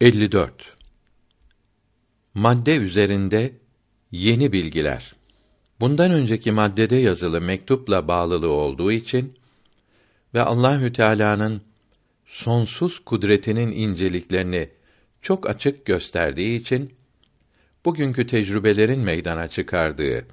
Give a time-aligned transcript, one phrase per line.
[0.00, 0.76] 54
[2.34, 3.52] Madde üzerinde
[4.10, 5.14] yeni bilgiler.
[5.80, 9.34] Bundan önceki maddede yazılı mektupla bağlılığı olduğu için
[10.34, 11.62] ve Allahü Teala'nın
[12.26, 14.68] sonsuz kudretinin inceliklerini
[15.22, 16.94] çok açık gösterdiği için
[17.84, 20.26] bugünkü tecrübelerin meydana çıkardığı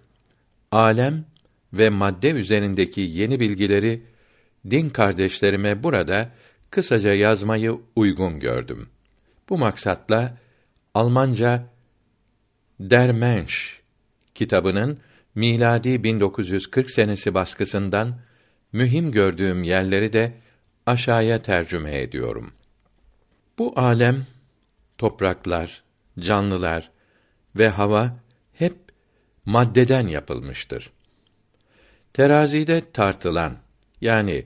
[0.71, 1.25] alem
[1.73, 4.01] ve madde üzerindeki yeni bilgileri
[4.69, 6.31] din kardeşlerime burada
[6.71, 8.89] kısaca yazmayı uygun gördüm.
[9.49, 10.37] Bu maksatla
[10.93, 11.63] Almanca
[12.79, 13.55] Der Mensch
[14.35, 14.99] kitabının
[15.35, 18.19] miladi 1940 senesi baskısından
[18.71, 20.33] mühim gördüğüm yerleri de
[20.85, 22.53] aşağıya tercüme ediyorum.
[23.57, 24.25] Bu alem,
[24.97, 25.83] topraklar,
[26.19, 26.91] canlılar
[27.55, 28.15] ve hava
[28.53, 28.75] hep
[29.45, 30.91] maddeden yapılmıştır.
[32.13, 33.57] Terazide tartılan
[34.01, 34.45] yani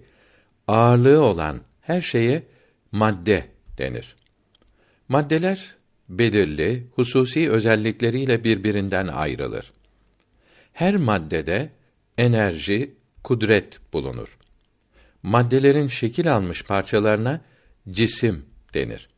[0.67, 2.43] ağırlığı olan her şeye
[2.91, 3.45] madde
[3.77, 4.18] denir.
[5.09, 5.75] Maddeler
[6.09, 9.71] belirli, hususi özellikleriyle birbirinden ayrılır.
[10.73, 11.69] Her maddede
[12.17, 14.37] enerji, kudret bulunur.
[15.23, 17.41] Maddelerin şekil almış parçalarına
[17.89, 19.09] cisim denir.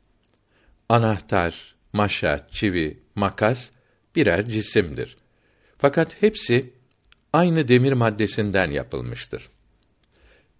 [0.89, 3.69] Anahtar, maşa, çivi, makas
[4.15, 5.17] birer cisimdir.
[5.77, 6.73] Fakat hepsi
[7.33, 9.49] aynı demir maddesinden yapılmıştır.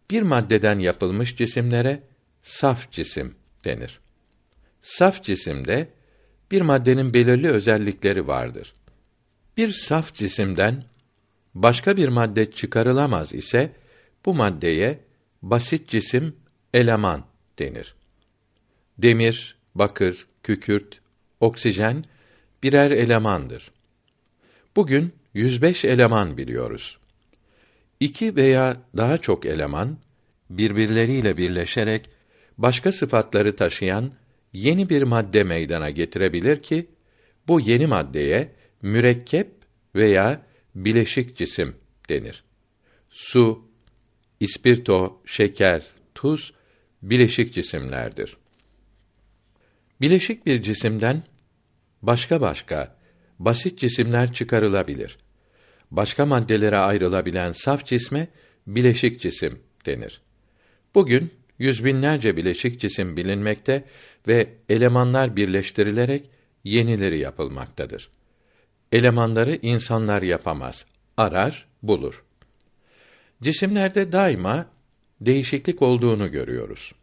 [0.10, 2.04] Bir maddeden yapılmış cisimlere
[2.42, 4.00] saf cisim denir.
[4.82, 5.90] Saf cisimde
[6.52, 8.74] bir maddenin belirli özellikleri vardır.
[9.58, 10.84] Bir saf cisimden
[11.56, 13.72] başka bir madde çıkarılamaz ise
[14.26, 15.00] bu maddeye
[15.42, 16.36] basit cisim
[16.74, 17.24] eleman
[17.60, 17.96] denir.
[18.98, 21.02] Demir, bakır, kükürt,
[21.40, 22.04] oksijen
[22.64, 23.72] birer elemandır.
[24.76, 26.98] Bugün 105 eleman biliyoruz.
[28.00, 29.98] İki veya daha çok eleman
[30.50, 32.10] birbirleriyle birleşerek
[32.58, 34.12] başka sıfatları taşıyan
[34.54, 36.88] yeni bir madde meydana getirebilir ki
[37.48, 39.52] bu yeni maddeye mürekkep
[39.96, 41.76] veya bileşik cisim
[42.10, 42.44] denir.
[43.10, 43.66] Su,
[44.40, 45.84] ispirto, şeker,
[46.16, 46.54] tuz
[47.02, 48.38] bileşik cisimlerdir.
[50.02, 51.24] Bileşik bir cisimden
[52.02, 52.96] başka başka
[53.40, 55.18] basit cisimler çıkarılabilir.
[55.92, 58.28] Başka maddelere ayrılabilen saf cisme
[58.68, 60.22] bileşik cisim denir.
[60.96, 63.84] Bugün yüz binlerce bileşik cisim bilinmekte
[64.28, 66.30] ve elemanlar birleştirilerek
[66.64, 68.10] yenileri yapılmaktadır.
[68.92, 70.86] Elemanları insanlar yapamaz.
[71.18, 72.24] Arar, bulur.
[73.44, 74.66] Cisimlerde daima
[75.22, 76.94] değişiklik olduğunu görüyoruz.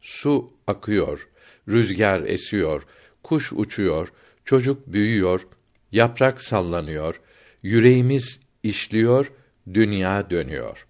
[0.00, 1.28] Su akıyor,
[1.68, 2.82] rüzgar esiyor,
[3.22, 4.12] kuş uçuyor,
[4.44, 5.46] çocuk büyüyor,
[5.92, 7.20] yaprak sallanıyor,
[7.62, 9.32] yüreğimiz işliyor,
[9.74, 10.86] dünya dönüyor.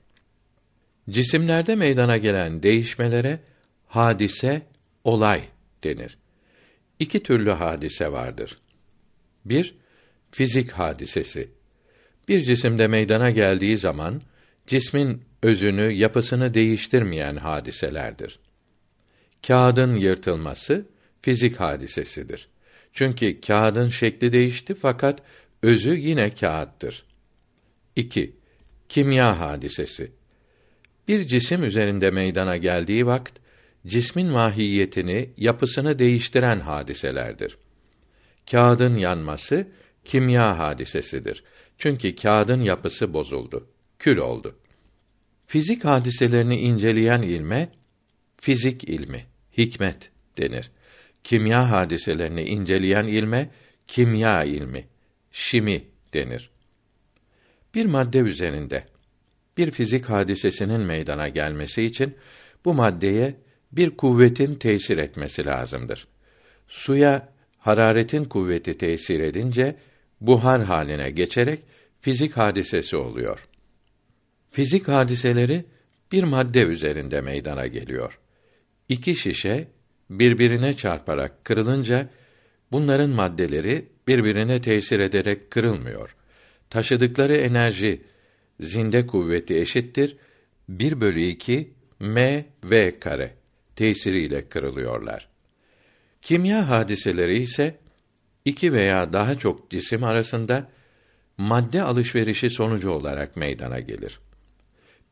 [1.11, 3.41] Cisimlerde meydana gelen değişmelere
[3.87, 4.63] hadise,
[5.05, 5.45] olay
[5.85, 6.19] denir.
[6.99, 8.57] İki türlü hadise vardır.
[9.45, 9.75] Bir,
[10.31, 11.49] fizik hadisesi.
[12.29, 14.21] Bir cisimde meydana geldiği zaman
[14.67, 18.39] cismin özünü, yapısını değiştirmeyen hadiselerdir.
[19.47, 20.87] Kağıdın yırtılması
[21.23, 22.49] fizik hadisesidir.
[22.93, 25.23] Çünkü kağıdın şekli değişti fakat
[25.63, 27.05] özü yine kağıttır.
[27.97, 28.33] 2.
[28.89, 30.20] Kimya hadisesi.
[31.09, 33.39] Bir cisim üzerinde meydana geldiği vakt
[33.87, 37.59] cismin mahiyetini, yapısını değiştiren hadiselerdir.
[38.51, 39.69] Kağıdın yanması
[40.05, 41.45] kimya hadisesidir.
[41.79, 43.69] Çünkü kağıdın yapısı bozuldu,
[43.99, 44.57] kül oldu.
[45.47, 47.73] Fizik hadiselerini inceleyen ilme
[48.37, 49.27] fizik ilmi,
[49.59, 50.71] hikmet denir.
[51.25, 53.51] Kimya hadiselerini inceleyen ilme
[53.87, 54.87] kimya ilmi,
[55.33, 55.85] şimi
[56.15, 56.51] denir.
[57.75, 58.85] Bir madde üzerinde
[59.61, 62.15] bir fizik hadisesinin meydana gelmesi için
[62.65, 63.35] bu maddeye
[63.73, 66.07] bir kuvvetin tesir etmesi lazımdır.
[66.69, 67.29] Suya
[67.59, 69.77] hararetin kuvveti tesir edince
[70.21, 71.61] buhar haline geçerek
[72.01, 73.49] fizik hadisesi oluyor.
[74.51, 75.65] Fizik hadiseleri
[76.13, 78.19] bir madde üzerinde meydana geliyor.
[78.89, 79.69] İki şişe
[80.11, 82.09] birbirine çarparak kırılınca
[82.73, 86.17] bunların maddeleri birbirine tesir ederek kırılmıyor.
[86.71, 88.01] Taşıdıkları enerji
[88.61, 90.17] zinde kuvveti eşittir
[90.69, 91.71] 1 bölü 2
[92.01, 93.35] m v kare
[93.77, 95.29] tesiriyle kırılıyorlar.
[96.23, 97.77] Kimya hadiseleri ise
[98.45, 100.69] iki veya daha çok cisim arasında
[101.39, 104.21] madde alışverişi sonucu olarak meydana gelir.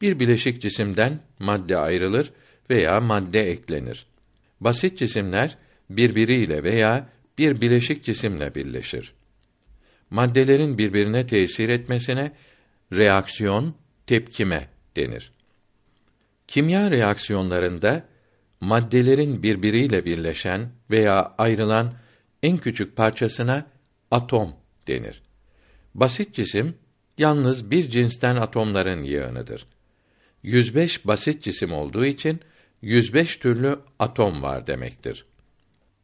[0.00, 2.32] Bir bileşik cisimden madde ayrılır
[2.70, 4.06] veya madde eklenir.
[4.60, 5.58] Basit cisimler
[5.90, 7.08] birbiriyle veya
[7.38, 9.12] bir bileşik cisimle birleşir.
[10.10, 12.32] Maddelerin birbirine tesir etmesine
[12.92, 13.74] reaksiyon,
[14.06, 15.32] tepkime denir.
[16.46, 18.04] Kimya reaksiyonlarında
[18.60, 21.94] maddelerin birbiriyle birleşen veya ayrılan
[22.42, 23.66] en küçük parçasına
[24.10, 24.52] atom
[24.88, 25.22] denir.
[25.94, 26.74] Basit cisim
[27.18, 29.66] yalnız bir cinsten atomların yığınıdır.
[30.42, 32.40] 105 basit cisim olduğu için
[32.82, 35.24] 105 türlü atom var demektir.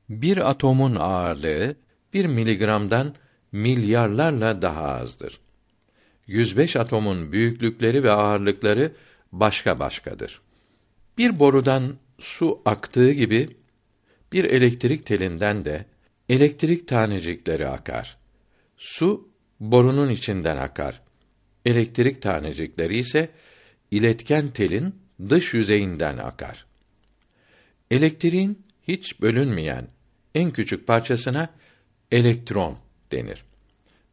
[0.09, 1.77] Bir atomun ağırlığı
[2.15, 3.15] bir miligramdan
[3.53, 5.41] milyarlarla daha azdır.
[6.27, 8.93] 105 atomun büyüklükleri ve ağırlıkları
[9.33, 10.41] başka başkadır.
[11.19, 13.49] Bir borudan su aktığı gibi
[14.33, 15.87] bir elektrik telinden de
[16.29, 18.17] elektrik tanecikleri akar.
[18.77, 19.29] Su
[19.61, 21.03] borunun içinden akar.
[21.65, 23.31] Elektrik tanecikleri ise
[23.91, 24.95] iletken telin
[25.29, 26.67] dış yüzeyinden akar.
[27.91, 29.89] Elektriğin hiç bölünmeyen
[30.35, 31.49] en küçük parçasına
[32.13, 32.79] elektron
[33.13, 33.45] denir.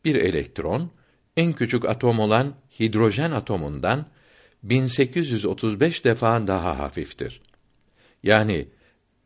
[0.05, 0.91] Bir elektron
[1.38, 4.06] en küçük atom olan hidrojen atomundan
[4.63, 7.42] 1835 defa daha hafiftir.
[8.24, 8.68] Yani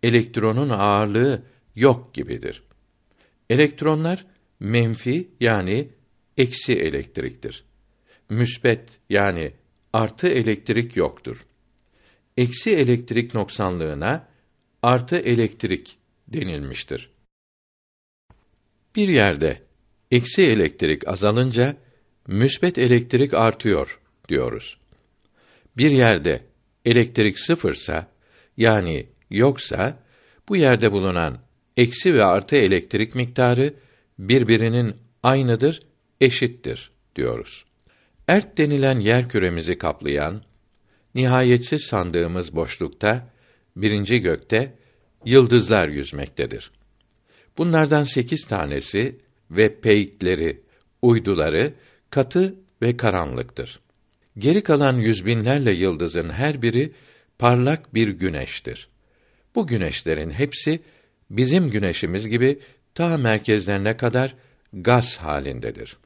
[0.04, 1.44] elektronun ağırlığı
[1.76, 2.64] yok gibidir.
[3.50, 4.26] Elektronlar
[4.60, 5.90] menfi yani
[6.38, 7.64] eksi elektriktir.
[8.30, 9.52] Müsbet yani
[9.94, 11.46] artı elektrik yoktur.
[12.38, 14.28] Eksi elektrik noksanlığına
[14.84, 15.98] artı elektrik
[16.28, 17.10] denilmiştir.
[18.96, 19.62] Bir yerde
[20.12, 21.85] eksi elektrik azalınca
[22.28, 24.00] müsbet elektrik artıyor
[24.30, 24.78] diyoruz.
[25.78, 26.42] Bir yerde
[26.86, 28.08] elektrik sıfırsa
[28.58, 30.00] yani yoksa
[30.50, 31.40] bu yerde bulunan
[31.78, 33.74] eksi ve artı elektrik miktarı
[34.20, 35.80] birbirinin aynıdır,
[36.22, 37.66] eşittir diyoruz.
[38.28, 40.44] Ert denilen yer küremizi kaplayan
[41.16, 43.30] nihayetsiz sandığımız boşlukta
[43.76, 44.74] birinci gökte
[45.26, 46.72] yıldızlar yüzmektedir.
[47.58, 49.20] Bunlardan sekiz tanesi
[49.52, 50.62] ve peykleri,
[51.02, 51.74] uyduları
[52.10, 53.80] katı ve karanlıktır.
[54.38, 56.92] Geri kalan yüz binlerle yıldızın her biri
[57.40, 58.90] parlak bir güneştir.
[59.56, 60.80] Bu güneşlerin hepsi
[61.30, 62.60] bizim güneşimiz gibi
[62.96, 64.36] ta merkezlerine kadar
[64.74, 65.98] gaz halindedir.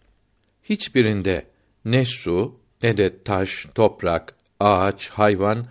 [0.64, 1.46] Hiçbirinde
[1.86, 5.68] ne su ne de taş, toprak, ağaç, hayvan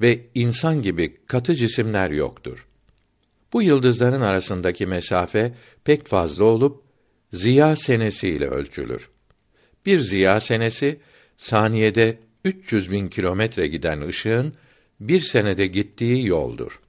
[0.00, 2.66] ve insan gibi katı cisimler yoktur.
[3.52, 6.82] Bu yıldızların arasındaki mesafe pek fazla olup
[7.32, 9.10] ziya senesiyle ölçülür.
[9.86, 11.00] Bir ziya senesi
[11.36, 14.54] saniyede 300 bin kilometre giden ışığın
[15.00, 16.80] bir senede gittiği yoldur.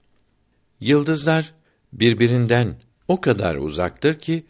[0.80, 1.54] Yıldızlar
[1.94, 2.76] birbirinden
[3.08, 4.44] o kadar uzaktır ki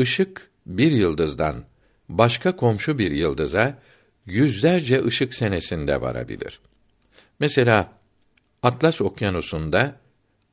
[0.00, 1.64] ışık bir yıldızdan
[2.08, 3.78] başka komşu bir yıldıza
[4.26, 6.60] yüzlerce ışık senesinde varabilir.
[7.40, 7.92] Mesela
[8.62, 9.96] Atlas Okyanusu'nda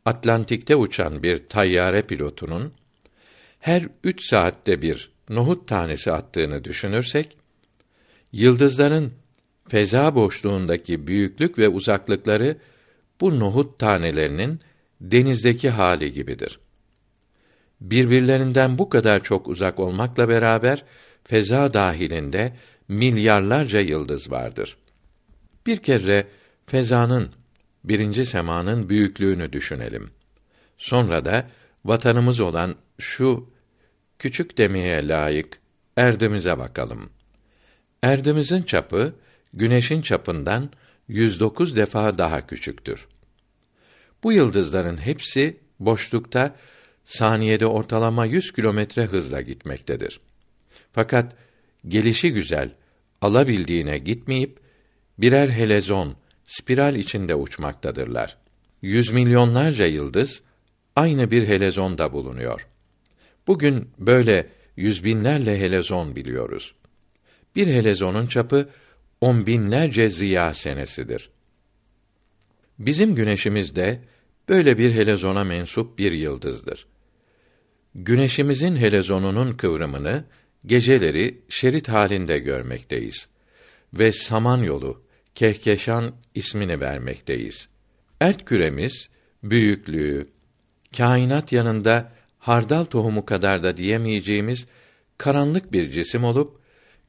[0.06, 2.74] Atlantik'te uçan bir tayyare pilotunun
[3.60, 7.38] her üç saatte bir nohut tanesi attığını düşünürsek,
[8.31, 9.14] yıldızların
[9.68, 12.58] feza boşluğundaki büyüklük ve uzaklıkları
[13.22, 14.60] bu nohut tanelerinin
[15.02, 16.60] denizdeki hali gibidir.
[17.81, 20.84] Birbirlerinden bu kadar çok uzak olmakla beraber
[21.24, 22.54] feza dahilinde
[22.88, 24.78] milyarlarca yıldız vardır.
[25.66, 26.28] Bir kere
[26.66, 27.30] fezanın
[27.84, 30.10] birinci semanın büyüklüğünü düşünelim.
[30.78, 31.50] Sonra da
[31.86, 33.50] vatanımız olan şu
[34.19, 35.60] küçük demeye layık
[35.98, 37.10] erdimize bakalım.
[38.04, 39.13] Erdimizin çapı
[39.54, 40.69] güneşin çapından
[41.07, 43.07] 109 defa daha küçüktür.
[44.24, 46.56] Bu yıldızların hepsi boşlukta
[47.06, 50.19] saniyede ortalama 100 kilometre hızla gitmektedir.
[50.92, 51.35] Fakat
[51.88, 52.71] gelişi güzel,
[53.21, 54.59] alabildiğine gitmeyip
[55.18, 58.38] birer helezon, spiral içinde uçmaktadırlar.
[58.81, 60.42] Yüz milyonlarca yıldız
[60.95, 62.68] aynı bir helezonda bulunuyor.
[63.49, 66.75] Bugün böyle yüz binlerle helezon biliyoruz.
[67.56, 68.69] Bir helezonun çapı
[69.21, 71.29] on binlerce ziya senesidir.
[72.79, 74.01] Bizim güneşimiz de
[74.49, 76.87] böyle bir helezona mensup bir yıldızdır.
[77.95, 80.23] Güneşimizin helezonunun kıvrımını
[80.65, 83.27] geceleri şerit halinde görmekteyiz
[83.94, 85.03] ve Samanyolu,
[85.35, 87.69] Kehkeşan ismini vermekteyiz.
[88.21, 89.09] Ert küremiz
[89.44, 90.27] büyüklüğü
[90.97, 94.68] kainat yanında hardal tohumu kadar da diyemeyeceğimiz
[95.18, 96.60] karanlık bir cisim olup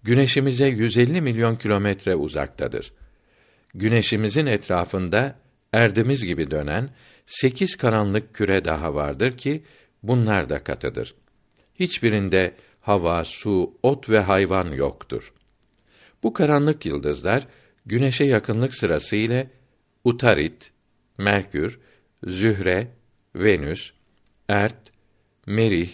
[0.03, 2.93] güneşimize 150 milyon kilometre uzaktadır.
[3.75, 5.37] Güneşimizin etrafında
[5.73, 6.91] erdimiz gibi dönen
[7.27, 9.63] sekiz karanlık küre daha vardır ki
[10.03, 11.15] bunlar da katıdır.
[11.75, 15.33] Hiçbirinde hava, su, ot ve hayvan yoktur.
[16.23, 17.47] Bu karanlık yıldızlar
[17.87, 19.51] güneşe yakınlık sırası ile
[20.05, 20.73] Utarit,
[21.19, 21.81] Merkür,
[22.27, 22.89] Zühre,
[23.35, 23.93] Venüs,
[24.49, 24.90] Ert,
[25.47, 25.91] Merih,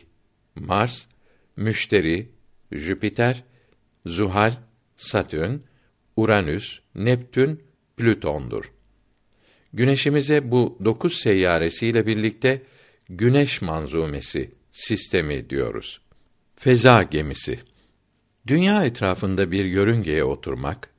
[0.54, 1.06] Mars,
[1.56, 2.28] Müşteri,
[2.72, 3.44] Jüpiter,
[4.06, 4.56] Zuhal,
[4.96, 5.58] Satürn,
[6.16, 7.62] Uranüs, Neptün,
[7.96, 8.72] Plüton'dur.
[9.72, 12.62] Güneşimize bu dokuz seyyaresiyle birlikte
[13.08, 16.00] güneş manzumesi sistemi diyoruz.
[16.56, 17.58] Feza gemisi.
[18.46, 20.90] Dünya etrafında bir yörüngeye oturmak,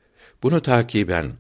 [0.43, 1.33] bunu takiben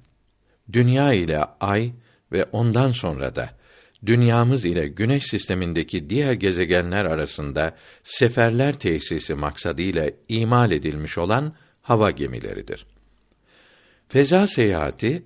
[0.73, 1.91] dünya ile ay
[2.31, 3.56] ve ondan sonra da
[4.05, 12.85] dünyamız ile güneş sistemindeki diğer gezegenler arasında seferler tesisi maksadıyla imal edilmiş olan hava gemileridir.
[14.09, 15.23] Feza seyahati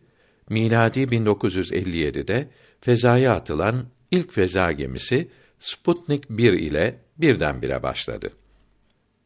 [0.50, 2.48] miladi 1957'de
[2.82, 8.32] fezaya atılan ilk feza gemisi Sputnik 1 ile birdenbire başladı.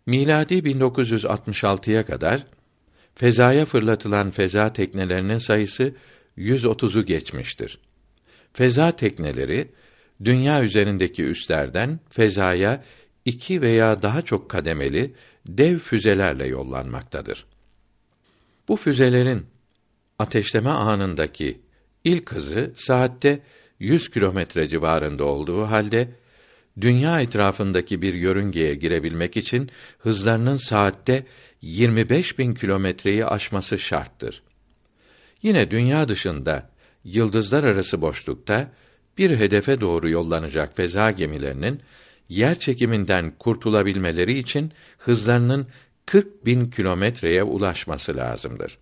[0.05, 2.45] Miladi 1966'ya kadar
[3.15, 5.95] fezaya fırlatılan feza teknelerinin sayısı
[6.37, 7.79] 130'u geçmiştir.
[8.55, 9.67] Feza tekneleri
[10.23, 12.83] dünya üzerindeki üslerden fezaya
[13.25, 15.13] iki veya daha çok kademeli
[15.47, 17.45] dev füzelerle yollanmaktadır.
[18.67, 19.45] Bu füzelerin
[20.19, 21.61] ateşleme anındaki
[22.03, 23.39] ilk hızı saatte
[23.79, 26.09] 100 kilometre civarında olduğu halde
[26.81, 29.69] dünya etrafındaki bir yörüngeye girebilmek için
[29.99, 31.25] hızlarının saatte
[31.61, 34.43] 25 bin kilometreyi aşması şarttır.
[35.41, 36.74] Yine dünya dışında
[37.05, 38.71] yıldızlar arası boşlukta
[39.17, 41.81] bir hedefe doğru yollanacak feza gemilerinin
[42.29, 45.67] yer çekiminden kurtulabilmeleri için hızlarının
[46.05, 48.77] 40 bin kilometreye ulaşması lazımdır.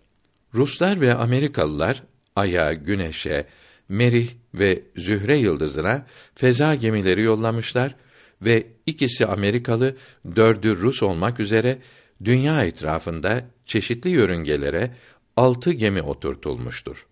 [0.54, 2.02] Ruslar ve Amerikalılar
[2.36, 3.46] Ay'a, Güneş'e,
[3.88, 7.94] Merih ve Zühre yıldızına feza gemileri yollamışlar
[8.42, 9.96] ve ikisi Amerikalı,
[10.36, 11.78] dördü Rus olmak üzere
[12.24, 14.90] dünya etrafında çeşitli yörüngelere
[15.36, 17.06] altı gemi oturtulmuştur.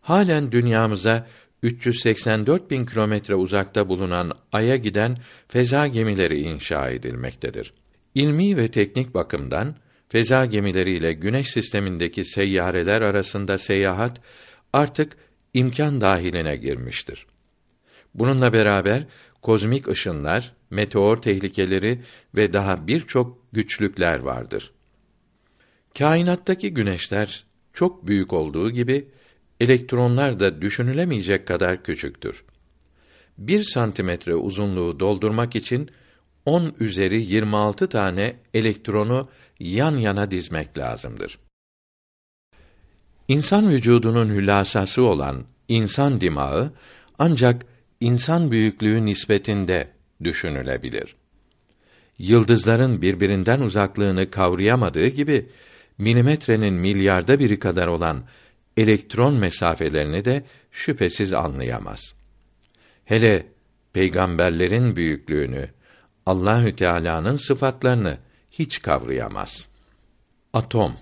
[0.00, 1.26] Halen dünyamıza
[1.62, 5.16] 384 bin kilometre uzakta bulunan Ay'a giden
[5.48, 7.72] feza gemileri inşa edilmektedir.
[8.14, 9.74] İlmi ve teknik bakımdan
[10.08, 14.20] feza gemileriyle güneş sistemindeki seyyareler arasında seyahat
[14.72, 15.16] artık
[15.54, 17.26] imkan dahiline girmiştir.
[18.14, 19.06] Bununla beraber
[19.42, 22.00] kozmik ışınlar, meteor tehlikeleri
[22.34, 24.72] ve daha birçok güçlükler vardır.
[25.98, 29.08] Kainattaki güneşler çok büyük olduğu gibi
[29.60, 32.44] elektronlar da düşünülemeyecek kadar küçüktür.
[33.38, 35.90] Bir santimetre uzunluğu doldurmak için
[36.46, 39.28] 10 üzeri 26 tane elektronu
[39.60, 41.38] yan yana dizmek lazımdır.
[43.28, 46.72] İnsan vücudunun hülasası olan insan dimağı
[47.18, 47.66] ancak
[48.00, 49.88] insan büyüklüğü nispetinde
[50.24, 51.16] düşünülebilir.
[52.18, 55.46] Yıldızların birbirinden uzaklığını kavrayamadığı gibi
[55.98, 58.22] milimetrenin milyarda biri kadar olan
[58.76, 62.14] elektron mesafelerini de şüphesiz anlayamaz.
[63.04, 63.46] Hele
[63.92, 65.68] peygamberlerin büyüklüğünü,
[66.26, 68.18] Allahü Teala'nın sıfatlarını
[68.50, 69.66] hiç kavrayamaz.
[70.52, 70.96] Atom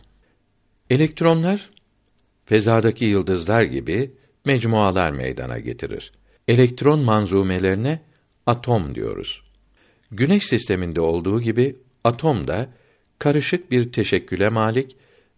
[0.90, 1.70] Elektronlar
[2.44, 4.10] fezadaki yıldızlar gibi
[4.44, 6.12] mecmualar meydana getirir.
[6.48, 8.00] Elektron manzumelerine
[8.46, 9.42] atom diyoruz.
[10.10, 12.68] Güneş sisteminde olduğu gibi atom da
[13.18, 14.96] karışık bir teşekküle malik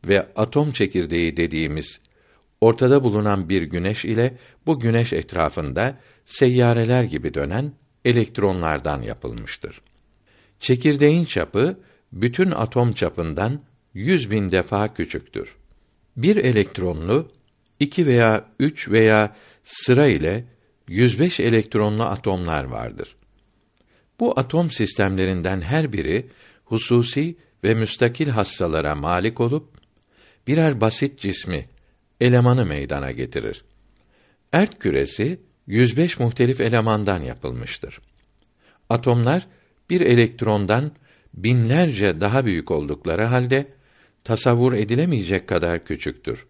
[0.08, 2.00] ve atom çekirdeği dediğimiz
[2.60, 4.36] ortada bulunan bir güneş ile
[4.66, 7.72] bu güneş etrafında seyyareler gibi dönen
[8.04, 9.82] elektronlardan yapılmıştır.
[10.60, 11.80] Çekirdeğin çapı
[12.12, 13.60] bütün atom çapından
[13.94, 15.56] yüz bin defa küçüktür.
[16.16, 17.28] Bir elektronlu
[17.80, 20.44] iki veya üç veya sıra ile
[20.88, 23.16] 105 elektronlu atomlar vardır.
[24.20, 26.26] Bu atom sistemlerinden her biri
[26.64, 29.68] hususi ve müstakil hassalara malik olup
[30.46, 31.68] birer basit cismi
[32.20, 33.64] elemanı meydana getirir.
[34.52, 38.00] Ert küresi 105 muhtelif elemandan yapılmıştır.
[38.88, 39.46] Atomlar
[39.90, 40.92] bir elektrondan
[41.34, 43.66] binlerce daha büyük oldukları halde
[44.24, 46.46] tasavvur edilemeyecek kadar küçüktür.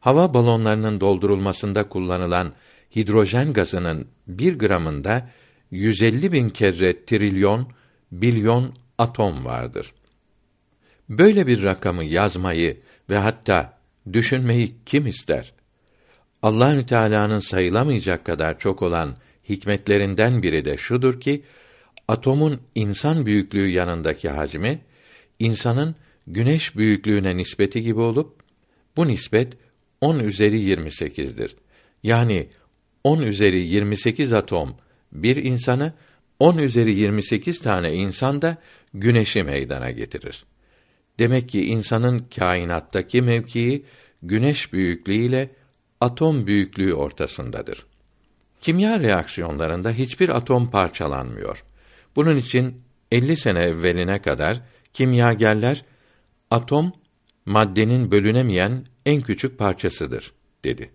[0.00, 2.52] Hava balonlarının doldurulmasında kullanılan
[2.96, 5.30] hidrojen gazının bir gramında
[5.70, 7.68] 150 bin kere trilyon,
[8.12, 9.94] bilyon atom vardır.
[11.08, 13.73] Böyle bir rakamı yazmayı ve hatta
[14.12, 15.52] düşünmeyi kim ister?
[16.42, 19.16] Allahü Teala'nın sayılamayacak kadar çok olan
[19.48, 21.42] hikmetlerinden biri de şudur ki
[22.08, 24.78] atomun insan büyüklüğü yanındaki hacmi
[25.38, 25.94] insanın
[26.26, 28.36] güneş büyüklüğüne nispeti gibi olup
[28.96, 29.52] bu nispet
[30.00, 31.56] 10 üzeri 28'dir.
[32.02, 32.48] Yani
[33.04, 34.76] 10 üzeri 28 atom
[35.12, 35.92] bir insanı
[36.38, 38.56] 10 üzeri 28 tane insan da
[38.94, 40.44] güneşi meydana getirir.
[41.18, 43.84] Demek ki insanın kainattaki mevkii
[44.22, 45.50] güneş büyüklüğüyle
[46.00, 47.86] atom büyüklüğü ortasındadır.
[48.60, 51.64] Kimya reaksiyonlarında hiçbir atom parçalanmıyor.
[52.16, 54.60] Bunun için 50 sene evveline kadar
[54.92, 55.82] kimyagerler
[56.50, 56.92] atom
[57.46, 60.32] maddenin bölünemeyen en küçük parçasıdır
[60.64, 60.90] dedi.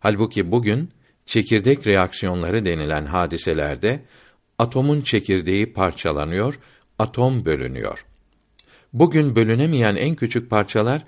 [0.00, 0.90] Halbuki bugün
[1.26, 4.02] çekirdek reaksiyonları denilen hadiselerde
[4.58, 6.58] atomun çekirdeği parçalanıyor,
[6.98, 8.04] atom bölünüyor.
[8.92, 11.02] Bugün bölünemeyen en küçük parçalar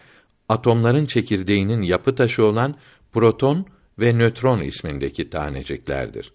[0.48, 2.74] atomların çekirdeğinin yapı taşı olan
[3.12, 3.66] proton
[3.98, 6.32] ve nötron ismindeki taneciklerdir.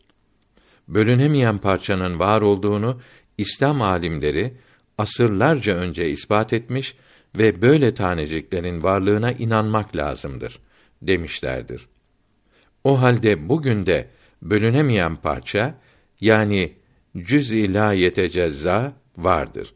[0.87, 3.01] Bölünemeyen parçanın var olduğunu
[3.37, 4.53] İslam alimleri
[4.97, 6.95] asırlarca önce ispat etmiş
[7.37, 10.59] ve böyle taneciklerin varlığına inanmak lazımdır
[11.01, 11.87] demişlerdir.
[12.83, 14.07] O halde bugün de
[14.41, 15.75] bölünemeyen parça
[16.21, 16.73] yani
[17.17, 17.93] cüz-i la
[19.17, 19.73] vardır.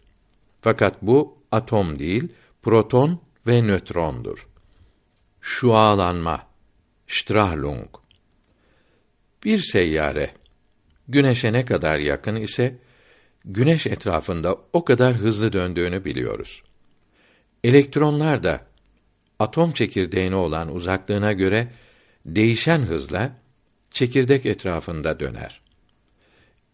[0.62, 2.27] Fakat bu atom değil,
[2.62, 4.48] proton ve nötrondur.
[5.41, 6.48] Şualanma,
[7.08, 7.89] Strahlung.
[9.43, 10.34] Bir seyyare
[11.08, 12.77] güneşe ne kadar yakın ise
[13.46, 16.63] güneş etrafında o kadar hızlı döndüğünü biliyoruz.
[17.63, 18.65] Elektronlar da
[19.39, 21.67] atom çekirdeğine olan uzaklığına göre
[22.25, 23.36] değişen hızla
[23.91, 25.62] çekirdek etrafında döner.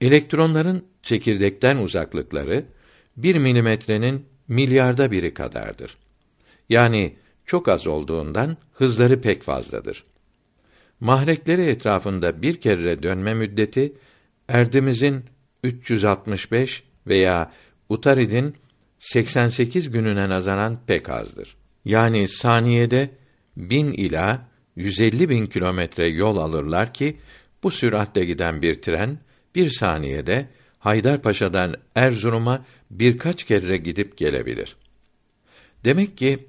[0.02, 2.66] Elektronların çekirdekten uzaklıkları
[3.18, 5.98] bir milimetrenin milyarda biri kadardır.
[6.70, 10.04] Yani çok az olduğundan hızları pek fazladır.
[11.00, 13.94] Mahrekleri etrafında bir kere dönme müddeti
[14.48, 15.26] erdimizin
[15.64, 17.52] 365 veya
[17.90, 18.56] Utarid'in
[19.00, 21.58] 88 gününe nazaran pek azdır.
[21.86, 23.10] Yani saniyede
[23.58, 27.18] 1000 ila 150 bin kilometre yol alırlar ki
[27.64, 29.20] bu süratle giden bir tren
[29.56, 30.50] bir saniyede
[30.80, 34.76] Haydarpaşa'dan Erzurum'a birkaç kere gidip gelebilir.
[35.86, 36.48] Demek ki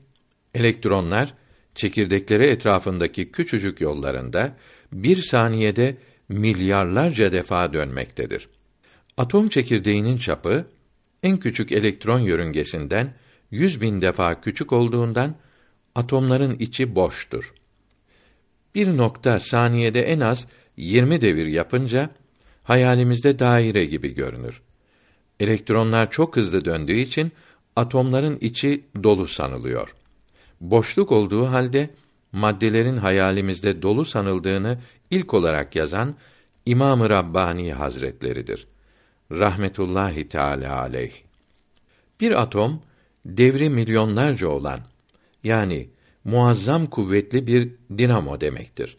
[0.54, 1.34] elektronlar
[1.74, 4.56] çekirdekleri etrafındaki küçücük yollarında
[4.92, 5.96] bir saniyede
[6.28, 8.48] milyarlarca defa dönmektedir.
[9.16, 10.66] Atom çekirdeğinin çapı
[11.22, 13.14] en küçük elektron yörüngesinden
[13.50, 15.36] yüz bin defa küçük olduğundan
[15.94, 17.54] atomların içi boştur.
[18.74, 22.10] Bir nokta saniyede en az 20 devir yapınca
[22.62, 24.62] hayalimizde daire gibi görünür.
[25.40, 27.32] Elektronlar çok hızlı döndüğü için
[27.76, 29.94] atomların içi dolu sanılıyor.
[30.60, 31.90] Boşluk olduğu halde
[32.32, 34.78] maddelerin hayalimizde dolu sanıldığını
[35.10, 36.14] ilk olarak yazan
[36.66, 38.66] İmam-ı Rabbani Hazretleridir.
[39.32, 41.12] Rahmetullahi Teala aleyh.
[42.20, 42.82] Bir atom
[43.26, 44.80] devri milyonlarca olan
[45.44, 45.88] yani
[46.24, 48.96] muazzam kuvvetli bir dinamo demektir.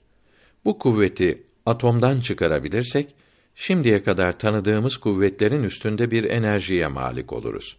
[0.66, 3.16] Bu kuvveti atomdan çıkarabilirsek
[3.60, 7.78] şimdiye kadar tanıdığımız kuvvetlerin üstünde bir enerjiye malik oluruz.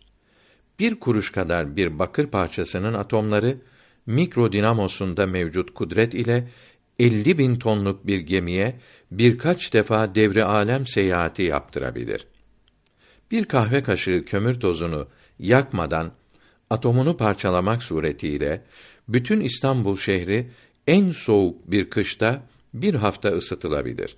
[0.79, 3.57] Bir kuruş kadar bir bakır parçasının atomları
[4.07, 6.49] mikro dinamosunda mevcut kudret ile
[6.99, 12.27] 50 bin tonluk bir gemiye birkaç defa devre alem seyahati yaptırabilir.
[13.31, 16.13] Bir kahve kaşığı kömür tozunu yakmadan
[16.71, 18.65] atomunu parçalamak suretiyle
[19.09, 20.51] bütün İstanbul şehri
[20.87, 22.43] en soğuk bir kışta
[22.75, 24.17] bir hafta ısıtılabilir.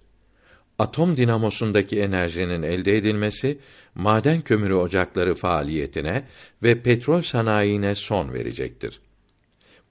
[0.78, 3.58] Atom dinamosundaki enerjinin elde edilmesi
[3.94, 6.24] maden kömürü ocakları faaliyetine
[6.62, 9.00] ve petrol sanayine son verecektir.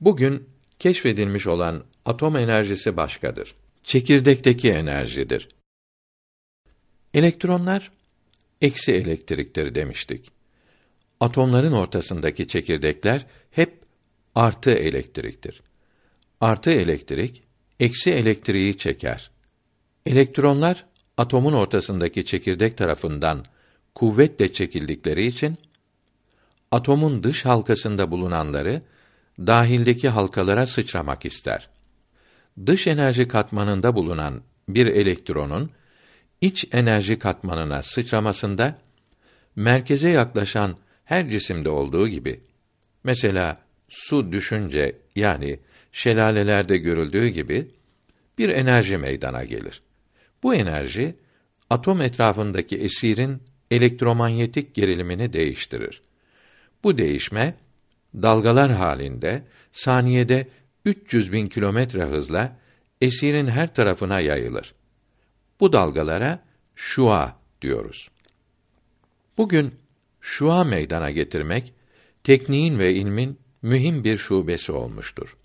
[0.02, 3.56] Bugün keşfedilmiş olan atom enerjisi başkadır.
[3.84, 5.50] Çekirdekteki enerjidir.
[7.13, 7.91] Elektronlar
[8.62, 10.32] eksi elektriktir demiştik.
[11.20, 13.74] Atomların ortasındaki çekirdekler hep
[14.36, 15.62] artı elektriktir.
[16.41, 17.44] Artı elektrik
[17.80, 19.31] eksi elektriği çeker.
[20.06, 20.86] Elektronlar
[21.18, 23.46] atomun ortasındaki çekirdek tarafından
[23.96, 25.58] kuvvetle çekildikleri için
[26.72, 28.82] atomun dış halkasında bulunanları
[29.40, 31.70] dahildeki halkalara sıçramak ister.
[32.66, 35.70] Dış enerji katmanında bulunan bir elektronun
[36.42, 38.78] iç enerji katmanına sıçramasında
[39.56, 42.40] merkeze yaklaşan her cisimde olduğu gibi
[43.04, 43.58] mesela
[43.90, 45.60] su düşünce yani
[45.92, 47.68] şelalelerde görüldüğü gibi
[48.38, 49.82] bir enerji meydana gelir.
[50.43, 51.15] Bu enerji
[51.69, 56.01] atom etrafındaki esirin elektromanyetik gerilimini değiştirir.
[56.84, 57.56] Bu değişme
[58.15, 60.47] dalgalar halinde saniyede
[60.86, 62.58] 300 bin kilometre hızla
[63.01, 64.73] esirin her tarafına yayılır.
[65.60, 66.39] Bu dalgalara
[66.75, 68.10] şua diyoruz.
[69.38, 69.75] Bugün
[70.21, 71.73] şua meydana getirmek
[72.23, 75.38] tekniğin ve ilmin mühim bir şubesi olmuştur.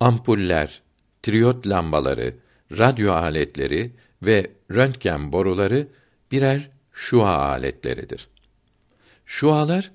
[0.00, 0.82] Ampuller,
[1.22, 2.34] triyot lambaları,
[2.78, 3.92] radyo aletleri
[4.22, 5.88] ve röntgen boruları
[6.32, 8.28] birer şua aletleridir.
[9.26, 9.90] Şualar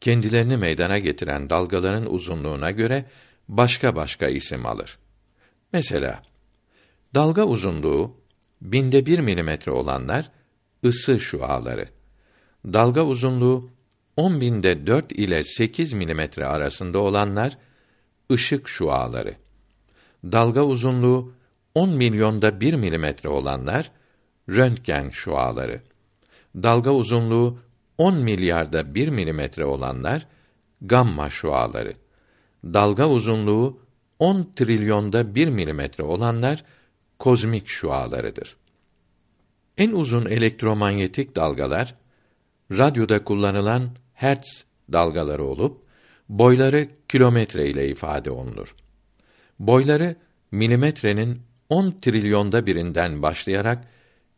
[0.00, 3.04] kendilerini meydana getiren dalgaların uzunluğuna göre
[3.48, 4.98] başka başka isim alır.
[5.72, 6.22] Mesela
[7.14, 8.16] dalga uzunluğu
[8.62, 10.30] binde bir milimetre olanlar
[10.84, 11.88] ısı şuaları.
[12.64, 13.70] Dalga uzunluğu
[14.16, 17.58] on binde dört ile sekiz milimetre arasında olanlar
[18.32, 19.36] ışık şuaları.
[20.24, 21.32] Dalga uzunluğu
[21.74, 23.90] 10 milyonda 1 milimetre olanlar
[24.48, 25.80] röntgen şuaları.
[26.56, 27.58] Dalga uzunluğu
[27.98, 30.26] 10 milyarda 1 milimetre olanlar
[30.80, 31.94] gamma şuaları.
[32.64, 33.80] Dalga uzunluğu
[34.18, 36.64] 10 trilyonda 1 milimetre olanlar
[37.18, 38.56] kozmik şualarıdır.
[39.78, 41.94] En uzun elektromanyetik dalgalar
[42.72, 45.82] radyoda kullanılan hertz dalgaları olup
[46.28, 48.74] boyları kilometre ile ifade olunur.
[49.58, 50.16] Boyları
[50.52, 53.84] milimetrenin 10 trilyonda birinden başlayarak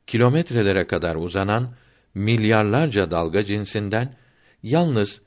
[0.06, 1.74] kilometrelere kadar uzanan
[2.14, 4.14] milyarlarca dalga cinsinden
[4.62, 5.20] yalnız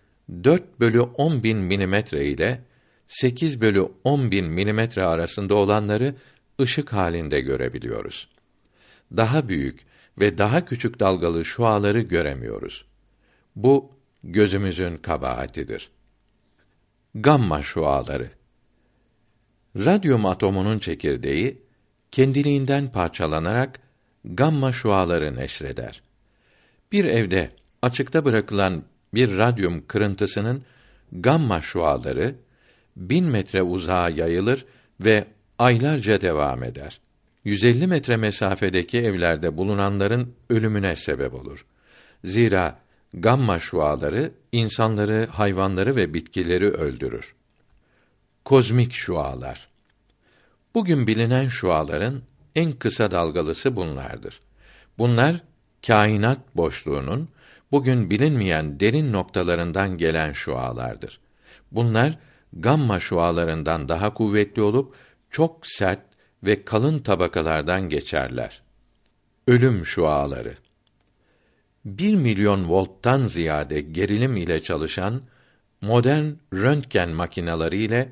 [0.44, 2.62] 4 bölü 10 bin milimetre ile
[3.08, 6.16] 8 bölü 10 bin milimetre arasında olanları
[6.62, 8.28] ışık halinde görebiliyoruz.
[9.18, 9.86] Daha büyük
[10.20, 12.86] ve daha küçük dalgalı şuaları göremiyoruz.
[13.56, 13.92] Bu
[14.24, 15.90] gözümüzün kabahatidir.
[17.16, 18.30] Gamma şuaları
[19.76, 21.65] Radyum atomunun çekirdeği
[22.16, 23.80] kendiliğinden parçalanarak
[24.26, 26.02] gamma şuaları neşreder.
[26.92, 27.50] Bir evde
[27.82, 30.64] açıkta bırakılan bir radyum kırıntısının
[31.12, 32.36] gamma şuaları
[32.96, 34.66] bin metre uzağa yayılır
[35.00, 35.26] ve
[35.60, 37.00] aylarca devam eder.
[37.44, 41.66] 150 metre mesafedeki evlerde bulunanların ölümüne sebep olur.
[42.24, 42.80] Zira
[43.14, 47.36] gamma şuaları insanları, hayvanları ve bitkileri öldürür.
[48.46, 49.75] Kozmik şualar.
[50.76, 52.22] Bugün bilinen şuaların
[52.56, 54.42] en kısa dalgalısı bunlardır.
[54.98, 55.36] Bunlar
[55.88, 57.30] kainat boşluğunun
[57.72, 61.20] bugün bilinmeyen derin noktalarından gelen şualardır.
[61.72, 62.18] Bunlar
[62.54, 64.96] gamma şualarından daha kuvvetli olup
[65.32, 66.02] çok sert
[66.44, 68.62] ve kalın tabakalardan geçerler.
[69.48, 70.54] Ölüm şuaları
[71.86, 75.22] 1 milyon volttan ziyade gerilim ile çalışan
[75.82, 78.12] modern röntgen makineleri ile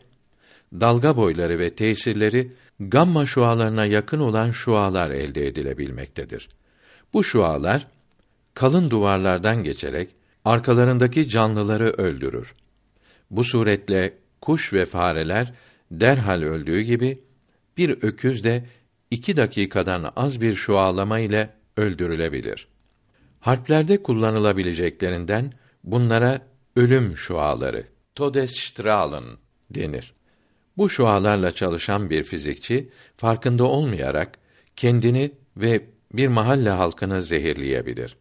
[0.80, 6.50] dalga boyları ve tesirleri gamma şualarına yakın olan şualar elde edilebilmektedir.
[7.14, 7.88] Bu şualar
[8.54, 10.10] kalın duvarlardan geçerek
[10.46, 12.54] arkalarındaki canlıları öldürür.
[13.32, 15.54] Bu suretle kuş ve fareler
[15.92, 17.20] derhal öldüğü gibi
[17.78, 18.66] bir öküz de
[19.12, 22.68] iki dakikadan az bir şualama ile öldürülebilir.
[23.40, 26.42] Harplerde kullanılabileceklerinden bunlara
[26.76, 27.84] ölüm şuaları,
[28.16, 29.24] Todesstrahlen
[29.70, 30.14] denir.
[30.78, 34.38] Bu şualarla çalışan bir fizikçi farkında olmayarak
[34.76, 35.82] kendini ve
[36.14, 38.18] bir mahalle halkını zehirleyebilir.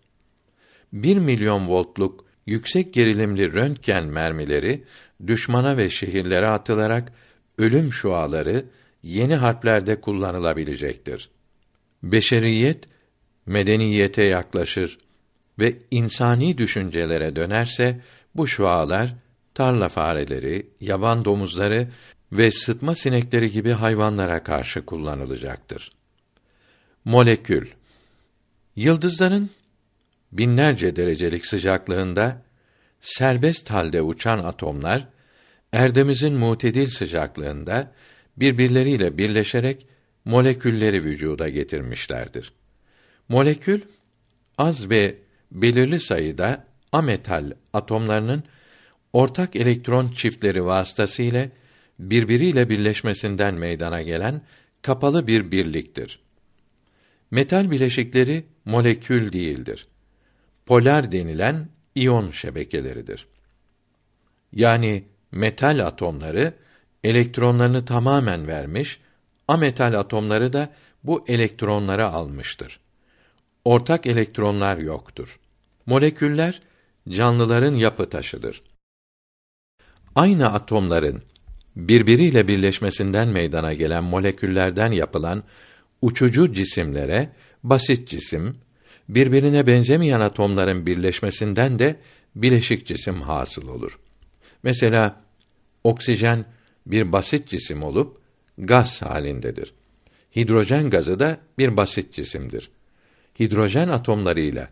[0.93, 4.85] Bir milyon voltluk yüksek gerilimli röntgen mermileri
[5.27, 7.12] düşmana ve şehirlere atılarak
[7.59, 8.65] ölüm şuaları
[9.03, 11.31] yeni harplerde kullanılabilecektir.
[12.03, 12.85] Beşeriyet
[13.47, 14.99] medeniyete yaklaşır
[15.59, 18.01] ve insani düşüncelere dönerse
[18.35, 19.15] bu şualar
[19.55, 21.88] tarla fareleri, yaban domuzları
[22.33, 25.90] ve sıtma sinekleri gibi hayvanlara karşı kullanılacaktır.
[27.05, 27.66] Molekül
[28.77, 29.51] Yıldızların
[30.33, 32.42] binlerce derecelik sıcaklığında
[33.01, 35.09] serbest halde uçan atomlar
[35.73, 37.92] erdemizin mutedil sıcaklığında
[38.37, 39.87] birbirleriyle birleşerek
[40.25, 42.53] molekülleri vücuda getirmişlerdir.
[43.29, 43.81] Molekül
[44.59, 45.16] az ve
[45.53, 48.45] belirli sayıda ametal atomlarının
[49.12, 51.49] ortak elektron çiftleri vasıtasıyla
[52.11, 54.43] birbiriyle birleşmesinden meydana gelen
[54.83, 56.19] kapalı bir birliktir.
[57.31, 59.87] Metal bileşikleri molekül değildir.
[60.67, 63.27] Polar denilen iyon şebekeleridir.
[64.53, 66.55] Yani metal atomları
[67.05, 69.01] elektronlarını tamamen vermiş,
[69.49, 70.73] ametal atomları da
[71.05, 72.81] bu elektronları almıştır.
[73.65, 75.41] Ortak elektronlar yoktur.
[75.87, 76.61] Moleküller
[77.09, 78.62] canlıların yapı taşıdır.
[80.15, 81.23] Aynı atomların
[81.77, 85.43] birbiriyle birleşmesinden meydana gelen moleküllerden yapılan
[86.03, 87.29] uçucu cisimlere
[87.63, 88.57] basit cisim,
[89.09, 91.97] birbirine benzemeyen atomların birleşmesinden de
[92.35, 93.99] bileşik cisim hasıl olur.
[94.63, 95.23] Mesela
[95.85, 96.45] oksijen
[96.87, 98.17] bir basit cisim olup
[98.59, 99.75] gaz halindedir.
[100.37, 102.71] Hidrojen gazı da bir basit cisimdir.
[103.41, 104.69] Hidrojen atomlarıyla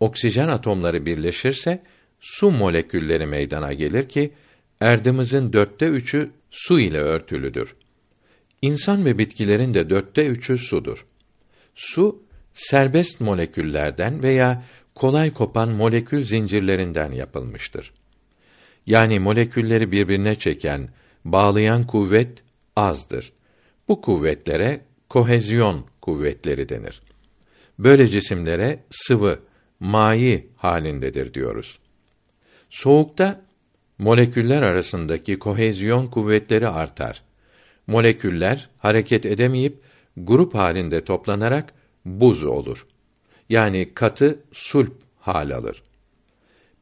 [0.00, 1.82] oksijen atomları birleşirse
[2.20, 4.32] su molekülleri meydana gelir ki
[4.80, 7.76] erdimizin dörtte üçü su ile örtülüdür.
[8.62, 11.06] İnsan ve bitkilerin de dörtte üçü sudur.
[11.74, 12.22] Su
[12.54, 17.92] serbest moleküllerden veya kolay kopan molekül zincirlerinden yapılmıştır.
[18.86, 20.88] Yani molekülleri birbirine çeken,
[21.24, 22.42] bağlayan kuvvet
[22.76, 23.32] azdır.
[23.88, 27.02] Bu kuvvetlere kohezyon kuvvetleri denir.
[27.78, 29.38] Böyle cisimlere sıvı,
[29.80, 31.78] mayi halindedir diyoruz.
[32.70, 33.40] Soğukta
[34.02, 37.22] moleküller arasındaki kohezyon kuvvetleri artar.
[37.86, 39.80] Moleküller hareket edemeyip
[40.16, 41.72] grup halinde toplanarak
[42.04, 42.86] buz olur.
[43.48, 45.82] Yani katı sulp hal alır.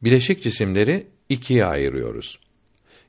[0.03, 2.39] Bileşik cisimleri ikiye ayırıyoruz.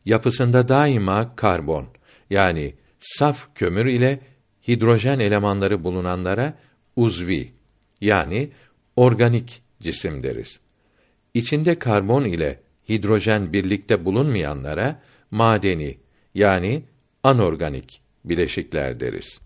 [0.05, 1.87] Yapısında daima karbon
[2.31, 4.20] yani saf kömür ile
[4.68, 6.59] hidrojen elemanları bulunanlara
[6.96, 7.53] uzvi
[8.01, 8.51] yani
[8.96, 10.61] organik cisim deriz.
[11.35, 12.61] İçinde karbon ile
[12.92, 15.98] hidrojen birlikte bulunmayanlara madeni
[16.35, 16.83] yani
[17.22, 19.40] anorganik bileşikler deriz.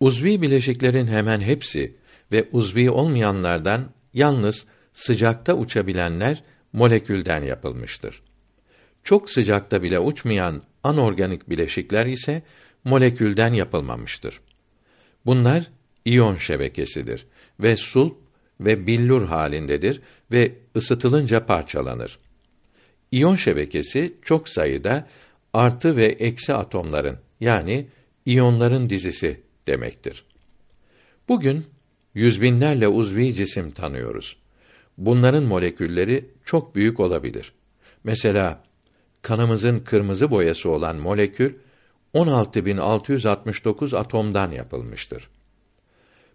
[0.00, 1.96] Uzvi bileşiklerin hemen hepsi
[2.32, 6.42] ve uzvi olmayanlardan yalnız sıcakta uçabilenler
[6.72, 8.22] molekülden yapılmıştır.
[9.04, 12.42] Çok sıcakta bile uçmayan anorganik bileşikler ise
[12.84, 14.40] molekülden yapılmamıştır.
[15.26, 15.70] Bunlar
[16.04, 17.26] iyon şebekesidir
[17.60, 18.16] ve sulp
[18.60, 20.00] ve billur halindedir
[20.32, 22.18] ve ısıtılınca parçalanır.
[23.12, 25.06] İyon şebekesi çok sayıda
[25.52, 27.86] artı ve eksi atomların yani
[28.26, 30.24] iyonların dizisi demektir.
[31.28, 31.66] Bugün
[32.14, 34.36] yüz binlerle uzvi cisim tanıyoruz.
[34.98, 37.52] Bunların molekülleri çok büyük olabilir.
[38.04, 38.62] Mesela
[39.22, 41.54] kanımızın kırmızı boyası olan molekül
[42.14, 45.28] 16669 atomdan yapılmıştır.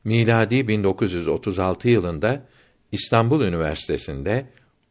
[0.04, 2.46] Miladi 1936 yılında
[2.92, 4.46] İstanbul Üniversitesi'nde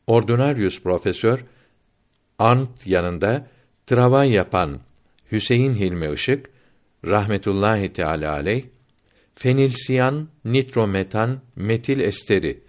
[0.07, 1.45] ordinarius profesör
[2.41, 3.47] Arndt yanında
[3.87, 4.81] travay yapan
[5.33, 6.51] Hüseyin Hilmi Işık
[7.07, 8.65] rahmetullahi teala aleyh
[9.35, 12.61] fenilsiyan nitrometan metil esteri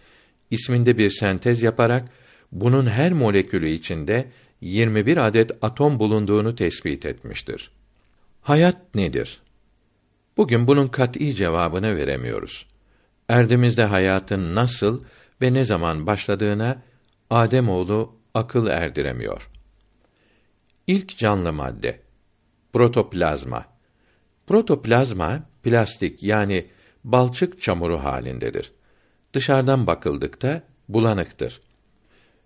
[0.52, 2.10] isminde bir sentez yaparak
[2.52, 4.28] bunun her molekülü içinde
[4.62, 7.72] 21 adet atom bulunduğunu tespit etmiştir.
[8.42, 9.42] Hayat nedir?
[10.38, 12.66] Bugün bunun kat'î cevabını veremiyoruz.
[13.30, 15.04] Erdimizde hayatın nasıl
[15.42, 16.82] ve ne zaman başladığına
[17.30, 19.52] Adem oğlu akıl erdiremiyor.
[20.88, 22.00] İlk canlı madde
[22.74, 23.66] protoplazma.
[24.48, 26.66] Protoplazma plastik yani
[27.04, 28.72] balçık çamuru halindedir.
[29.34, 31.62] Dışarıdan bakıldıkta bulanıktır.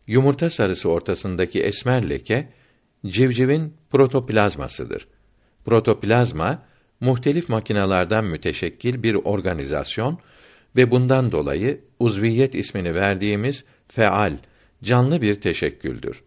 [0.08, 2.50] Yumurta sarısı ortasındaki esmer leke
[3.06, 5.08] civcivin protoplazmasıdır.
[5.66, 6.64] Protoplazma
[7.00, 10.20] muhtelif makinalardan müteşekkil bir organizasyon
[10.76, 14.38] ve bundan dolayı uzviyet ismini verdiğimiz feal,
[14.84, 16.24] canlı bir teşekküldür.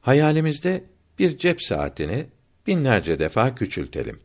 [0.00, 0.84] Hayalimizde
[1.22, 2.26] bir cep saatini
[2.66, 4.18] binlerce defa küçültelim.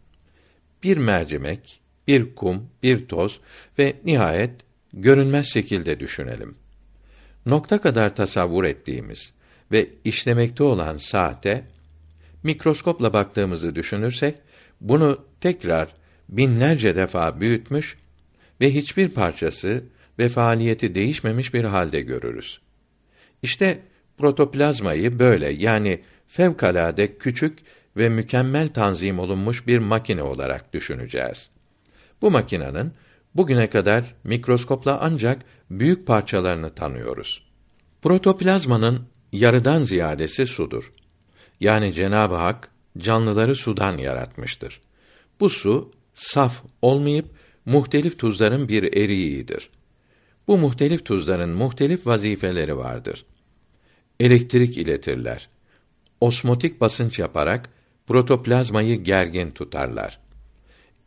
[0.84, 3.40] Bir mercimek, bir kum, bir toz
[3.80, 4.52] ve nihayet
[4.94, 6.56] görünmez şekilde düşünelim.
[7.46, 9.34] Nokta kadar tasavvur ettiğimiz
[9.72, 11.64] ve işlemekte olan saate
[12.44, 14.36] mikroskopla baktığımızı düşünürsek
[14.82, 15.90] bunu tekrar
[16.30, 17.98] binlerce defa büyütmüş
[18.62, 19.84] ve hiçbir parçası
[20.20, 22.62] ve faaliyeti değişmemiş bir halde görürüz.
[23.44, 23.80] İşte
[24.18, 27.60] protoplazmayı böyle yani fevkalade küçük
[27.98, 31.50] ve mükemmel tanzim olunmuş bir makine olarak düşüneceğiz.
[32.22, 32.92] Bu makinenin
[33.36, 37.44] bugüne kadar mikroskopla ancak büyük parçalarını tanıyoruz.
[38.02, 40.94] Protoplazmanın yarıdan ziyadesi sudur.
[41.60, 44.82] Yani Cenab-ı Hak canlıları sudan yaratmıştır.
[45.40, 47.26] Bu su saf olmayıp
[47.66, 49.70] muhtelif tuzların bir eriğidir.
[50.48, 53.26] Bu muhtelif tuzların muhtelif vazifeleri vardır.
[54.20, 55.50] Elektrik iletirler.
[56.22, 57.70] Osmotik basınç yaparak
[58.08, 60.20] protoplazmayı gergin tutarlar.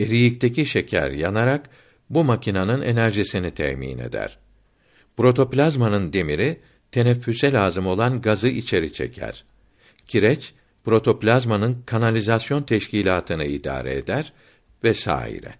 [0.01, 1.71] Eriyikteki şeker yanarak
[2.11, 4.39] bu makinanın enerjisini temin eder.
[5.17, 9.45] Protoplazmanın demiri teneffüse lazım olan gazı içeri çeker.
[10.07, 10.53] Kireç
[10.85, 14.33] protoplazmanın kanalizasyon teşkilatını idare eder
[14.85, 15.55] vesaire.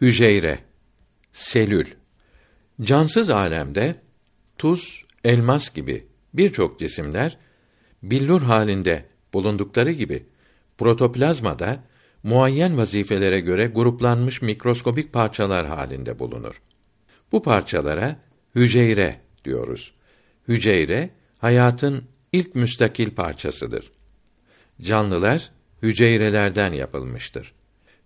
[0.00, 0.58] Hücre,
[1.32, 1.86] selül.
[2.82, 3.96] Cansız alemde
[4.58, 7.38] tuz, elmas gibi birçok cisimler
[8.02, 10.26] billur halinde bulundukları gibi
[10.78, 11.84] protoplazmada
[12.22, 16.62] muayyen vazifelere göre gruplanmış mikroskobik parçalar halinde bulunur.
[17.32, 18.16] Bu parçalara
[18.54, 19.92] hücre diyoruz.
[20.48, 23.92] Hücre hayatın ilk müstakil parçasıdır.
[24.82, 25.50] Canlılar
[25.82, 27.52] hücrelerden yapılmıştır.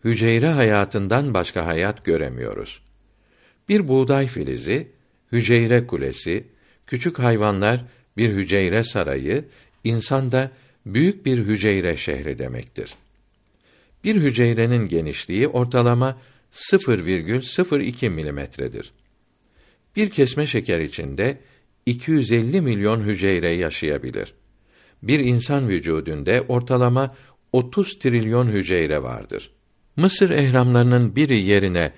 [0.04, 2.82] Hücre hayatından başka hayat göremiyoruz.
[3.68, 4.92] Bir buğday filizi,
[5.32, 6.46] hücre kulesi,
[6.86, 7.84] küçük hayvanlar
[8.16, 9.44] bir hücre sarayı,
[9.84, 10.50] insan da
[10.86, 12.94] büyük bir hücre şehri demektir.
[14.04, 16.18] Bir hücrenin genişliği ortalama
[16.52, 18.92] 0,02 milimetredir.
[19.96, 21.38] Bir kesme şeker içinde
[21.86, 24.34] 250 milyon hücre yaşayabilir.
[25.02, 27.16] Bir insan vücudunda ortalama
[27.52, 29.50] 30 trilyon hücre vardır.
[29.96, 31.92] Mısır ehramlarının biri yerine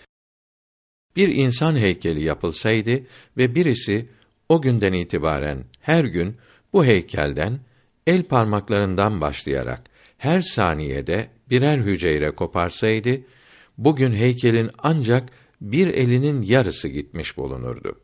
[1.17, 3.03] bir insan heykeli yapılsaydı
[3.37, 4.07] ve birisi
[4.49, 6.37] o günden itibaren her gün
[6.73, 7.61] bu heykelden
[8.07, 9.83] el parmaklarından başlayarak
[10.19, 13.21] her saniyede birer hücre koparsaydı,
[13.79, 15.29] bugün heykelin ancak
[15.61, 18.01] bir elinin yarısı gitmiş bulunurdu.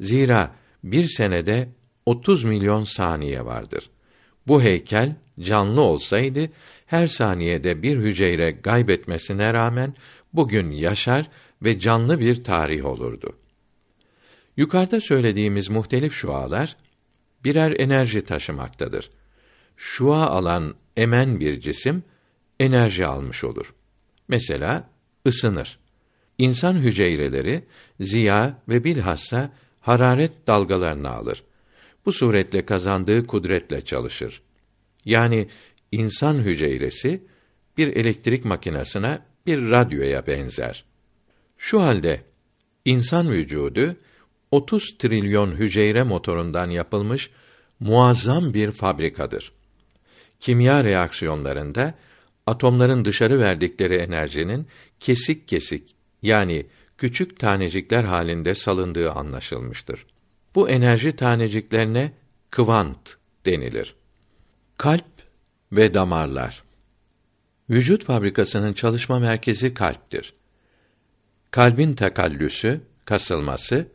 [0.00, 1.68] Zira bir senede
[2.06, 3.90] 30 milyon saniye vardır.
[4.46, 6.50] Bu heykel canlı olsaydı
[6.86, 9.94] her saniyede bir hücre gaybetmesine rağmen
[10.32, 11.30] bugün yaşar
[11.62, 13.38] ve canlı bir tarih olurdu.
[14.56, 16.76] Yukarıda söylediğimiz muhtelif şualar
[17.44, 19.10] birer enerji taşımaktadır.
[19.76, 22.02] Şua alan emen bir cisim
[22.60, 23.74] enerji almış olur.
[24.28, 24.88] Mesela
[25.26, 25.78] ısınır.
[26.38, 27.64] İnsan hücreleri
[28.00, 31.44] ziya ve bilhassa hararet dalgalarını alır.
[32.06, 34.42] Bu suretle kazandığı kudretle çalışır.
[35.04, 35.48] Yani
[35.92, 37.22] insan hücresi
[37.76, 40.84] bir elektrik makinesine, bir radyoya benzer.
[41.58, 42.22] Şu halde
[42.84, 43.96] insan vücudu
[44.50, 47.30] 30 trilyon hücre motorundan yapılmış
[47.80, 49.52] muazzam bir fabrikadır.
[50.40, 51.94] Kimya reaksiyonlarında
[52.46, 54.66] atomların dışarı verdikleri enerjinin
[55.00, 56.66] kesik kesik yani
[56.98, 60.06] küçük tanecikler halinde salındığı anlaşılmıştır.
[60.54, 62.12] Bu enerji taneciklerine
[62.50, 63.16] kvant
[63.46, 63.94] denilir.
[64.78, 65.04] Kalp
[65.72, 66.64] ve damarlar.
[67.70, 70.34] Vücut fabrikasının çalışma merkezi kalptir.
[71.50, 73.88] Kalbin takallüsü, kasılması,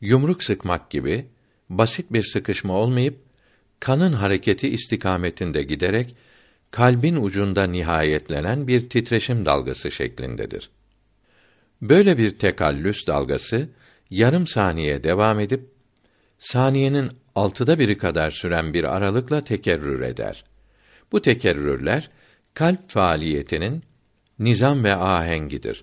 [0.00, 1.26] yumruk sıkmak gibi
[1.70, 3.18] basit bir sıkışma olmayıp
[3.82, 6.14] kanın hareketi istikametinde giderek
[6.70, 10.70] kalbin ucunda nihayetlenen bir titreşim dalgası şeklindedir.
[11.80, 13.68] Böyle bir tekallüs dalgası
[14.10, 15.68] yarım saniye devam edip
[16.38, 20.44] saniyenin altıda biri kadar süren bir aralıkla tekerrür eder.
[21.12, 22.10] Bu tekerrürler
[22.54, 23.82] kalp faaliyetinin
[24.38, 25.82] nizam ve ahengidir.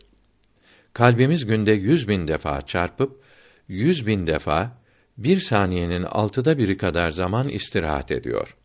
[0.93, 3.23] Kalbimiz günde yüz bin defa çarpıp
[3.67, 4.78] yüz bin defa
[5.23, 8.55] bir saniyenin altıda biri kadar zaman istirahat ediyor.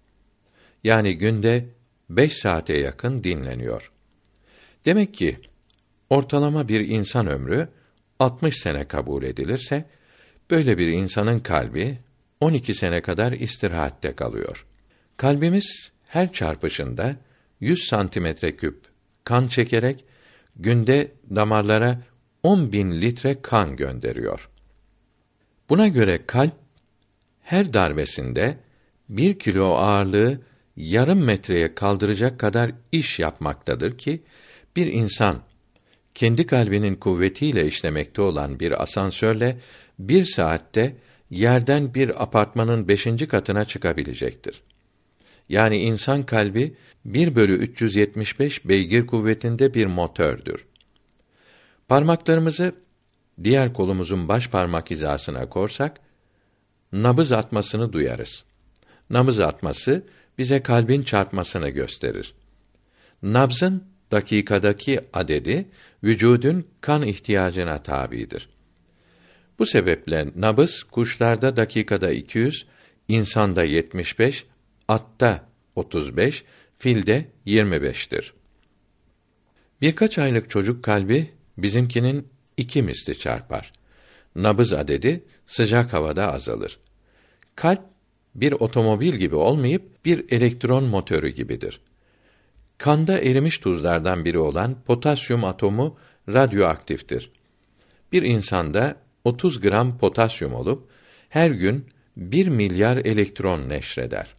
[0.85, 1.67] Yani günde
[2.11, 3.93] beş saate yakın dinleniyor.
[4.85, 5.39] Demek ki
[6.11, 7.69] ortalama bir insan ömrü
[8.19, 9.85] 60 sene kabul edilirse
[10.51, 11.99] böyle bir insanın kalbi
[12.41, 14.67] 12 sene kadar istirahatte kalıyor.
[15.17, 17.17] Kalbimiz her çarpışında
[17.61, 18.85] 100 santimetre küp
[19.25, 20.05] kan çekerek
[20.57, 22.01] günde damarlara
[22.43, 24.49] 10 bin litre kan gönderiyor.
[25.69, 26.55] Buna göre kalp
[27.43, 28.57] her darbesinde
[29.09, 30.41] bir kilo ağırlığı
[30.77, 34.23] yarım metreye kaldıracak kadar iş yapmaktadır ki
[34.77, 35.43] bir insan
[36.15, 39.59] kendi kalbinin kuvvetiyle işlemekte olan bir asansörle
[39.99, 40.97] bir saatte
[41.31, 44.63] yerden bir apartmanın beşinci katına çıkabilecektir.
[45.49, 46.75] Yani insan kalbi
[47.05, 50.67] 1 bölü 375 beygir kuvvetinde bir motördür.
[51.89, 52.75] Parmaklarımızı
[53.45, 56.01] diğer kolumuzun baş parmak hizasına korsak,
[56.93, 58.45] nabız atmasını duyarız.
[59.11, 60.07] Nabız atması
[60.39, 62.35] bize kalbin çarpmasını gösterir.
[63.23, 65.69] Nabzın dakikadaki adedi
[66.05, 68.49] vücudun kan ihtiyacına tabidir.
[69.59, 72.67] Bu sebeple nabız kuşlarda dakikada 200,
[73.09, 74.47] insanda 75,
[74.89, 75.45] atta
[75.77, 76.45] 35,
[76.79, 78.33] filde 25'tir.
[79.81, 83.73] Birkaç aylık çocuk kalbi bizimkinin iki misli çarpar.
[84.37, 86.79] Nabız adedi sıcak havada azalır.
[87.57, 87.81] Kalp
[88.35, 91.81] bir otomobil gibi olmayıp bir elektron motoru gibidir.
[92.79, 97.31] Kanda erimiş tuzlardan biri olan potasyum atomu radyoaktiftir.
[98.13, 100.89] Bir insanda 30 gram potasyum olup
[101.29, 101.87] her gün
[102.17, 104.35] 1 milyar elektron neşreder.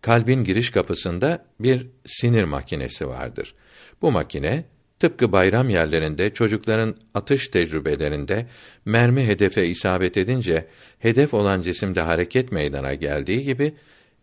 [0.00, 3.54] Kalbin giriş kapısında bir sinir makinesi vardır.
[4.02, 4.64] Bu makine
[5.00, 8.46] tıpkı bayram yerlerinde çocukların atış tecrübelerinde
[8.84, 10.66] mermi hedefe isabet edince
[10.98, 13.74] hedef olan cisimde hareket meydana geldiği gibi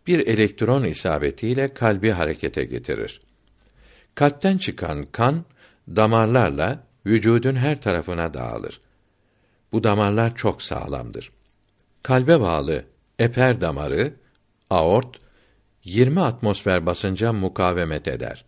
[0.06, 3.20] bir elektron isabetiyle kalbi harekete getirir.
[4.14, 5.44] Kalpten çıkan kan
[5.88, 8.80] damarlarla vücudun her tarafına dağılır.
[9.72, 11.30] Bu damarlar çok sağlamdır.
[12.02, 12.84] Kalbe bağlı
[13.18, 14.12] eper damarı,
[14.70, 15.16] aort
[15.84, 18.44] 20 atmosfer basınca mukavemet eder.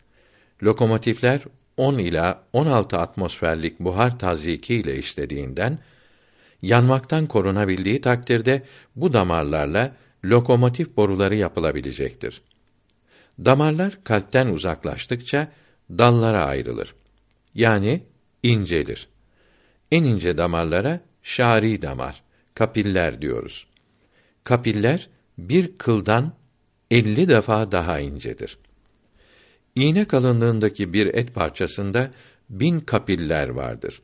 [0.62, 1.40] Lokomotifler
[1.76, 5.78] 10 ila 16 atmosferlik buhar tazyiki ile işlediğinden
[6.62, 8.62] yanmaktan korunabildiği takdirde
[8.96, 12.42] bu damarlarla lokomotif boruları yapılabilecektir.
[13.44, 15.48] Damarlar kalpten uzaklaştıkça
[15.90, 16.94] dallara ayrılır.
[17.54, 18.02] Yani
[18.42, 19.08] incelir.
[19.90, 22.22] En ince damarlara şari damar,
[22.54, 23.66] kapiller diyoruz.
[24.44, 26.32] Kapiller bir kıldan
[26.90, 28.58] 50 defa daha incedir.
[29.76, 32.10] İğne kalınlığındaki bir et parçasında
[32.50, 34.02] bin kapiller vardır.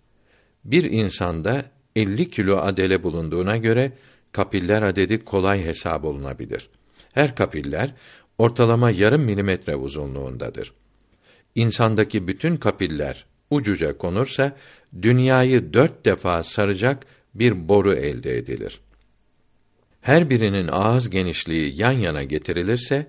[0.64, 1.64] Bir insanda
[1.96, 3.92] 50 kilo adele bulunduğuna göre
[4.32, 6.68] kapiller adedi kolay hesap olunabilir.
[7.12, 7.94] Her kapiller
[8.38, 10.72] ortalama yarım milimetre uzunluğundadır.
[11.54, 14.56] İnsandaki bütün kapiller ucuca konursa
[15.02, 18.80] dünyayı dört defa saracak bir boru elde edilir.
[20.00, 23.06] Her birinin ağız genişliği yan yana getirilirse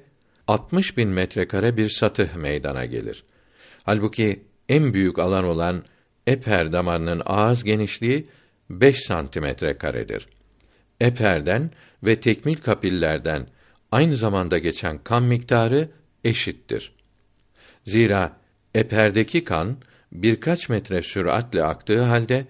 [0.47, 3.23] 60 bin metrekare bir satıh meydana gelir.
[3.83, 5.83] Halbuki en büyük alan olan
[6.27, 8.27] eper damarının ağız genişliği
[8.69, 10.27] 5 santimetre karedir.
[11.01, 11.71] Eperden
[12.03, 13.47] ve tekmil kapillerden
[13.91, 15.89] aynı zamanda geçen kan miktarı
[16.23, 16.91] eşittir.
[17.85, 18.37] Zira
[18.75, 19.77] eperdeki kan
[20.11, 22.45] birkaç metre süratle aktığı halde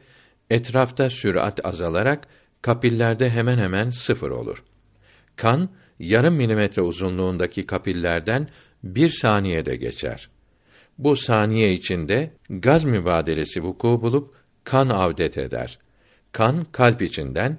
[0.49, 2.27] etrafta sürat azalarak
[2.61, 4.63] kapillerde hemen hemen sıfır olur.
[5.35, 5.69] Kan
[5.99, 8.47] yarım milimetre uzunluğundaki kapillerden
[8.83, 10.29] bir saniyede geçer.
[10.97, 14.33] Bu saniye içinde gaz mübadelesi vuku bulup
[14.63, 15.79] kan avdet eder.
[16.31, 17.57] Kan kalp içinden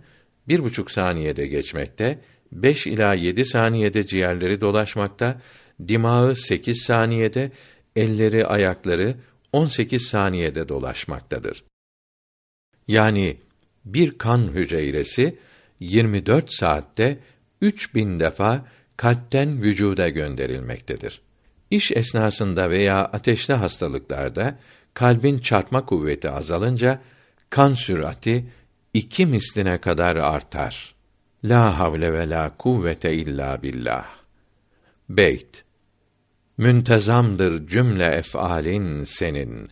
[0.49, 2.19] bir buçuk saniyede geçmekte,
[2.53, 5.41] beş ila yedi saniyede ciğerleri dolaşmakta,
[5.89, 7.51] dimağı sekiz saniyede,
[7.97, 9.15] elleri, ayakları
[9.53, 11.65] on sekiz saniyede dolaşmaktadır.
[12.89, 13.37] Yani
[13.85, 15.39] bir kan hücresi
[15.81, 17.19] 24 saatte
[17.61, 18.65] 3000 defa
[18.97, 21.21] kalpten vücuda gönderilmektedir.
[21.71, 24.59] İş esnasında veya ateşli hastalıklarda
[24.95, 27.01] kalbin çarpma kuvveti azalınca
[27.51, 28.45] kan sürati
[28.95, 30.95] iki misline kadar artar.
[31.45, 34.07] La havle ve la kuvvete illa billah.
[35.09, 35.65] Beyt
[36.59, 39.69] Müntezamdır cümle ef'alin senin.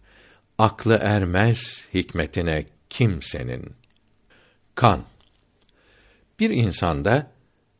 [0.59, 3.73] Aklı ermez hikmetine kimsenin.
[4.75, 5.05] Kan
[6.41, 7.36] Bir insanda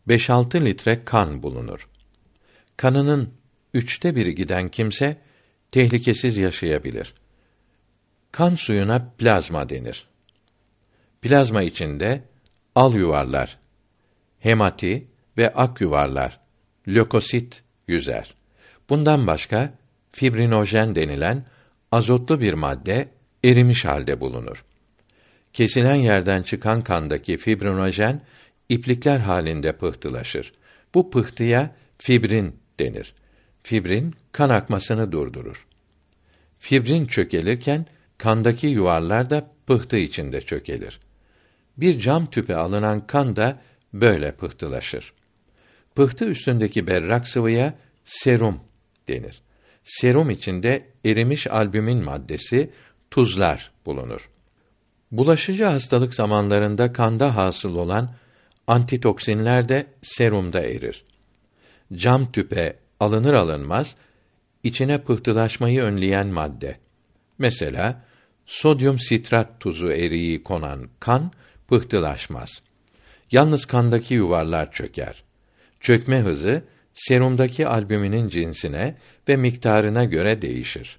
[0.09, 1.89] 5-6 litre kan bulunur.
[2.77, 3.35] Kanının
[3.75, 5.17] üçte biri giden kimse
[5.71, 7.15] tehlikesiz yaşayabilir.
[8.33, 10.07] Kan suyuna plazma denir.
[11.23, 12.23] Plazma içinde
[12.75, 13.59] al yuvarlar,
[14.39, 15.07] hemati
[15.39, 16.41] ve ak yuvarlar,
[16.89, 18.35] lökosit yüzer.
[18.89, 19.75] Bundan başka
[20.13, 21.45] fibrinojen denilen
[21.93, 23.09] azotlu bir madde
[23.45, 24.65] erimiş halde bulunur.
[25.53, 28.21] Kesilen yerden çıkan kandaki fibrinojen
[28.69, 30.53] iplikler halinde pıhtılaşır.
[30.95, 33.15] Bu pıhtıya fibrin denir.
[33.63, 35.67] Fibrin kan akmasını durdurur.
[36.59, 37.87] Fibrin çökelirken
[38.19, 41.01] kandaki yuvarlar da pıhtı içinde çökelir.
[41.77, 43.61] Bir cam tüpe alınan kan da
[43.93, 45.13] böyle pıhtılaşır.
[45.95, 48.61] Pıhtı üstündeki berrak sıvıya serum
[49.09, 49.43] denir.
[49.85, 52.71] Serum içinde erimiş albümin maddesi,
[53.11, 54.31] tuzlar bulunur.
[55.13, 58.11] Bulaşıcı hastalık zamanlarında kanda hasıl olan
[58.67, 61.05] antitoksinler de serumda erir.
[61.93, 63.97] Cam tüpe alınır alınmaz
[64.63, 66.77] içine pıhtılaşmayı önleyen madde.
[67.39, 68.05] Mesela
[68.47, 71.33] sodyum sitrat tuzu eriği konan kan
[71.69, 72.63] pıhtılaşmaz.
[73.31, 75.23] Yalnız kandaki yuvarlar çöker.
[75.81, 76.63] Çökme hızı
[76.95, 78.97] serumdaki albüminin cinsine
[79.29, 80.99] ve miktarına göre değişir.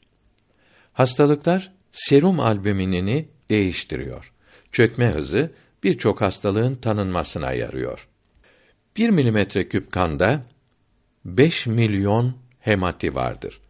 [0.93, 4.33] Hastalıklar serum albüminini değiştiriyor.
[4.71, 5.51] Çökme hızı
[5.83, 8.07] birçok hastalığın tanınmasına yarıyor.
[8.97, 10.45] 1 milimetre küp kanda
[11.25, 13.61] 5 milyon hemati vardır.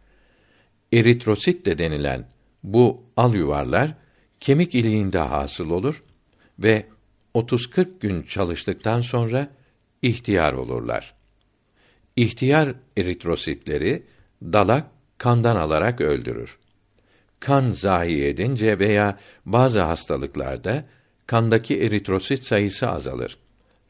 [0.92, 2.28] Eritrosit de denilen
[2.62, 3.94] bu al yuvarlar
[4.40, 6.04] kemik iliğinde hasıl olur
[6.58, 6.86] ve
[7.34, 9.48] 30-40 gün çalıştıktan sonra
[10.02, 11.14] ihtiyar olurlar.
[12.16, 14.06] İhtiyar eritrositleri
[14.42, 14.86] dalak
[15.18, 16.58] kandan alarak öldürür.
[17.40, 20.84] Kan zayi edince veya bazı hastalıklarda
[21.28, 23.38] kandaki eritrosit sayısı azalır.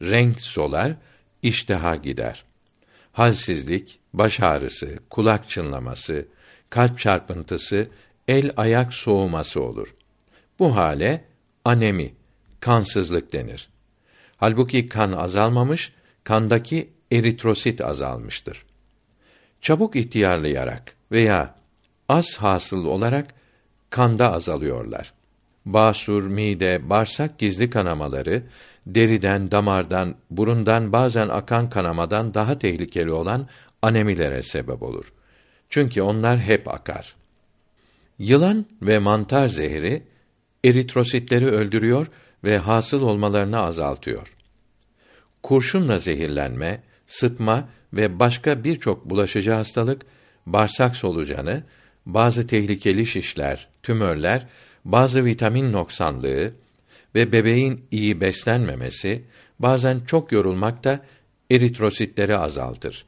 [0.01, 0.95] Renk solar,
[1.41, 2.43] iştaha gider.
[3.11, 6.27] Halsizlik, baş ağrısı, kulak çınlaması,
[6.69, 7.87] kalp çarpıntısı,
[8.27, 9.95] el ayak soğuması olur.
[10.59, 11.25] Bu hale
[11.65, 12.13] anemi,
[12.59, 13.69] kansızlık denir.
[14.37, 18.65] Halbuki kan azalmamış, kandaki eritrosit azalmıştır.
[19.61, 21.55] Çabuk ihtiyarlayarak veya
[22.09, 23.33] az hasıl olarak
[23.89, 25.13] kanda azalıyorlar.
[25.73, 28.43] Basur, mide, bağırsak gizli kanamaları,
[28.87, 33.47] deriden, damardan, burundan bazen akan kanamadan daha tehlikeli olan
[33.81, 35.13] anemilere sebep olur.
[35.69, 37.15] Çünkü onlar hep akar.
[38.19, 40.03] Yılan ve mantar zehri
[40.65, 42.07] eritrositleri öldürüyor
[42.43, 44.35] ve hasıl olmalarını azaltıyor.
[45.43, 50.01] Kurşunla zehirlenme, sıtma ve başka birçok bulaşıcı hastalık,
[50.45, 51.63] bağırsak solucanı,
[52.05, 54.47] bazı tehlikeli şişler, tümörler,
[54.85, 56.53] bazı vitamin noksanlığı
[57.15, 59.23] ve bebeğin iyi beslenmemesi,
[59.59, 60.99] bazen çok yorulmak da
[61.51, 63.05] eritrositleri azaltır.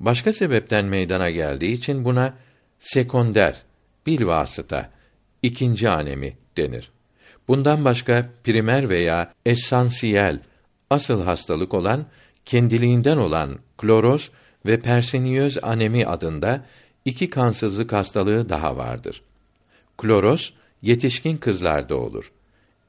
[0.00, 2.34] Başka sebepten meydana geldiği için buna
[2.78, 3.62] sekonder,
[4.06, 4.90] bilvasıta,
[5.42, 6.90] ikinci anemi denir.
[7.48, 10.40] Bundan başka primer veya esansiyel,
[10.90, 12.06] asıl hastalık olan
[12.44, 14.30] kendiliğinden olan kloroz
[14.66, 16.64] ve persiniyöz anemi adında
[17.04, 19.22] iki kansızlık hastalığı daha vardır.
[19.98, 20.50] Kloros
[20.86, 22.32] yetişkin kızlarda olur.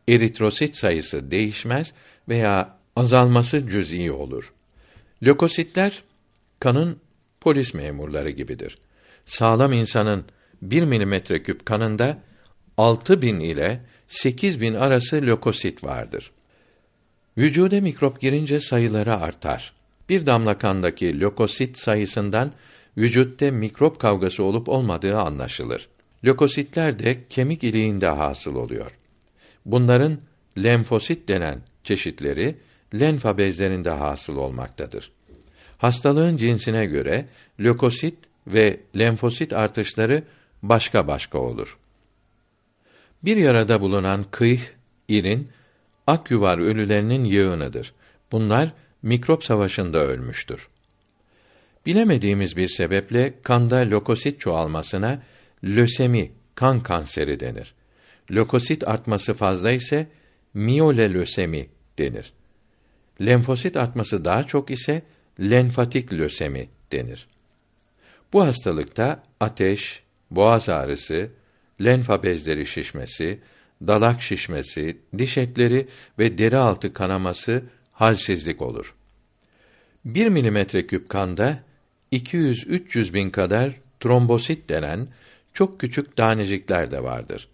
[0.10, 1.94] Eritrosit sayısı değişmez
[2.30, 4.54] veya azalması cüz'i olur.
[5.26, 6.04] Lökositler
[6.60, 6.98] kanın
[7.42, 8.78] polis memurları gibidir.
[9.26, 10.26] Sağlam insanın
[10.62, 12.18] 1 milimetre küp kanında
[12.78, 16.32] 6000 ile 8000 arası lökosit vardır.
[17.38, 19.74] Vücude mikrop girince sayıları artar.
[20.10, 22.52] Bir damla kandaki lökosit sayısından
[22.98, 25.90] vücutta mikrop kavgası olup olmadığı anlaşılır.
[26.26, 28.92] Lökositler de kemik iliğinde hasıl oluyor.
[29.66, 30.18] Bunların
[30.58, 32.56] lenfosit denen çeşitleri
[32.94, 35.12] lenfa bezlerinde hasıl olmaktadır.
[35.78, 37.26] Hastalığın cinsine göre
[37.60, 40.24] lökosit ve lenfosit artışları
[40.64, 41.78] başka başka olur.
[43.24, 44.62] Bir yarada bulunan kıyh,
[45.08, 45.50] irin,
[46.08, 47.94] akyuvar ölülerinin yığınıdır.
[48.32, 50.68] Bunlar mikrop savaşında ölmüştür.
[51.86, 55.22] Bilemediğimiz bir sebeple kanda lökosit çoğalmasına
[55.64, 57.74] lösemi, kan kanseri denir.
[58.32, 60.08] Lökosit artması fazla ise
[60.54, 61.68] miyolelösemi
[62.00, 62.34] denir.
[63.22, 65.02] Lenfosit artması daha çok ise
[65.40, 67.28] lenfatik lösemi denir.
[68.34, 71.30] Bu hastalıkta ateş, boğaz ağrısı,
[71.82, 73.40] lenfa bezleri şişmesi,
[73.88, 75.88] dalak şişmesi, diş etleri
[76.20, 78.96] ve deri altı kanaması, halsizlik olur.
[80.06, 81.60] 1 milimetre küp kanda
[82.12, 85.08] 200-300 bin kadar trombosit denen
[85.58, 87.48] çok küçük tanecikler de vardır.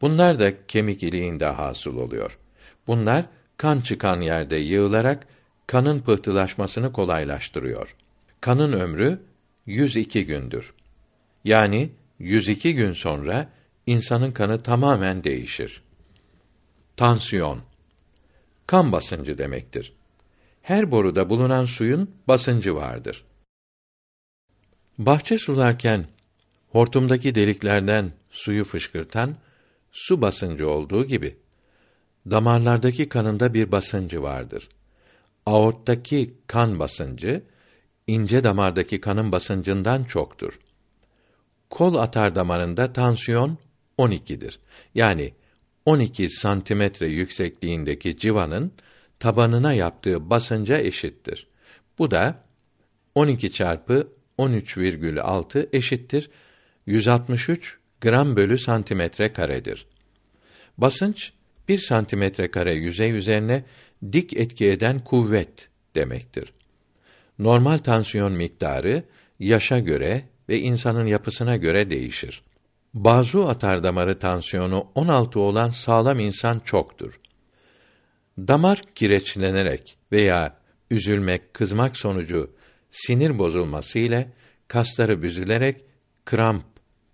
[0.00, 2.38] Bunlar da kemik iliğinde hasıl oluyor.
[2.86, 3.24] Bunlar
[3.56, 5.26] kan çıkan yerde yığılarak
[5.66, 7.96] kanın pıhtılaşmasını kolaylaştırıyor.
[8.40, 9.20] Kanın ömrü
[9.66, 10.74] 102 gündür.
[11.44, 13.48] Yani 102 gün sonra
[13.86, 15.82] insanın kanı tamamen değişir.
[16.96, 17.60] Tansiyon
[18.66, 19.92] kan basıncı demektir.
[20.62, 23.24] Her boruda bulunan suyun basıncı vardır.
[24.98, 26.06] Bahçe sularken
[26.76, 29.36] hortumdaki deliklerden suyu fışkırtan
[29.92, 31.36] su basıncı olduğu gibi
[32.30, 34.68] damarlardaki kanında bir basıncı vardır.
[35.46, 37.42] Aorttaki kan basıncı
[38.06, 40.58] ince damardaki kanın basıncından çoktur.
[41.70, 43.58] Kol atar damarında tansiyon
[43.98, 44.58] 12'dir.
[44.94, 45.32] Yani
[45.86, 48.72] 12 santimetre yüksekliğindeki civanın
[49.18, 51.46] tabanına yaptığı basınca eşittir.
[51.98, 52.44] Bu da
[53.14, 54.08] 12 çarpı
[54.38, 56.30] 13,6 eşittir
[56.86, 59.86] 163 gram bölü santimetre karedir.
[60.78, 61.32] Basınç
[61.68, 63.64] bir santimetre kare yüzey üzerine
[64.12, 66.52] dik etki eden kuvvet demektir.
[67.38, 69.02] Normal tansiyon miktarı
[69.38, 72.42] yaşa göre ve insanın yapısına göre değişir.
[72.94, 77.20] Bazı atar damarı tansiyonu 16 olan sağlam insan çoktur.
[78.38, 80.56] Damar kireçlenerek veya
[80.90, 82.50] üzülmek, kızmak sonucu
[82.90, 84.32] sinir bozulması ile
[84.68, 85.84] kasları büzülerek
[86.24, 86.64] kramp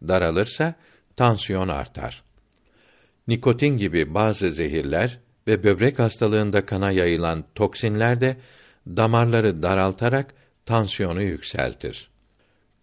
[0.08, 0.74] daralırsa
[1.16, 2.22] tansiyon artar.
[3.28, 8.36] Nikotin gibi bazı zehirler ve böbrek hastalığında kana yayılan toksinler de
[8.86, 10.34] damarları daraltarak
[10.66, 12.08] tansiyonu yükseltir.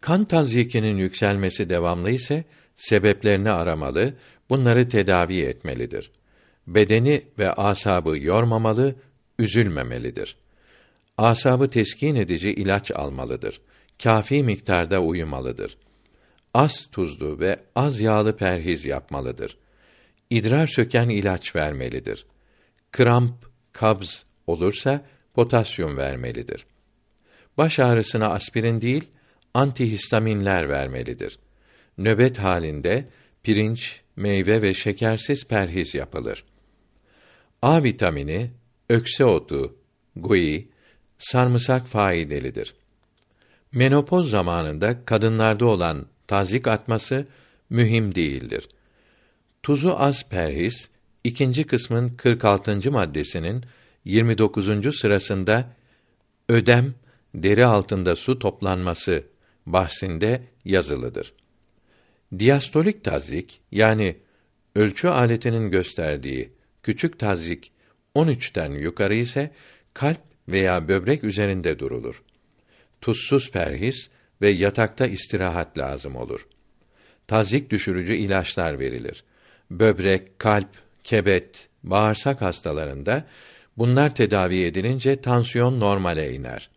[0.02, 2.44] Kan tazyikinin yükselmesi devamlı ise
[2.76, 4.14] sebeplerini aramalı,
[4.50, 6.12] bunları tedavi etmelidir.
[6.68, 8.96] Bedeni ve asabı yormamalı,
[9.40, 10.36] üzülmemelidir.
[11.18, 13.62] Asabı teskin edici ilaç almalıdır.
[14.04, 15.78] Kafi miktarda uyumalıdır.
[16.54, 19.58] Az tuzlu ve az yağlı perhiz yapmalıdır.
[20.30, 22.26] İdrar söken ilaç vermelidir.
[22.92, 23.34] Kramp,
[23.74, 26.66] kabz olursa potasyum vermelidir.
[27.58, 29.04] Baş ağrısına aspirin değil,
[29.54, 31.40] antihistaminler vermelidir.
[31.98, 33.06] Nöbet halinde
[33.44, 36.44] pirinç, meyve ve şekersiz perhiz yapılır.
[37.62, 38.52] A vitamini,
[38.90, 39.76] ökse otu,
[40.16, 40.68] gui,
[41.18, 42.76] sarımsak faydalıdır.
[43.72, 47.28] Menopoz zamanında kadınlarda olan tazik atması
[47.70, 48.70] mühim değildir.
[49.64, 50.90] Tuzu az perhiz,
[51.24, 52.92] ikinci kısmın 46.
[52.92, 53.64] maddesinin
[54.06, 55.00] 29.
[55.00, 55.76] sırasında
[56.50, 56.94] ödem
[57.36, 59.24] deri altında su toplanması
[59.66, 61.34] bahsinde yazılıdır.
[62.40, 64.16] Diastolik tazik yani
[64.76, 66.50] ölçü aletinin gösterdiği
[66.84, 67.72] küçük tazik
[68.16, 69.52] 13'ten yukarı ise
[69.94, 72.24] kalp veya böbrek üzerinde durulur.
[73.02, 74.10] Tuzsuz perhis
[74.42, 76.48] ve yatakta istirahat lazım olur.
[77.28, 79.24] Tazik düşürücü ilaçlar verilir.
[79.72, 80.70] Böbrek, kalp,
[81.04, 83.26] kebet, bağırsak hastalarında
[83.78, 86.70] bunlar tedavi edilince tansiyon normale iner.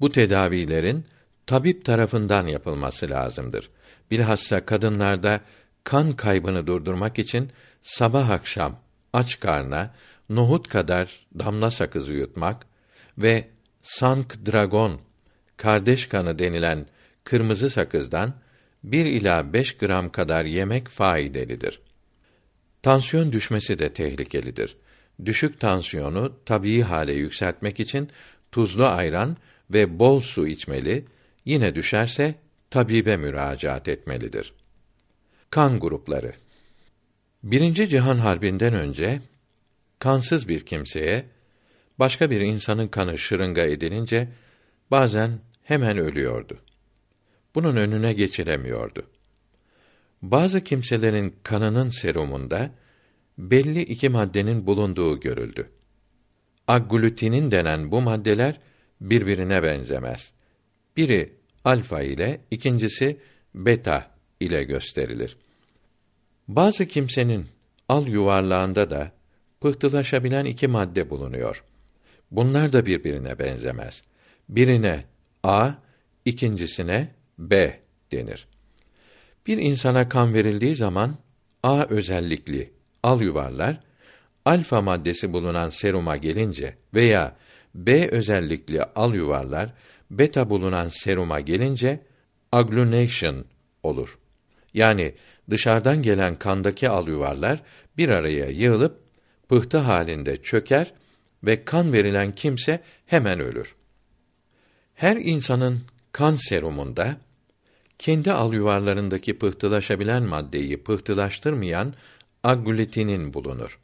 [0.00, 1.04] Bu tedavilerin
[1.46, 3.70] tabip tarafından yapılması lazımdır.
[4.10, 5.40] Bilhassa kadınlarda
[5.84, 7.50] kan kaybını durdurmak için
[7.82, 8.76] sabah akşam
[9.12, 9.94] aç karna
[10.30, 12.66] nohut kadar damla sakızı yutmak
[13.18, 13.48] ve
[13.82, 15.00] sank dragon
[15.56, 16.86] kardeş kanı denilen
[17.24, 18.34] kırmızı sakızdan
[18.84, 21.80] 1 ila 5 gram kadar yemek faydalıdır.
[22.82, 24.76] Tansiyon düşmesi de tehlikelidir.
[25.24, 28.10] Düşük tansiyonu tabii hale yükseltmek için
[28.52, 29.36] tuzlu ayran
[29.70, 31.04] ve bol su içmeli,
[31.44, 32.34] yine düşerse
[32.70, 34.52] tabibe müracaat etmelidir.
[35.50, 36.32] Kan grupları
[37.42, 39.20] Birinci Cihan Harbi'nden önce
[39.98, 41.24] kansız bir kimseye
[41.98, 44.28] başka bir insanın kanı şırınga edilince
[44.94, 46.58] bazen hemen ölüyordu.
[47.54, 49.02] Bunun önüne geçilemiyordu.
[50.22, 52.70] Bazı kimselerin kanının serumunda
[53.38, 55.70] belli iki maddenin bulunduğu görüldü.
[56.68, 58.60] Agglutinin denen bu maddeler
[59.00, 60.32] birbirine benzemez.
[60.96, 61.32] Biri
[61.64, 63.16] alfa ile, ikincisi
[63.54, 65.36] beta ile gösterilir.
[66.48, 67.46] Bazı kimsenin
[67.88, 69.12] al yuvarlağında da
[69.60, 71.64] pıhtılaşabilen iki madde bulunuyor.
[72.30, 74.02] Bunlar da birbirine benzemez.
[74.48, 75.04] Birine
[75.42, 75.70] A,
[76.24, 77.80] ikincisine B
[78.12, 78.46] denir.
[79.46, 81.16] Bir insana kan verildiği zaman
[81.62, 82.72] A özellikli
[83.02, 83.80] al yuvarlar
[84.44, 87.36] alfa maddesi bulunan seruma gelince veya
[87.74, 89.72] B özellikli al yuvarlar
[90.10, 92.00] beta bulunan seruma gelince
[92.52, 93.44] agglutination
[93.82, 94.18] olur.
[94.74, 95.14] Yani
[95.50, 97.62] dışarıdan gelen kandaki al yuvarlar
[97.96, 99.00] bir araya yığılıp
[99.48, 100.92] pıhtı halinde çöker
[101.44, 103.74] ve kan verilen kimse hemen ölür.
[104.94, 105.80] Her insanın
[106.12, 107.16] kan serumunda
[107.98, 111.94] kendi al yuvarlarındaki pıhtılaşabilen maddeyi pıhtılaştırmayan
[112.42, 113.78] agglutinin bulunur.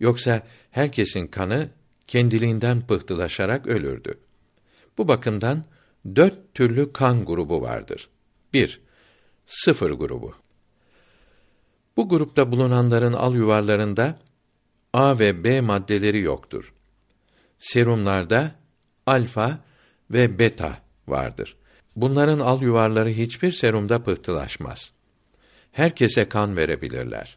[0.00, 1.68] Yoksa herkesin kanı
[2.06, 4.18] kendiliğinden pıhtılaşarak ölürdü.
[4.98, 5.64] Bu bakımdan
[6.16, 8.08] dört türlü kan grubu vardır.
[8.52, 8.80] 1.
[9.46, 10.34] Sıfır grubu.
[11.96, 14.18] Bu grupta bulunanların al yuvarlarında
[14.92, 16.74] A ve B maddeleri yoktur.
[17.58, 18.54] Serumlarda
[19.06, 19.58] alfa
[20.10, 21.56] ve beta vardır.
[21.96, 24.92] Bunların al yuvarları hiçbir serumda pıhtılaşmaz.
[25.72, 27.36] Herkese kan verebilirler.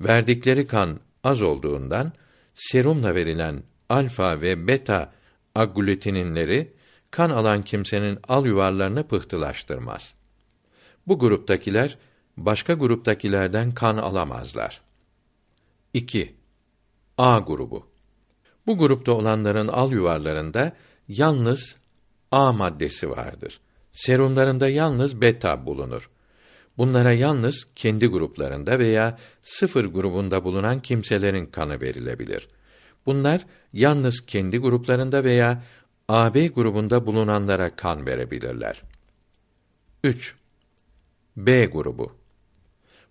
[0.00, 2.12] Verdikleri kan az olduğundan
[2.54, 5.12] serumla verilen alfa ve beta
[5.54, 6.72] agglutininleri
[7.10, 10.14] kan alan kimsenin al yuvarlarını pıhtılaştırmaz.
[11.06, 11.98] Bu gruptakiler
[12.36, 14.80] başka gruptakilerden kan alamazlar.
[15.94, 16.34] 2.
[17.18, 17.86] A grubu.
[18.66, 20.72] Bu grupta olanların al yuvarlarında
[21.08, 21.76] yalnız
[22.30, 23.60] A maddesi vardır.
[23.92, 26.10] Serumlarında yalnız beta bulunur.
[26.78, 32.48] Bunlara yalnız kendi gruplarında veya sıfır grubunda bulunan kimselerin kanı verilebilir.
[33.06, 35.64] Bunlar yalnız kendi gruplarında veya
[36.08, 38.82] AB grubunda bulunanlara kan verebilirler.
[40.04, 40.34] 3.
[41.36, 42.12] B grubu.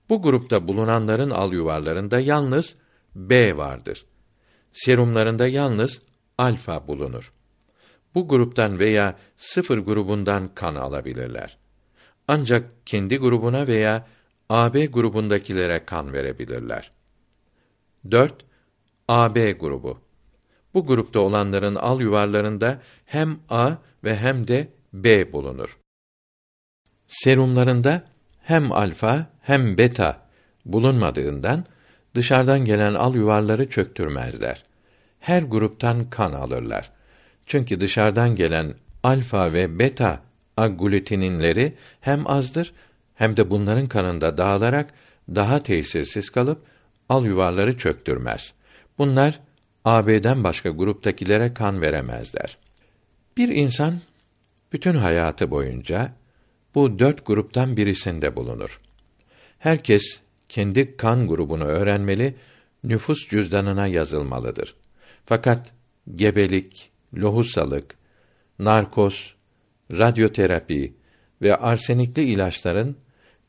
[0.09, 2.75] Bu grupta bulunanların al yuvarlarında yalnız
[3.15, 4.05] B vardır.
[4.71, 6.01] Serumlarında yalnız
[6.37, 7.33] alfa bulunur.
[8.15, 11.57] Bu gruptan veya sıfır grubundan kan alabilirler.
[12.27, 14.07] Ancak kendi grubuna veya
[14.49, 16.91] AB grubundakilere kan verebilirler.
[18.11, 18.33] 4.
[19.07, 19.99] AB grubu.
[20.73, 23.71] Bu grupta olanların al yuvarlarında hem A
[24.03, 25.77] ve hem de B bulunur.
[27.07, 28.03] Serumlarında
[28.39, 30.29] hem alfa hem beta
[30.65, 31.65] bulunmadığından
[32.15, 34.63] dışarıdan gelen al yuvarları çöktürmezler.
[35.19, 36.91] Her gruptan kan alırlar.
[37.49, 38.73] Çünkü dışarıdan gelen
[39.03, 40.21] alfa ve beta
[40.57, 42.73] agglutinleri hem azdır
[43.15, 44.93] hem de bunların kanında dağılarak
[45.29, 46.61] daha tesirsiz kalıp
[47.09, 48.53] al yuvarları çöktürmez.
[48.97, 49.39] Bunlar
[49.85, 52.57] AB'den başka gruptakilere kan veremezler.
[53.37, 54.01] Bir insan
[54.73, 56.13] bütün hayatı boyunca
[56.75, 58.79] bu dört gruptan birisinde bulunur.
[59.59, 62.35] Herkes kendi kan grubunu öğrenmeli,
[62.83, 64.75] nüfus cüzdanına yazılmalıdır.
[65.25, 65.71] Fakat
[66.15, 67.95] gebelik, lohusalık,
[68.59, 69.35] narkoz,
[69.91, 70.93] radyoterapi
[71.41, 72.95] ve arsenikli ilaçların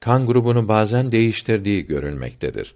[0.01, 2.75] kan grubunu bazen değiştirdiği görülmektedir.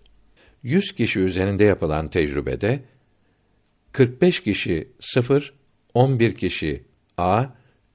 [0.62, 2.80] 100 kişi üzerinde yapılan tecrübede
[3.92, 5.54] 45 kişi 0,
[5.94, 6.82] 11 kişi
[7.18, 7.46] A,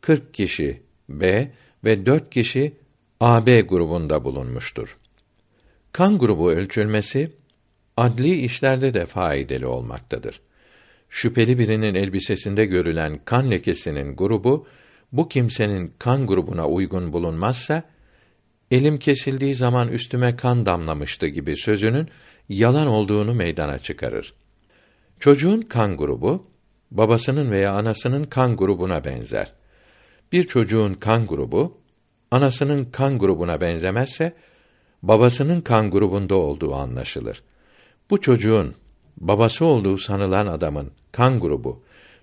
[0.01, 1.51] 40 kişi B
[1.83, 2.73] ve 4 kişi
[3.19, 4.97] AB grubunda bulunmuştur.
[5.91, 7.31] Kan grubu ölçülmesi
[7.97, 10.41] adli işlerde de faydalı olmaktadır.
[11.10, 14.68] Şüpheli birinin elbisesinde görülen kan lekesinin grubu
[15.12, 17.84] bu kimsenin kan grubuna uygun bulunmazsa
[18.72, 22.07] elim kesildiği zaman üstüme kan damlamıştı gibi sözünün
[22.49, 24.34] yalan olduğunu meydana çıkarır.
[25.20, 26.47] Çocuğun kan grubu
[26.91, 29.53] babasının veya anasının kan grubuna benzer.
[30.32, 31.78] Bir çocuğun kan grubu
[32.32, 34.34] anasının kan grubuna benzemezse
[35.03, 37.43] babasının kan grubunda olduğu anlaşılır.
[38.10, 38.76] Bu çocuğun
[39.20, 41.82] babası olduğu sanılan adamın kan grubu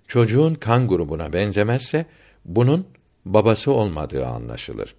[0.09, 2.07] çocuğun kan grubuna benzemezse
[2.45, 2.87] bunun
[3.25, 4.95] babası olmadığı anlaşılır.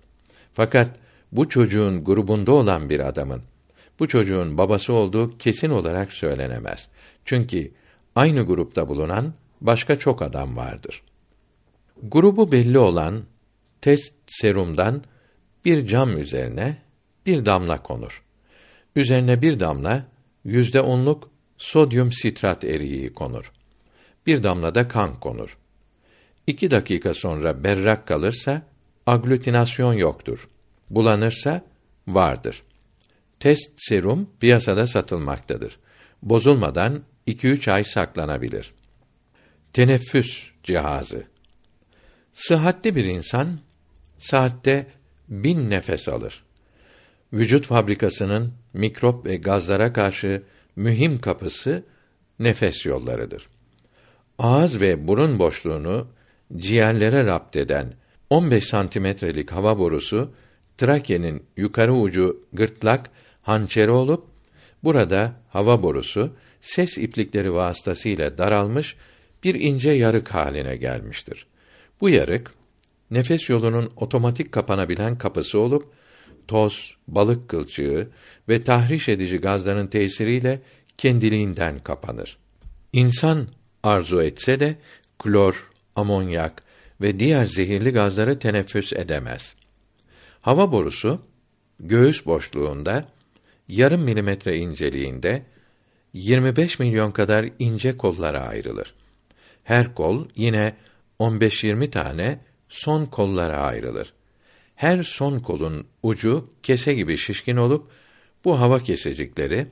[0.53, 0.89] Fakat
[1.31, 3.41] bu çocuğun grubunda olan bir adamın
[3.99, 6.89] bu çocuğun babası olduğu kesin olarak söylenemez.
[7.25, 7.71] Çünkü
[8.15, 11.01] aynı grupta bulunan başka çok adam vardır.
[12.03, 13.23] Grubu belli olan
[13.81, 15.03] test serumdan
[15.65, 16.77] bir cam üzerine
[17.25, 18.23] bir damla konur.
[18.95, 20.05] Üzerine bir damla
[20.43, 23.51] yüzde onluk sodyum sitrat eriği konur.
[24.25, 25.57] Bir damla da kan konur.
[26.47, 28.61] İki dakika sonra berrak kalırsa
[29.05, 30.47] aglutinasyon yoktur.
[30.89, 31.61] Bulanırsa
[32.07, 32.63] vardır.
[33.39, 35.79] Test serum piyasada satılmaktadır.
[36.21, 38.73] Bozulmadan 2-3 ay saklanabilir.
[39.73, 41.23] Teneffüs cihazı.
[42.33, 43.59] Sıhhatli bir insan
[44.17, 44.87] saatte
[45.29, 46.43] bin nefes alır.
[47.33, 50.43] Vücut fabrikasının mikrop ve gazlara karşı
[50.77, 51.83] mühim kapısı
[52.39, 53.47] nefes yollarıdır.
[54.39, 56.07] Ağız ve burun boşluğunu
[56.57, 57.93] ciğerlere rapt eden
[58.29, 60.31] 15 santimetrelik hava borusu
[60.77, 63.09] trakenin yukarı ucu gırtlak
[63.41, 64.25] hançeri olup
[64.83, 68.95] burada hava borusu ses iplikleri vasıtasıyla daralmış
[69.43, 71.45] bir ince yarık haline gelmiştir.
[72.01, 72.51] Bu yarık
[73.11, 75.91] nefes yolunun otomatik kapanabilen kapısı olup
[76.47, 78.07] toz, balık kılçığı
[78.49, 80.61] ve tahriş edici gazların tesiriyle
[80.97, 82.37] kendiliğinden kapanır.
[82.93, 83.47] İnsan
[83.83, 84.75] arzu etse de
[85.19, 86.63] klor, amonyak
[87.01, 89.55] ve diğer zehirli gazları teneffüs edemez.
[90.41, 91.21] Hava borusu
[91.79, 93.07] göğüs boşluğunda
[93.67, 95.43] yarım milimetre inceliğinde
[96.13, 98.93] 25 milyon kadar ince kollara ayrılır.
[99.63, 100.73] Her kol yine
[101.19, 102.39] 15-20 tane
[102.69, 104.13] son kollara ayrılır.
[104.77, 107.91] Her son kolun ucu kese gibi şişkin olup
[108.45, 109.67] bu hava kesecikleri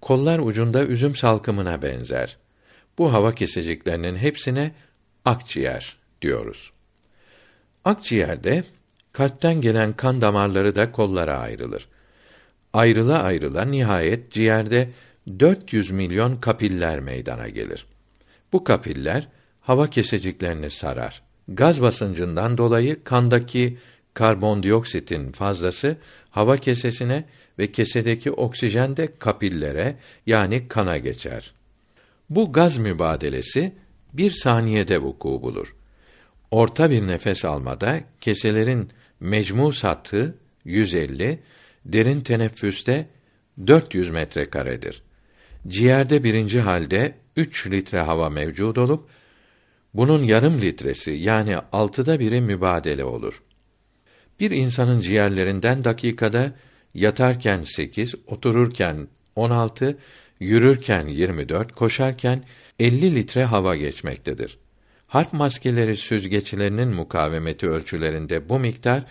[0.00, 2.36] kollar ucunda üzüm salkımına benzer.
[2.98, 4.72] Bu hava keseciklerinin hepsine
[5.24, 6.72] akciğer diyoruz.
[7.84, 8.64] Akciğerde
[9.12, 11.88] kalpten gelen kan damarları da kollara ayrılır.
[12.72, 14.90] Ayrıla ayrıla nihayet ciğerde
[15.38, 17.86] 400 milyon kapiller meydana gelir.
[18.52, 19.28] Bu kapiller
[19.60, 21.22] hava keseciklerini sarar.
[21.48, 23.78] Gaz basıncından dolayı kandaki
[24.16, 25.96] karbondioksitin fazlası
[26.30, 27.24] hava kesesine
[27.58, 29.96] ve kesedeki oksijen de kapillere
[30.26, 31.52] yani kana geçer.
[32.30, 33.72] Bu gaz mübadelesi
[34.12, 35.76] bir saniyede vuku bulur.
[36.50, 38.90] Orta bir nefes almada keselerin
[39.20, 41.38] mecmu satı 150,
[41.84, 43.06] derin teneffüste
[43.66, 45.02] 400 metrekaredir.
[45.68, 49.08] Ciğerde birinci halde 3 litre hava mevcud olup
[49.94, 53.42] bunun yarım litresi yani altıda biri mübadele olur.
[54.40, 56.52] Bir insanın ciğerlerinden dakikada
[56.94, 59.98] yatarken 8, otururken 16,
[60.40, 62.44] yürürken 24, koşarken
[62.78, 64.58] 50 litre hava geçmektedir.
[65.06, 69.04] Harp maskeleri süzgeçlerinin mukavemeti ölçülerinde bu miktar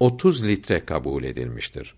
[0.00, 1.94] 30 litre kabul edilmiştir.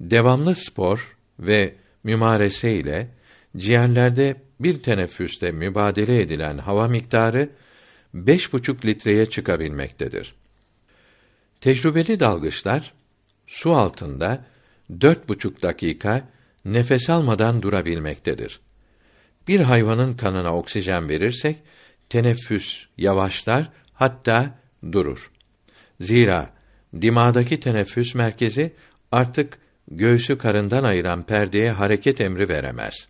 [0.00, 1.74] Devamlı spor ve
[2.04, 3.08] mümarese ile
[3.56, 7.48] ciğerlerde bir teneffüste mübadele edilen hava miktarı
[8.14, 10.34] beş buçuk litreye çıkabilmektedir.
[11.60, 12.92] Tecrübeli dalgıçlar
[13.46, 14.44] su altında
[15.00, 16.28] dört buçuk dakika
[16.64, 18.60] nefes almadan durabilmektedir.
[19.48, 21.56] Bir hayvanın kanına oksijen verirsek
[22.08, 24.58] teneffüs yavaşlar hatta
[24.92, 25.30] durur.
[26.00, 26.50] Zira
[27.00, 28.72] dimadaki teneffüs merkezi
[29.12, 29.58] artık
[29.90, 33.08] göğsü karından ayıran perdeye hareket emri veremez.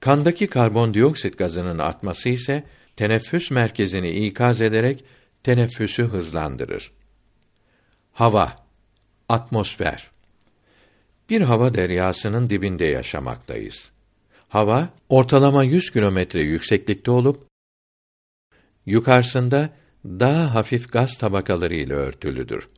[0.00, 2.64] Kandaki karbondioksit gazının artması ise
[2.96, 5.04] teneffüs merkezini ikaz ederek
[5.42, 6.99] teneffüsü hızlandırır.
[8.12, 8.56] Hava,
[9.28, 10.10] atmosfer.
[11.30, 13.92] Bir hava deryasının dibinde yaşamaktayız.
[14.48, 17.46] Hava ortalama 100 kilometre yükseklikte olup
[18.86, 19.70] yukarısında
[20.04, 22.68] daha hafif gaz tabakaları ile örtülüdür.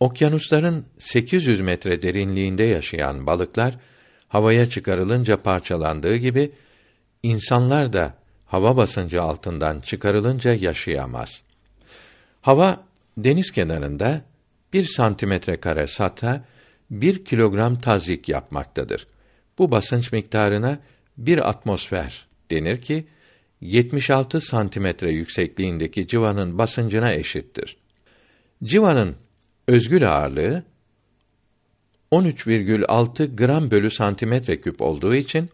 [0.00, 3.78] Okyanusların 800 metre derinliğinde yaşayan balıklar
[4.28, 6.52] havaya çıkarılınca parçalandığı gibi
[7.22, 8.14] insanlar da
[8.46, 11.42] hava basıncı altından çıkarılınca yaşayamaz.
[12.40, 12.85] Hava
[13.18, 14.24] deniz kenarında
[14.72, 16.44] bir santimetre kare sata
[16.90, 19.06] bir kilogram tazyik yapmaktadır.
[19.58, 20.78] Bu basınç miktarına
[21.18, 23.06] bir atmosfer denir ki
[23.60, 27.76] 76 santimetre yüksekliğindeki civanın basıncına eşittir.
[28.64, 29.16] Civanın
[29.68, 30.62] özgül ağırlığı
[32.12, 35.50] 13,6 gram bölü santimetre küp olduğu için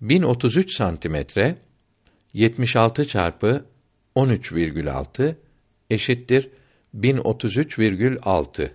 [0.00, 1.56] 1033 santimetre
[2.32, 3.64] 76 çarpı
[4.16, 5.34] 13,6
[5.90, 6.48] eşittir
[6.94, 8.68] 1033,6.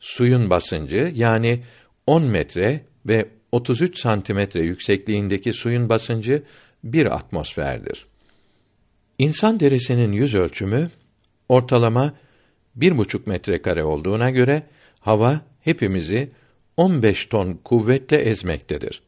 [0.00, 1.62] Suyun basıncı yani
[2.06, 6.42] 10 metre ve 33 santimetre yüksekliğindeki suyun basıncı
[6.84, 8.06] bir atmosferdir.
[9.18, 10.90] İnsan derisinin yüz ölçümü
[11.48, 12.14] ortalama
[12.76, 14.62] bir buçuk metrekare olduğuna göre
[15.00, 16.30] hava hepimizi
[16.76, 19.02] 15 ton kuvvetle ezmektedir.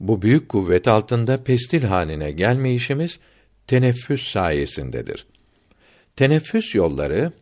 [0.00, 3.20] Bu büyük kuvvet altında pestil haline gelmeyişimiz
[3.66, 5.26] teneffüs sayesindedir.
[6.18, 7.32] Teneffüs yolları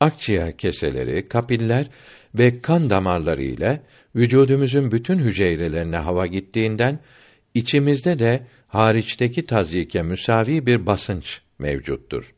[0.00, 1.86] akciğer keseleri, kapiller
[2.34, 3.80] ve kan damarları ile
[4.16, 6.98] vücudumuzun bütün hücrelerine hava gittiğinden
[7.54, 12.34] içimizde de hariçteki tazyike müsavi bir basınç mevcuttur.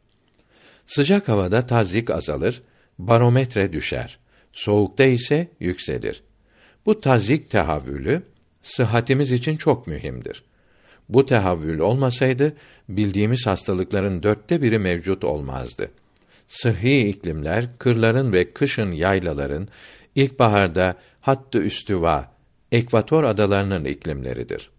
[0.87, 2.63] Sıcak havada tazyik azalır,
[2.99, 4.19] barometre düşer.
[4.53, 6.23] Soğukta ise yükselir.
[6.87, 8.23] Bu tazyik tehavülü
[8.63, 10.45] sıhhatimiz için çok mühimdir.
[11.09, 12.57] Bu tehavül olmasaydı
[12.89, 15.91] bildiğimiz hastalıkların dörtte biri mevcut olmazdı.
[16.47, 19.69] Sıhhi iklimler, kırların ve kışın yaylaların,
[20.15, 22.33] ilkbaharda hattı üstüva,
[22.73, 24.71] ekvator adalarının iklimleridir.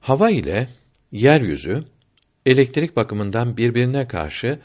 [0.00, 0.68] Hava ile
[1.12, 1.84] yeryüzü
[2.46, 4.58] elektrik bakımından birbirine karşı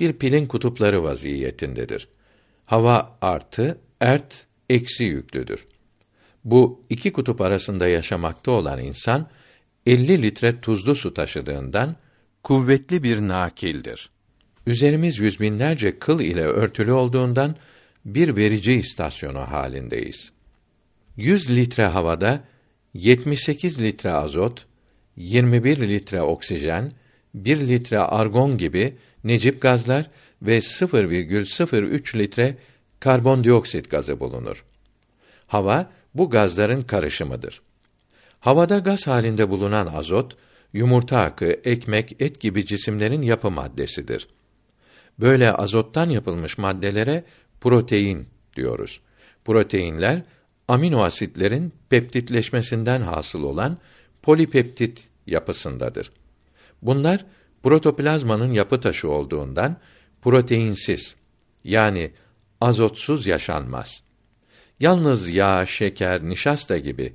[0.00, 2.08] bir pilin kutupları vaziyetindedir.
[2.66, 5.66] Hava artı, ert eksi yüklüdür.
[6.44, 9.28] Bu iki kutup arasında yaşamakta olan insan
[9.88, 11.96] 50 litre tuzlu su taşıdığından
[12.42, 14.10] kuvvetli bir nakildir.
[14.66, 17.56] Üzerimiz yüz binlerce kıl ile örtülü olduğundan
[18.04, 20.32] bir verici istasyonu halindeyiz.
[21.16, 22.44] 100 litre havada
[22.94, 24.66] 78 litre azot,
[25.16, 26.92] 21 litre oksijen,
[27.34, 30.10] 1 litre argon gibi necip gazlar
[30.42, 32.56] ve 0,03 litre
[33.00, 34.64] karbondioksit gazı bulunur.
[35.46, 37.62] Hava bu gazların karışımıdır.
[38.40, 40.36] Havada gaz halinde bulunan azot,
[40.72, 44.28] yumurta akı, ekmek, et gibi cisimlerin yapı maddesidir.
[45.20, 47.24] Böyle azottan yapılmış maddelere
[47.60, 49.00] protein diyoruz.
[49.44, 50.22] Proteinler
[50.68, 53.78] amino asitlerin peptitleşmesinden hasıl olan
[54.22, 56.12] polipeptit yapısındadır.
[56.82, 57.24] Bunlar
[57.62, 59.76] protoplazmanın yapı taşı olduğundan
[60.22, 61.16] proteinsiz
[61.64, 62.10] yani
[62.60, 64.02] azotsuz yaşanmaz.
[64.80, 67.14] Yalnız yağ, şeker, nişasta gibi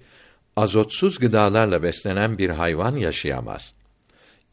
[0.55, 3.73] azotsuz gıdalarla beslenen bir hayvan yaşayamaz.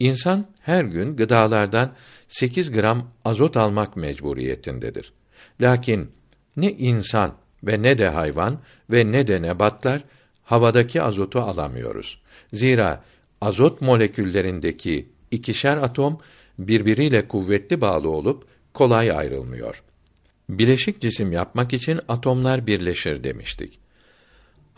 [0.01, 1.93] İnsan her gün gıdalardan
[2.29, 5.13] 8 gram azot almak mecburiyetindedir.
[5.61, 6.11] Lakin
[6.57, 7.35] ne insan
[7.65, 8.59] ve ne de hayvan
[8.91, 10.03] ve ne de nebatlar
[10.45, 12.21] havadaki azotu alamıyoruz.
[12.53, 13.05] Zira
[13.41, 16.19] azot moleküllerindeki ikişer atom
[16.59, 18.45] birbiriyle kuvvetli bağlı olup
[18.75, 19.83] kolay ayrılmıyor.
[20.49, 23.79] Bileşik cisim yapmak için atomlar birleşir demiştik.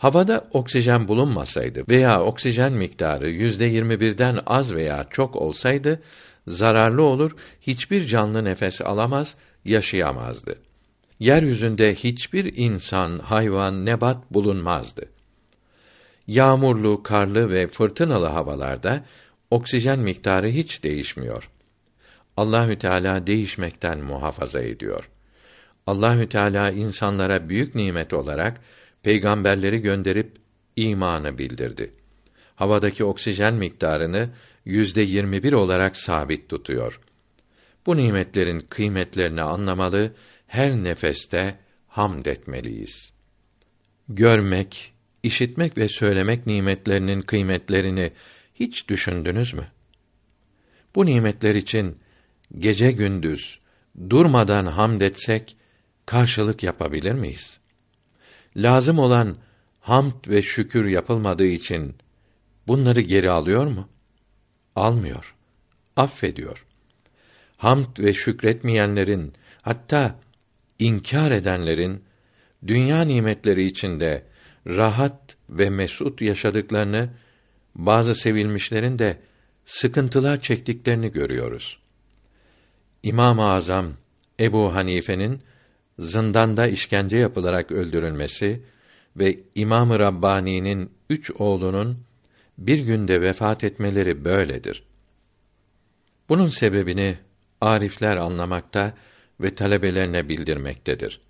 [0.03, 6.01] Havada oksijen bulunmasaydı veya oksijen miktarı yüzde yirmi birden az veya çok olsaydı,
[6.47, 7.31] zararlı olur,
[7.61, 9.35] hiçbir canlı nefes alamaz,
[9.65, 10.55] yaşayamazdı.
[11.19, 15.05] Yeryüzünde hiçbir insan, hayvan, nebat bulunmazdı.
[16.27, 19.05] Yağmurlu, karlı ve fırtınalı havalarda
[19.51, 21.49] oksijen miktarı hiç değişmiyor.
[22.37, 25.09] Allahü Teala değişmekten muhafaza ediyor.
[25.87, 28.61] Allahü Teala insanlara büyük nimet olarak
[29.03, 30.37] peygamberleri gönderip
[30.75, 31.93] imanı bildirdi.
[32.55, 34.29] Havadaki oksijen miktarını
[34.65, 36.99] yüzde yirmi bir olarak sabit tutuyor.
[37.85, 40.11] Bu nimetlerin kıymetlerini anlamalı,
[40.47, 43.13] her nefeste hamd etmeliyiz.
[44.09, 44.93] Görmek,
[45.23, 48.11] işitmek ve söylemek nimetlerinin kıymetlerini
[48.55, 49.67] hiç düşündünüz mü?
[50.95, 51.97] Bu nimetler için
[52.57, 53.59] gece gündüz
[54.09, 55.57] durmadan hamd etsek
[56.05, 57.62] karşılık yapabilir miyiz?
[58.57, 59.37] Lazım olan
[59.79, 61.95] hamd ve şükür yapılmadığı için
[62.67, 63.89] bunları geri alıyor mu?
[64.75, 65.35] Almıyor.
[65.95, 66.65] Affediyor.
[67.57, 70.15] Hamd ve şükretmeyenlerin hatta
[70.79, 72.03] inkar edenlerin
[72.67, 74.23] dünya nimetleri içinde
[74.67, 77.09] rahat ve mesut yaşadıklarını
[77.75, 79.19] bazı sevilmişlerin de
[79.65, 81.79] sıkıntılar çektiklerini görüyoruz.
[83.03, 83.93] İmam-ı Azam
[84.39, 85.41] Ebu Hanife'nin
[85.99, 88.61] zindanda işkence yapılarak öldürülmesi
[89.17, 91.97] ve İmam-ı Rabbani'nin üç oğlunun
[92.57, 94.83] bir günde vefat etmeleri böyledir.
[96.29, 97.17] Bunun sebebini
[97.61, 98.93] arifler anlamakta
[99.39, 101.21] ve talebelerine bildirmektedir.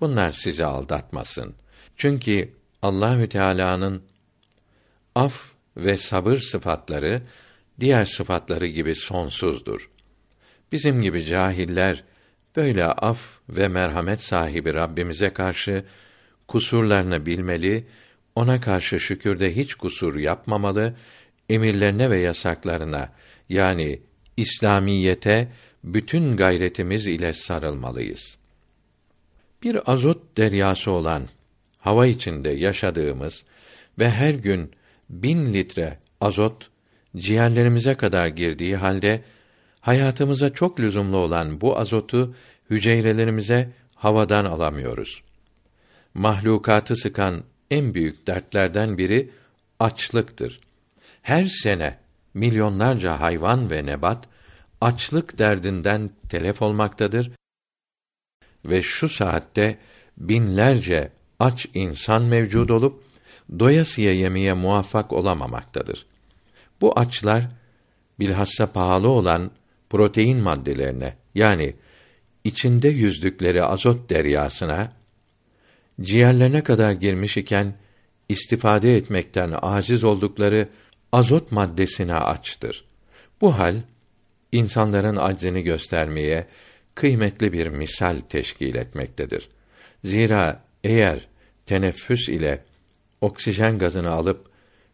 [0.00, 1.54] Bunlar sizi aldatmasın.
[1.96, 2.52] Çünkü
[2.82, 4.02] Allahü Teala'nın
[5.14, 5.44] af
[5.76, 7.22] ve sabır sıfatları
[7.80, 9.90] diğer sıfatları gibi sonsuzdur.
[10.72, 12.04] Bizim gibi cahiller
[12.56, 15.84] böyle af ve merhamet sahibi Rabbimize karşı
[16.48, 17.84] kusurlarını bilmeli,
[18.34, 20.94] ona karşı şükürde hiç kusur yapmamalı,
[21.48, 23.12] emirlerine ve yasaklarına
[23.48, 24.00] yani
[24.36, 25.48] İslamiyete
[25.84, 28.36] bütün gayretimiz ile sarılmalıyız.
[29.62, 31.28] Bir azot deryası olan
[31.80, 33.44] hava içinde yaşadığımız
[33.98, 34.70] ve her gün
[35.10, 36.70] bin litre azot
[37.16, 39.22] ciğerlerimize kadar girdiği halde
[39.84, 42.34] hayatımıza çok lüzumlu olan bu azotu
[42.70, 45.22] hücrelerimize havadan alamıyoruz.
[46.14, 49.30] Mahlukatı sıkan en büyük dertlerden biri
[49.80, 50.60] açlıktır.
[51.22, 51.98] Her sene
[52.34, 54.24] milyonlarca hayvan ve nebat
[54.80, 57.30] açlık derdinden telef olmaktadır
[58.64, 59.78] ve şu saatte
[60.16, 63.02] binlerce aç insan mevcud olup
[63.58, 66.06] doyasıya yemeye muvaffak olamamaktadır.
[66.80, 67.44] Bu açlar
[68.18, 69.50] bilhassa pahalı olan
[69.94, 71.74] protein maddelerine yani
[72.44, 74.92] içinde yüzdükleri azot deryasına
[76.00, 77.74] ciğerlerine kadar girmiş iken
[78.28, 80.68] istifade etmekten aciz oldukları
[81.12, 82.84] azot maddesine açtır.
[83.40, 83.76] Bu hal
[84.52, 86.46] insanların aczini göstermeye
[86.94, 89.48] kıymetli bir misal teşkil etmektedir.
[90.04, 91.28] Zira eğer
[91.66, 92.64] teneffüs ile
[93.20, 94.46] oksijen gazını alıp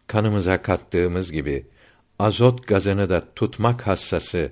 [0.07, 1.66] kanımıza kattığımız gibi
[2.18, 4.51] azot gazını da tutmak hassası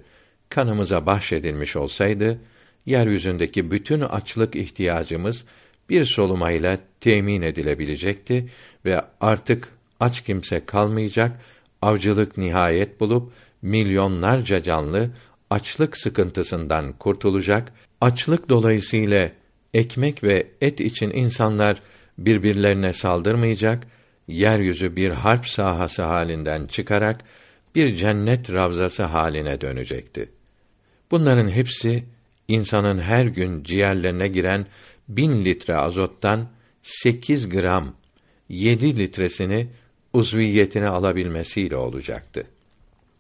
[0.49, 2.39] kanımıza bahşedilmiş olsaydı
[2.87, 5.45] yeryüzündeki bütün açlık ihtiyacımız
[5.91, 8.47] bir solumayla temin edilebilecekti
[8.85, 9.69] ve artık
[10.01, 11.41] aç kimse kalmayacak,
[11.83, 13.33] avcılık nihayet bulup
[13.63, 15.11] milyonlarca canlı
[15.51, 19.31] açlık sıkıntısından kurtulacak, açlık dolayısıyla
[19.75, 21.83] ekmek ve et için insanlar
[22.19, 23.87] birbirlerine saldırmayacak,
[24.29, 27.25] yeryüzü bir harp sahası halinden çıkarak
[27.75, 30.38] bir cennet ravzası haline dönecekti.
[31.11, 32.05] Bunların hepsi
[32.49, 34.67] insanın her gün ciğerlerine giren
[35.09, 36.49] bin litre azottan
[36.83, 37.95] sekiz gram
[38.49, 39.69] yedi litresini
[40.13, 42.47] uzviyetine alabilmesiyle olacaktı.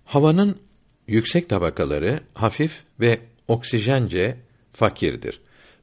[0.04, 0.58] Havanın
[1.06, 3.18] yüksek tabakaları hafif ve
[3.48, 4.36] oksijence
[4.72, 5.40] fakirdir.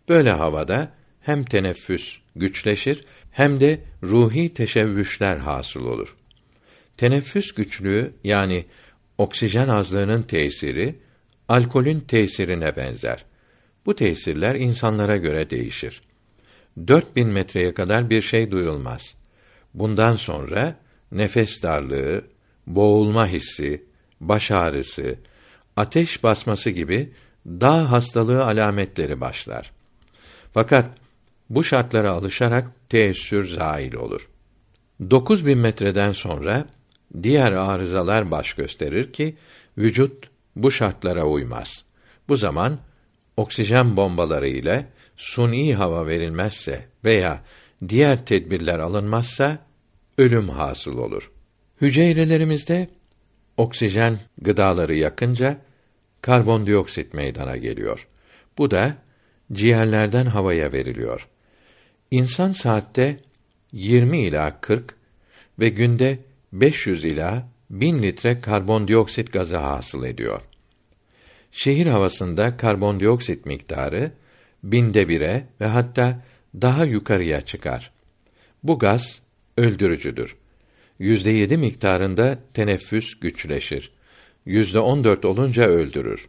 [0.09, 0.91] Böyle havada
[1.21, 3.01] hem teneffüs güçleşir
[3.31, 6.15] hem de ruhi teşevvüşler hasıl olur.
[6.97, 8.65] Teneffüs güçlüğü yani
[9.17, 10.95] oksijen azlığının tesiri
[11.49, 13.25] alkolün tesirine benzer.
[13.85, 16.01] Bu tesirler insanlara göre değişir.
[16.87, 19.15] 4000 metreye kadar bir şey duyulmaz.
[19.73, 20.75] Bundan sonra
[21.11, 22.21] nefes darlığı,
[22.67, 23.83] boğulma hissi,
[24.21, 25.15] baş ağrısı,
[25.75, 27.13] ateş basması gibi
[27.45, 29.71] dağ hastalığı alametleri başlar.
[30.53, 30.85] Fakat
[31.49, 34.29] bu şartlara alışarak teessür zail olur.
[35.09, 36.65] 9000 metreden sonra
[37.23, 39.35] diğer arızalar baş gösterir ki
[39.77, 41.83] vücut bu şartlara uymaz.
[42.27, 42.79] Bu zaman
[43.37, 44.85] oksijen bombaları ile
[45.17, 47.43] suni hava verilmezse veya
[47.87, 49.59] diğer tedbirler alınmazsa
[50.17, 51.31] ölüm hasıl olur.
[51.81, 52.89] Hücrelerimizde
[53.57, 55.57] oksijen gıdaları yakınca
[56.21, 58.07] karbondioksit meydana geliyor.
[58.57, 58.97] Bu da
[59.53, 61.27] ciğerlerden havaya veriliyor.
[62.11, 63.19] İnsan saatte
[63.71, 64.95] 20 ila 40
[65.59, 66.19] ve günde
[66.53, 70.41] 500 ila 1000 litre karbondioksit gazı hasıl ediyor.
[71.51, 74.11] Şehir havasında karbondioksit miktarı
[74.63, 76.23] binde bire ve hatta
[76.61, 77.91] daha yukarıya çıkar.
[78.63, 79.21] Bu gaz
[79.57, 80.35] öldürücüdür.
[80.99, 83.91] Yüzde yedi miktarında teneffüs güçleşir.
[84.45, 86.27] Yüzde on dört olunca öldürür.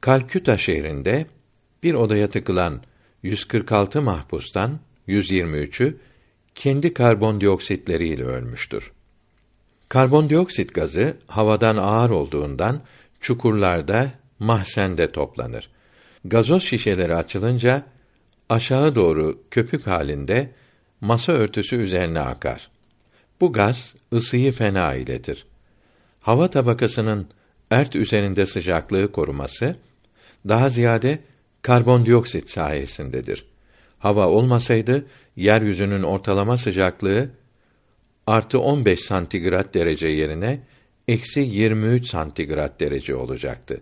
[0.00, 1.26] Kalküta şehrinde
[1.82, 2.82] bir odaya tıkılan
[3.22, 5.96] 146 mahpustan 123'ü
[6.54, 8.92] kendi karbondioksitleriyle ölmüştür.
[9.88, 12.80] Karbondioksit gazı havadan ağır olduğundan
[13.20, 15.70] çukurlarda, mahsende toplanır.
[16.24, 17.82] Gazoz şişeleri açılınca
[18.48, 20.50] aşağı doğru köpük halinde
[21.00, 22.70] masa örtüsü üzerine akar.
[23.40, 25.46] Bu gaz ısıyı fena iletir.
[26.20, 27.28] Hava tabakasının
[27.70, 29.76] ert üzerinde sıcaklığı koruması
[30.48, 31.18] daha ziyade
[31.62, 33.46] karbondioksit sayesindedir.
[33.98, 35.06] Hava olmasaydı
[35.36, 37.28] yeryüzünün ortalama sıcaklığı
[38.26, 40.60] artı 15 santigrat derece yerine
[41.08, 43.80] eksi 23 santigrat derece olacaktı.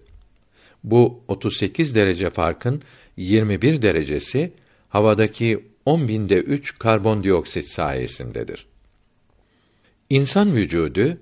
[0.84, 2.82] Bu 38 derece farkın
[3.16, 4.52] 21 derecesi
[4.88, 8.66] havadaki 10 binde 3 karbondioksit sayesindedir.
[10.10, 11.18] İnsan vücudu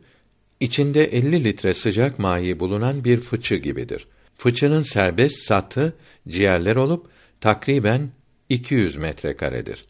[0.61, 4.07] içinde 50 litre sıcak mayi bulunan bir fıçı gibidir.
[4.39, 5.93] Fıçının serbest satı
[6.29, 7.07] ciğerler olup
[7.41, 8.11] takriben
[8.49, 9.85] 200 metrekaredir.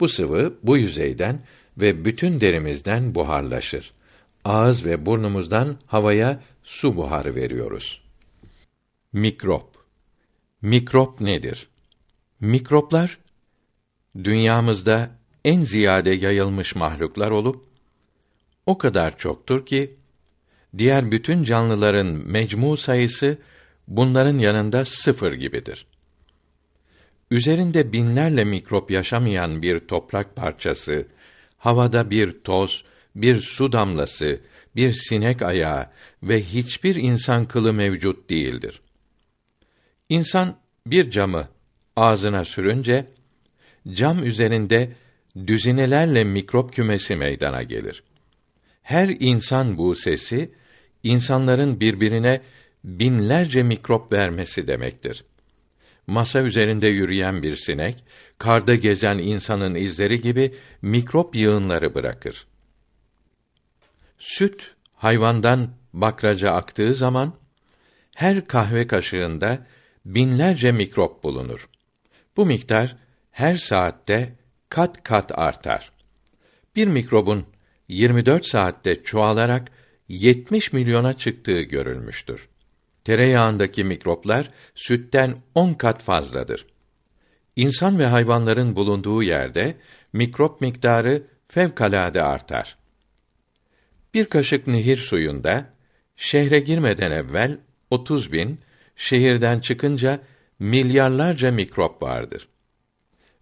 [0.00, 1.40] Bu sıvı bu yüzeyden
[1.78, 3.92] ve bütün derimizden buharlaşır.
[4.44, 8.02] Ağız ve burnumuzdan havaya su buharı veriyoruz.
[9.12, 9.74] Mikrop
[10.62, 11.68] Mikrop nedir?
[12.40, 13.18] Mikroplar
[14.24, 15.10] dünyamızda
[15.44, 17.64] en ziyade yayılmış mahluklar olup
[18.66, 19.96] o kadar çoktur ki
[20.78, 23.38] diğer bütün canlıların mecmu sayısı
[23.88, 25.86] bunların yanında sıfır gibidir.
[27.30, 31.06] Üzerinde binlerle mikrop yaşamayan bir toprak parçası,
[31.64, 32.84] havada bir toz,
[33.16, 34.40] bir su damlası,
[34.76, 35.86] bir sinek ayağı
[36.22, 38.80] ve hiçbir insan kılı mevcut değildir.
[40.08, 40.56] İnsan
[40.86, 41.48] bir camı
[41.96, 43.06] ağzına sürünce
[43.92, 44.92] cam üzerinde
[45.46, 48.02] düzinelerle mikrop kümesi meydana gelir.
[48.82, 50.50] Her insan bu sesi
[51.02, 52.40] insanların birbirine
[52.84, 55.24] binlerce mikrop vermesi demektir.
[56.06, 58.04] Masa üzerinde yürüyen bir sinek,
[58.38, 62.46] karda gezen insanın izleri gibi mikrop yığınları bırakır.
[64.18, 67.34] Süt hayvandan bakraca aktığı zaman
[68.14, 69.66] her kahve kaşığında
[70.04, 71.68] binlerce mikrop bulunur.
[72.36, 72.96] Bu miktar
[73.30, 74.32] her saatte
[74.68, 75.92] kat kat artar.
[76.76, 77.46] Bir mikrobun
[77.88, 79.70] 24 saatte çoğalarak
[80.08, 82.48] 70 milyona çıktığı görülmüştür.
[83.04, 86.66] Tereyağındaki mikroplar sütten 10 kat fazladır.
[87.56, 89.76] İnsan ve hayvanların bulunduğu yerde
[90.12, 92.76] mikrop miktarı fevkalade artar.
[94.14, 95.66] Bir kaşık nehir suyunda
[96.16, 97.58] şehre girmeden evvel
[97.90, 98.60] 30 bin,
[98.96, 100.20] şehirden çıkınca
[100.58, 102.48] milyarlarca mikrop vardır.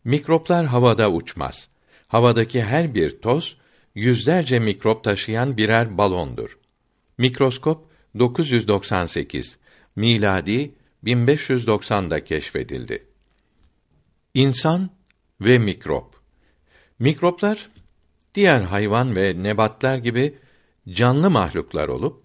[0.04, 1.68] Mikroplar havada uçmaz.
[2.08, 3.56] Havadaki her bir toz
[3.94, 6.58] yüzlerce mikrop taşıyan birer balondur.
[7.18, 7.86] Mikroskop
[8.18, 9.58] 998
[9.96, 13.11] miladi 1590'da keşfedildi.
[14.34, 14.90] İnsan
[15.40, 16.14] ve mikrop.
[16.98, 17.68] Mikroplar
[18.34, 20.34] diğer hayvan ve nebatlar gibi
[20.88, 22.22] canlı mahluklar olup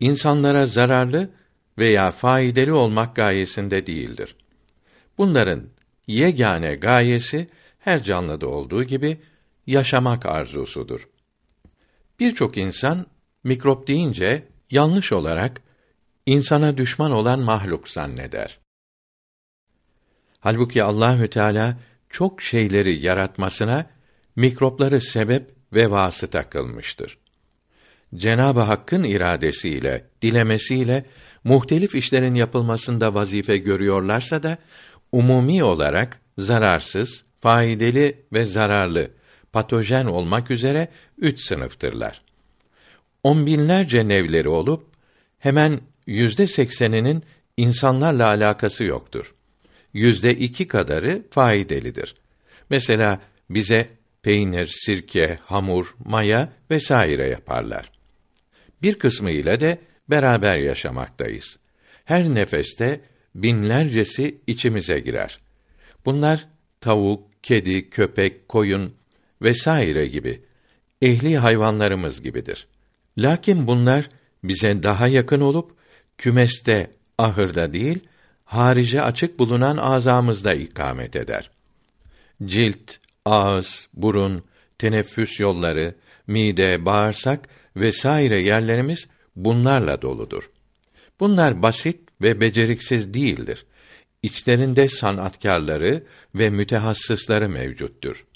[0.00, 1.30] insanlara zararlı
[1.78, 4.36] veya faydalı olmak gayesinde değildir.
[5.18, 5.66] Bunların
[6.06, 9.20] yegane gayesi her canlıda olduğu gibi
[9.66, 11.08] yaşamak arzusudur.
[12.20, 13.06] Birçok insan
[13.44, 15.62] mikrop deyince yanlış olarak
[16.26, 18.58] insana düşman olan mahluk zanneder.
[20.40, 21.76] Halbuki Allahü Teala
[22.10, 23.86] çok şeyleri yaratmasına
[24.36, 27.18] mikropları sebep ve vasıta kılmıştır.
[28.14, 31.04] Cenab-ı Hakk'ın iradesiyle, dilemesiyle
[31.44, 34.58] muhtelif işlerin yapılmasında vazife görüyorlarsa da
[35.12, 39.10] umumi olarak zararsız, faydalı ve zararlı,
[39.52, 40.88] patojen olmak üzere
[41.18, 42.22] üç sınıftırlar.
[43.22, 44.86] On binlerce nevleri olup
[45.38, 47.22] hemen yüzde sekseninin
[47.56, 49.34] insanlarla alakası yoktur.
[49.92, 52.14] Yüzde iki kadarı faydalıdır.
[52.70, 53.20] Mesela
[53.50, 53.88] bize
[54.22, 57.90] peynir, sirke, hamur, maya vesaire yaparlar.
[58.82, 59.78] Bir kısmı ile de
[60.10, 61.58] beraber yaşamaktayız.
[62.04, 63.00] Her nefeste
[63.34, 65.40] binlercesi içimize girer.
[66.04, 66.48] Bunlar
[66.80, 68.94] tavuk, kedi, köpek, koyun
[69.42, 70.42] vesaire gibi
[71.02, 72.66] ehli hayvanlarımız gibidir.
[73.18, 74.08] Lakin bunlar
[74.44, 75.76] bize daha yakın olup
[76.18, 77.98] kümeste, ahırda değil,
[78.50, 81.50] harice açık bulunan azamızda ikamet eder.
[82.44, 84.44] Cilt, ağız, burun,
[84.78, 85.94] teneffüs yolları,
[86.26, 90.50] mide, bağırsak vesaire yerlerimiz bunlarla doludur.
[91.20, 93.66] Bunlar basit ve beceriksiz değildir.
[94.22, 98.26] İçlerinde sanatkarları ve mütehassısları mevcuttur.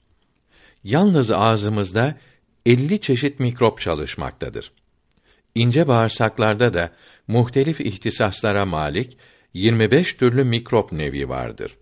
[0.85, 2.15] Yalnız ağzımızda
[2.67, 4.73] elli çeşit mikrop çalışmaktadır.
[5.55, 6.91] İnce bağırsaklarda da
[7.29, 9.19] muhtelif ihtisaslara malik
[9.55, 11.77] 25 türlü mikrop nevi vardır.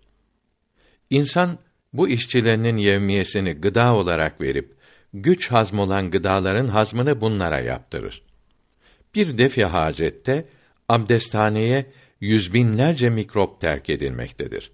[1.09, 1.59] İnsan
[1.93, 4.75] bu işçilerinin yevmiyesini gıda olarak verip
[5.13, 8.21] güç hazm olan gıdaların hazmını bunlara yaptırır.
[9.15, 10.45] Bir defi hacette
[10.89, 11.85] abdesthaneye
[12.21, 14.71] yüz binlerce mikrop terk edilmektedir.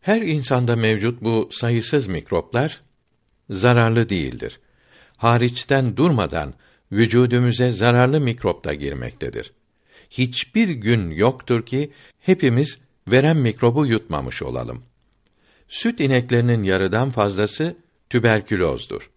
[0.00, 2.80] Her insanda mevcut bu sayısız mikroplar
[3.50, 4.60] zararlı değildir.
[5.16, 6.54] Hariçten durmadan
[6.92, 9.52] vücudumuza zararlı mikrop da girmektedir.
[10.12, 12.78] Hiçbir gün yoktur ki hepimiz
[13.08, 14.82] veren mikrobu yutmamış olalım.
[15.68, 17.76] Süt ineklerinin yarıdan fazlası
[18.10, 19.10] tüberkülozdur.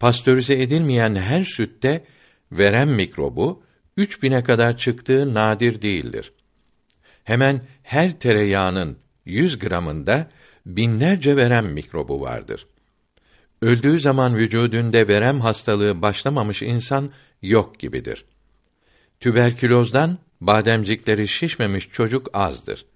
[0.00, 2.04] Pastörize edilmeyen her sütte
[2.52, 3.62] veren mikrobu
[3.98, 6.32] 3000'e kadar çıktığı nadir değildir.
[7.24, 10.30] Hemen her tereyağının 100 gramında
[10.66, 12.66] binlerce verem mikrobu vardır.
[13.62, 17.10] Öldüğü zaman vücudunda verem hastalığı başlamamış insan
[17.42, 18.24] yok gibidir.
[19.20, 22.86] Tüberkülozdan bademcikleri şişmemiş çocuk azdır.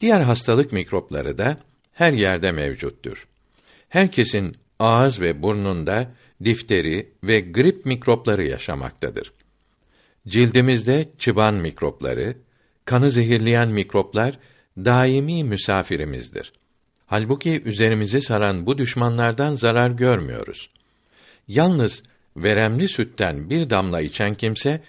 [0.00, 1.56] Diğer hastalık mikropları da
[1.94, 3.28] her yerde mevcuttur.
[3.88, 6.10] Herkesin ağız ve burnunda
[6.44, 9.32] difteri ve grip mikropları yaşamaktadır.
[10.28, 12.36] Cildimizde çıban mikropları,
[12.84, 14.38] kanı zehirleyen mikroplar
[14.78, 16.52] daimi misafirimizdir.
[17.06, 20.68] Halbuki üzerimizi saran bu düşmanlardan zarar görmüyoruz.
[21.48, 22.02] Yalnız
[22.36, 24.80] veremli sütten bir damla içen kimse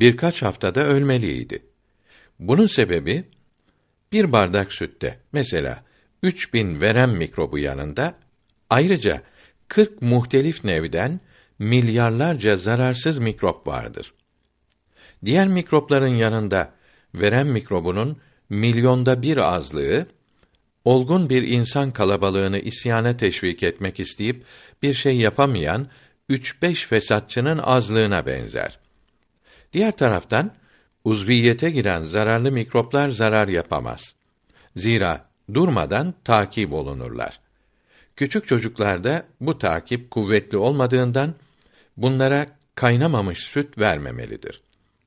[0.00, 1.62] birkaç haftada ölmeliydi.
[2.38, 3.24] Bunun sebebi
[4.12, 5.84] bir bardak sütte mesela
[6.22, 8.14] 3000 verem mikrobu yanında
[8.70, 9.22] ayrıca
[9.68, 11.20] 40 muhtelif nevden
[11.58, 14.14] milyarlarca zararsız mikrop vardır.
[15.24, 16.72] Diğer mikropların yanında
[17.14, 18.16] verem mikrobunun
[18.50, 20.06] milyonda bir azlığı
[20.84, 24.44] olgun bir insan kalabalığını isyana teşvik etmek isteyip
[24.82, 25.88] bir şey yapamayan
[26.28, 28.78] üç beş fesatçının azlığına benzer.
[29.72, 30.50] Diğer taraftan
[31.04, 34.14] uzviyete giren zararlı mikroplar zarar yapamaz.
[34.76, 35.22] Zira
[35.54, 37.40] durmadan takip olunurlar.
[38.16, 41.34] Küçük çocuklarda bu takip kuvvetli olmadığından
[41.96, 44.60] bunlara kaynamamış süt vermemelidir.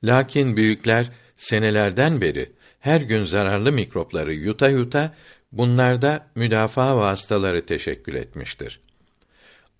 [0.04, 5.14] Lakin büyükler senelerden beri her gün zararlı mikropları yuta yuta
[5.52, 8.80] bunlarda müdafaa vasıtaları teşekkül etmiştir.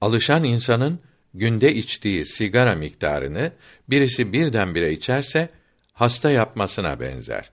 [0.02, 1.00] Alışan insanın
[1.34, 3.52] günde içtiği sigara miktarını
[3.90, 5.50] birisi birdenbire içerse
[5.94, 7.50] hasta yapmasına benzer.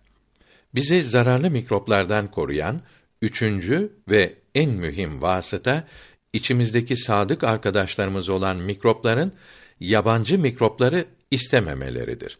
[0.74, 2.80] Bizi zararlı mikroplardan koruyan
[3.22, 5.84] üçüncü ve en mühim vasıta
[6.32, 9.32] içimizdeki sadık arkadaşlarımız olan mikropların
[9.80, 12.38] yabancı mikropları istememeleridir.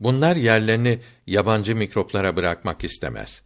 [0.00, 3.42] Bunlar yerlerini yabancı mikroplara bırakmak istemez.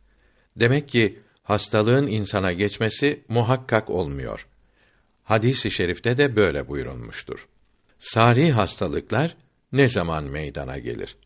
[0.57, 4.47] Demek ki hastalığın insana geçmesi muhakkak olmuyor.
[5.25, 7.49] Hadis-i şerifte de böyle buyurulmuştur.
[7.99, 9.37] Sari hastalıklar
[9.73, 11.17] ne zaman meydana gelir?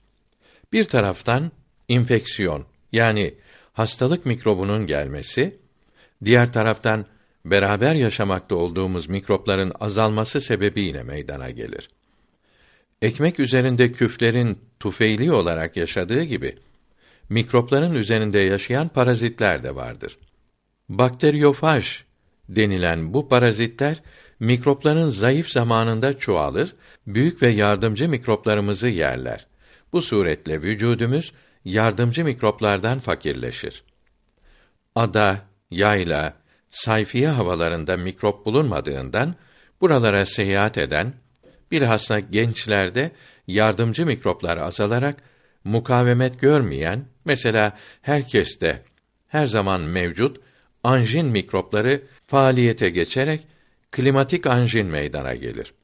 [0.72, 1.52] Bir taraftan
[1.88, 3.34] infeksiyon yani
[3.72, 5.56] hastalık mikrobunun gelmesi,
[6.24, 7.06] diğer taraftan
[7.44, 11.88] beraber yaşamakta olduğumuz mikropların azalması sebebiyle meydana gelir.
[13.02, 16.56] Ekmek üzerinde küflerin tufeyli olarak yaşadığı gibi
[17.28, 20.18] mikropların üzerinde yaşayan parazitler de vardır.
[20.88, 22.05] Bakteriyofaj
[22.48, 24.02] denilen bu parazitler
[24.40, 26.74] mikropların zayıf zamanında çoğalır,
[27.06, 29.46] büyük ve yardımcı mikroplarımızı yerler.
[29.92, 31.32] Bu suretle vücudumuz
[31.64, 33.82] yardımcı mikroplardan fakirleşir.
[34.94, 35.40] Ada,
[35.70, 36.36] yayla,
[36.70, 39.34] sayfiye havalarında mikrop bulunmadığından
[39.80, 41.14] buralara seyahat eden
[41.70, 43.10] bilhassa gençlerde
[43.46, 45.22] yardımcı mikroplar azalarak
[45.64, 48.82] mukavemet görmeyen mesela herkeste
[49.28, 50.40] her zaman mevcut
[50.84, 53.46] anjin mikropları faaliyete geçerek
[53.90, 55.74] klimatik anjin meydana gelir.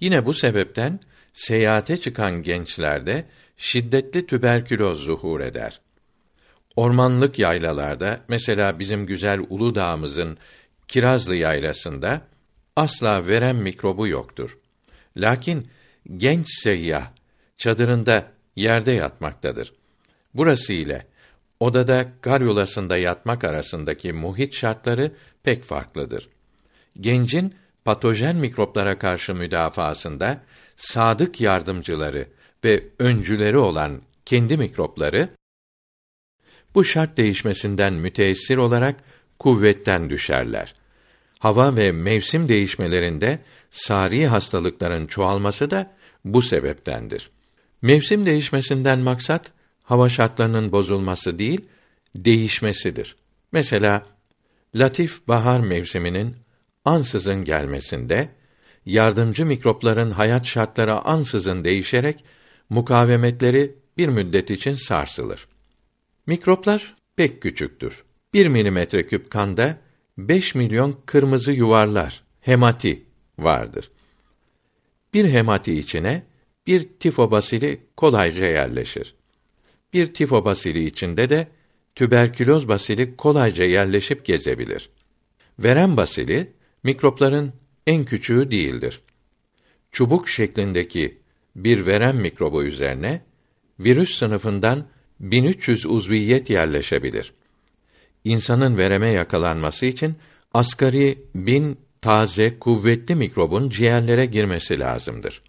[0.00, 1.00] Yine bu sebepten
[1.32, 3.24] seyahate çıkan gençlerde
[3.56, 5.80] şiddetli tüberküloz zuhur eder.
[6.76, 10.38] Ormanlık yaylalarda, mesela bizim güzel Uludağ'ımızın
[10.88, 12.22] Kirazlı yaylasında
[12.76, 14.58] asla verem mikrobu yoktur.
[15.16, 15.68] Lakin
[16.16, 17.10] genç seyyah
[17.58, 19.72] çadırında yerde yatmaktadır.
[20.34, 21.06] Burası ile
[21.60, 25.12] odada garyolasında yatmak arasındaki muhit şartları
[25.46, 26.28] pek farklıdır.
[27.00, 27.54] Gencin
[27.84, 30.42] patojen mikroplara karşı müdafaasında
[30.76, 32.28] sadık yardımcıları
[32.64, 35.28] ve öncüleri olan kendi mikropları
[36.74, 38.96] bu şart değişmesinden müteessir olarak
[39.38, 40.74] kuvvetten düşerler.
[41.38, 43.38] Hava ve mevsim değişmelerinde
[43.70, 45.92] sari hastalıkların çoğalması da
[46.24, 47.30] bu sebeptendir.
[47.82, 49.52] Mevsim değişmesinden maksat
[49.84, 51.60] hava şartlarının bozulması değil,
[52.16, 53.16] değişmesidir.
[53.52, 54.15] Mesela
[54.76, 56.36] latif bahar mevsiminin
[56.84, 58.28] ansızın gelmesinde
[58.86, 62.24] yardımcı mikropların hayat şartları ansızın değişerek
[62.70, 65.48] mukavemetleri bir müddet için sarsılır.
[66.26, 68.04] Mikroplar pek küçüktür.
[68.34, 69.78] 1 milimetre küp kanda
[70.18, 73.04] 5 milyon kırmızı yuvarlar, hemati
[73.38, 73.90] vardır.
[75.14, 76.22] Bir hemati içine
[76.66, 79.14] bir tifobasili kolayca yerleşir.
[79.92, 81.48] Bir tifobasili içinde de
[81.96, 84.90] tüberküloz basili kolayca yerleşip gezebilir.
[85.58, 86.52] Verem basili
[86.82, 87.52] mikropların
[87.86, 89.00] en küçüğü değildir.
[89.92, 91.18] Çubuk şeklindeki
[91.56, 93.22] bir verem mikrobu üzerine
[93.80, 94.86] virüs sınıfından
[95.20, 97.32] 1300 uzviyet yerleşebilir.
[98.24, 100.16] İnsanın vereme yakalanması için
[100.54, 105.42] asgari bin taze, kuvvetli mikrobun ciğerlere girmesi lazımdır.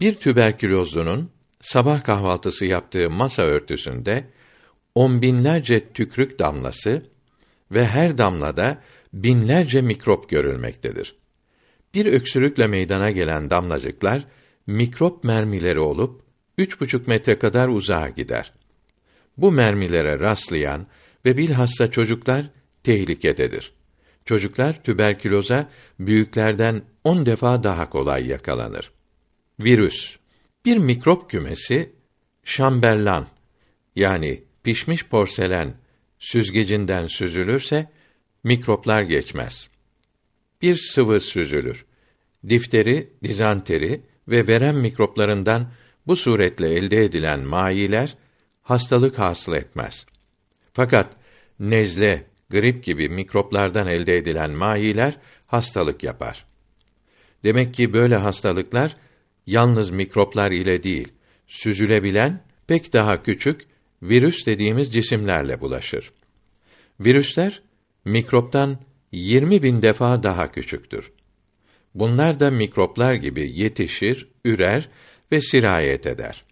[0.00, 4.24] Bir tüberkülozlunun sabah kahvaltısı yaptığı masa örtüsünde
[4.94, 7.02] on binlerce tükrük damlası
[7.70, 11.16] ve her damlada binlerce mikrop görülmektedir.
[11.94, 14.26] Bir öksürükle meydana gelen damlacıklar
[14.66, 16.22] mikrop mermileri olup
[16.58, 18.52] üç buçuk metre kadar uzağa gider.
[19.36, 20.86] Bu mermilere rastlayan
[21.24, 22.46] ve bilhassa çocuklar
[22.82, 23.72] tehlikededir.
[24.24, 25.68] Çocuklar tüberküloza
[25.98, 28.90] büyüklerden on defa daha kolay yakalanır.
[29.60, 30.16] Virüs
[30.64, 31.92] bir mikrop kümesi
[32.44, 33.26] şamberlan
[33.96, 35.74] yani pişmiş porselen
[36.18, 37.90] süzgecinden süzülürse
[38.44, 39.68] mikroplar geçmez.
[40.62, 41.84] Bir sıvı süzülür.
[42.48, 45.72] Difteri, dizanteri ve verem mikroplarından
[46.06, 48.16] bu suretle elde edilen mayiler
[48.62, 50.06] hastalık hasıl etmez.
[50.72, 51.16] Fakat
[51.60, 56.46] nezle, grip gibi mikroplardan elde edilen mayiler hastalık yapar.
[57.44, 58.96] Demek ki böyle hastalıklar
[59.46, 61.08] yalnız mikroplar ile değil,
[61.46, 63.66] süzülebilen pek daha küçük
[64.08, 66.12] virüs dediğimiz cisimlerle bulaşır.
[67.00, 67.62] Virüsler
[68.04, 68.78] mikroptan
[69.12, 71.12] 20 bin defa daha küçüktür.
[71.94, 74.88] Bunlar da mikroplar gibi yetişir, ürer
[75.32, 76.44] ve sirayet eder.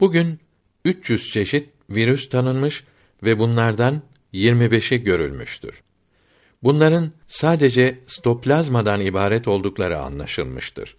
[0.00, 0.38] Bugün
[0.84, 2.84] 300 çeşit virüs tanınmış
[3.22, 4.02] ve bunlardan
[4.34, 5.82] 25'i görülmüştür.
[6.62, 10.96] Bunların sadece stoplazmadan ibaret oldukları anlaşılmıştır.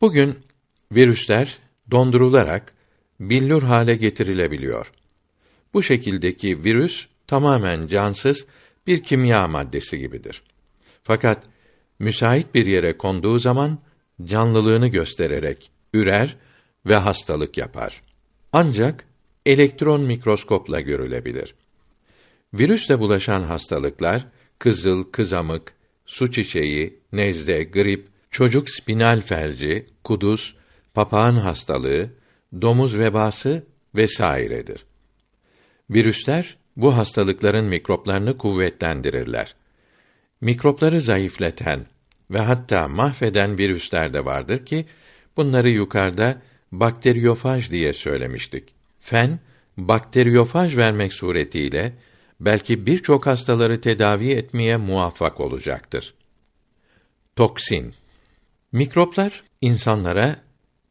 [0.00, 0.34] Bugün
[0.92, 1.58] virüsler
[1.90, 2.74] dondurularak
[3.20, 4.92] billur hale getirilebiliyor.
[5.74, 8.46] Bu şekildeki virüs tamamen cansız
[8.86, 10.42] bir kimya maddesi gibidir.
[11.02, 11.44] Fakat
[11.98, 13.78] müsait bir yere konduğu zaman
[14.24, 16.36] canlılığını göstererek ürer
[16.86, 18.02] ve hastalık yapar.
[18.52, 19.04] Ancak
[19.46, 21.54] elektron mikroskopla görülebilir.
[22.54, 24.26] Virüsle bulaşan hastalıklar
[24.58, 25.74] kızıl, kızamık,
[26.06, 30.56] su çiçeği, nezle, grip, çocuk spinal felci, kuduz,
[30.94, 32.10] papağan hastalığı,
[32.62, 34.84] domuz vebası vesairedir.
[35.92, 39.54] Virüsler bu hastalıkların mikroplarını kuvvetlendirirler.
[40.40, 41.86] Mikropları zayıfleten
[42.30, 44.86] ve hatta mahveden virüsler de vardır ki
[45.36, 46.42] bunları yukarıda
[46.72, 48.64] bakteriyofaj diye söylemiştik.
[49.00, 49.40] Fen
[49.76, 51.92] bakteriyofaj vermek suretiyle
[52.40, 56.14] belki birçok hastaları tedavi etmeye muvaffak olacaktır.
[57.36, 57.94] Toksin
[58.72, 60.36] Mikroplar insanlara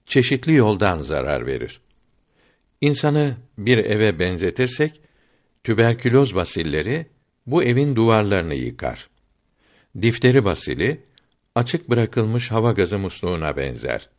[0.06, 1.82] çeşitli yoldan zarar verir.
[2.82, 5.02] İnsanı bir eve benzetirsek
[5.64, 7.06] tüberküloz basilleri
[7.45, 9.10] bu evin duvarlarını yıkar.
[10.02, 11.02] Difteri basili
[11.56, 14.10] açık bırakılmış hava gazı musluğuna benzer.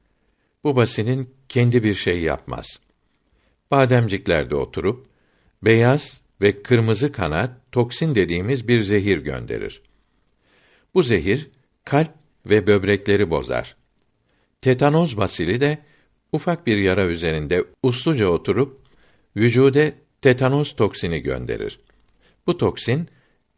[0.65, 2.67] Bu basinin kendi bir şey yapmaz.
[3.71, 5.07] Bademciklerde oturup
[5.63, 9.83] beyaz ve kırmızı kana toksin dediğimiz bir zehir gönderir.
[10.95, 11.51] Bu zehir
[11.85, 12.11] kalp
[12.47, 13.77] ve böbrekleri bozar.
[14.61, 15.79] Tetanoz basili de
[16.33, 18.81] ufak bir yara üzerinde usluca oturup
[19.37, 21.79] vücude tetanoz toksini gönderir.
[22.47, 23.09] Bu toksin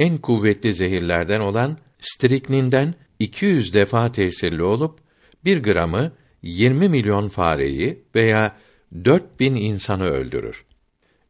[0.01, 4.98] en kuvvetli zehirlerden olan strikninden 200 defa tesirli olup
[5.44, 8.56] bir gramı 20 milyon fareyi veya
[9.05, 10.64] 4000 insanı öldürür.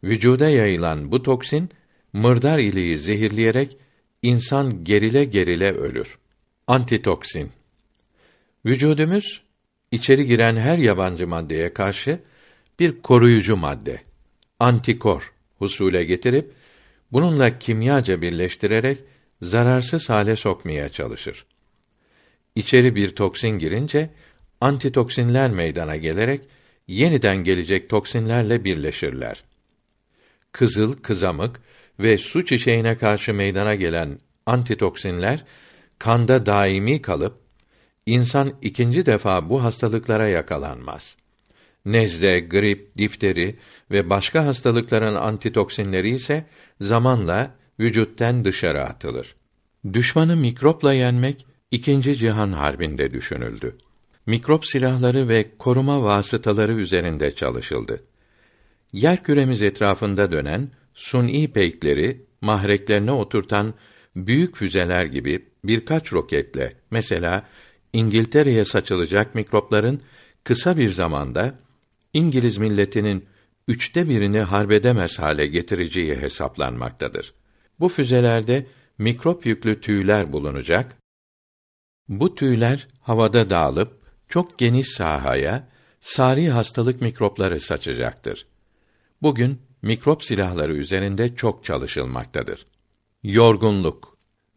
[0.04, 1.70] Vücuda yayılan bu toksin
[2.12, 3.76] mırdar iliği zehirleyerek
[4.22, 6.18] insan gerile gerile ölür.
[6.66, 7.50] Antitoksin
[8.66, 9.42] Vücudumuz
[9.94, 12.20] içeri giren her yabancı maddeye karşı
[12.78, 14.00] bir koruyucu madde,
[14.60, 16.52] antikor husule getirip
[17.12, 18.98] bununla kimyaca birleştirerek
[19.42, 21.46] zararsız hale sokmaya çalışır.
[22.54, 24.10] İçeri bir toksin girince
[24.60, 26.40] antitoksinler meydana gelerek
[26.88, 29.44] yeniden gelecek toksinlerle birleşirler.
[30.52, 31.60] Kızıl, kızamık
[31.98, 35.44] ve su çiçeğine karşı meydana gelen antitoksinler
[35.98, 37.43] kanda daimi kalıp
[38.06, 41.16] insan ikinci defa bu hastalıklara yakalanmaz.
[41.84, 43.56] Nezle, grip, difteri
[43.90, 46.46] ve başka hastalıkların antitoksinleri ise
[46.80, 49.36] zamanla vücuttan dışarı atılır.
[49.92, 53.76] Düşmanı mikropla yenmek ikinci Cihan Harbi'nde düşünüldü.
[54.26, 58.04] Mikrop silahları ve koruma vasıtaları üzerinde çalışıldı.
[58.92, 63.74] Yer küremiz etrafında dönen suni peykleri mahreklerine oturtan
[64.16, 67.46] büyük füzeler gibi birkaç roketle mesela
[67.94, 70.02] İngiltere'ye saçılacak mikropların
[70.44, 71.54] kısa bir zamanda
[72.12, 73.26] İngiliz milletinin
[73.68, 77.34] üçte birini harbedemez hale getireceği hesaplanmaktadır.
[77.80, 78.66] Bu füzelerde
[78.98, 80.96] mikrop yüklü tüyler bulunacak.
[82.08, 85.68] Bu tüyler havada dağılıp çok geniş sahaya
[86.00, 88.46] sari hastalık mikropları saçacaktır.
[89.22, 92.66] Bugün mikrop silahları üzerinde çok çalışılmaktadır.
[93.22, 94.14] Yorgunluk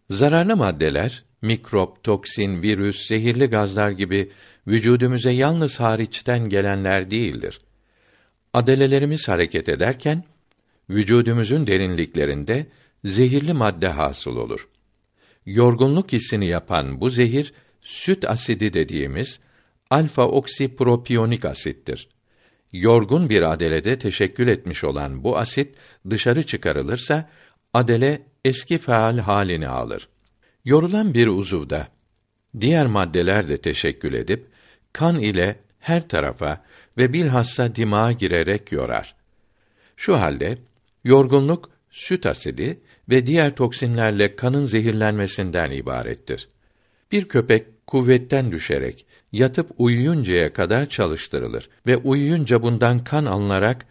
[0.09, 4.31] Zararlı maddeler mikrop, toksin, virüs, zehirli gazlar gibi
[4.67, 7.59] vücudumuza yalnız hariçten gelenler değildir.
[8.53, 10.23] Adelelerimiz hareket ederken
[10.89, 12.65] vücudumuzun derinliklerinde
[13.05, 14.67] zehirli madde hasıl olur.
[15.45, 19.39] Yorgunluk hissini yapan bu zehir süt asidi dediğimiz
[19.89, 22.07] alfa oksipropiyonik asittir.
[22.71, 25.75] Yorgun bir adelede teşekkül etmiş olan bu asit
[26.09, 27.29] dışarı çıkarılırsa
[27.73, 30.09] adele eski faal halini alır.
[30.67, 31.87] Yorulan bir uzuvda
[32.59, 34.47] diğer maddeler de teşekkül edip
[34.93, 36.63] kan ile her tarafa
[36.97, 39.15] ve bilhassa dimağa girerek yorar.
[39.97, 40.57] Şu halde
[41.03, 42.79] yorgunluk süt asidi
[43.09, 46.49] ve diğer toksinlerle kanın zehirlenmesinden ibarettir.
[47.11, 53.85] Bir köpek kuvvetten düşerek yatıp uyuyuncaya kadar çalıştırılır ve uyuyunca bundan kan alınarak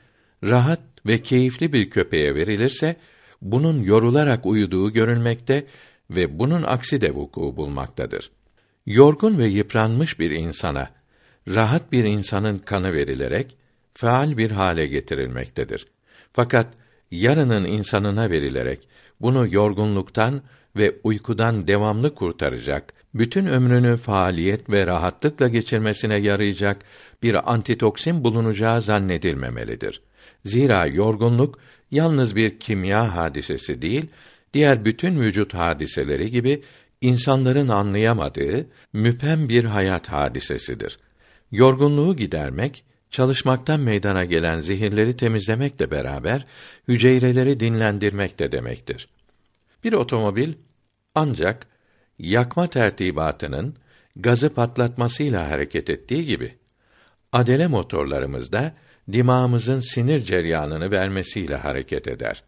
[0.44, 2.96] rahat ve keyifli bir köpeğe verilirse
[3.42, 5.66] bunun yorularak uyuduğu görülmekte
[6.10, 8.30] ve bunun aksi de vuku bulmaktadır.
[8.86, 10.88] Yorgun ve yıpranmış bir insana
[11.48, 13.56] rahat bir insanın kanı verilerek
[13.94, 15.86] faal bir hale getirilmektedir.
[16.32, 16.66] Fakat
[17.10, 18.88] yarının insanına verilerek
[19.20, 20.42] bunu yorgunluktan
[20.76, 26.84] ve uykudan devamlı kurtaracak, bütün ömrünü faaliyet ve rahatlıkla geçirmesine yarayacak
[27.22, 30.02] bir antitoksin bulunacağı zannedilmemelidir.
[30.44, 31.58] Zira yorgunluk
[31.90, 34.06] yalnız bir kimya hadisesi değil,
[34.56, 36.62] diğer bütün vücut hadiseleri gibi
[37.00, 40.98] insanların anlayamadığı müphem bir hayat hadisesidir.
[41.52, 46.46] Yorgunluğu gidermek, çalışmaktan meydana gelen zehirleri temizlemekle beraber
[46.88, 49.08] hücreleri dinlendirmek de demektir.
[49.84, 50.52] Bir otomobil
[51.14, 51.66] ancak
[52.18, 53.76] yakma tertibatının
[54.16, 56.54] gazı patlatmasıyla hareket ettiği gibi
[57.32, 58.74] adele motorlarımızda
[59.12, 62.42] dimağımızın sinir ceryanını vermesiyle hareket eder.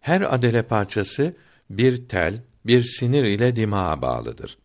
[0.00, 1.36] Her adele parçası
[1.70, 4.58] bir tel, bir sinir ile dimağa bağlıdır.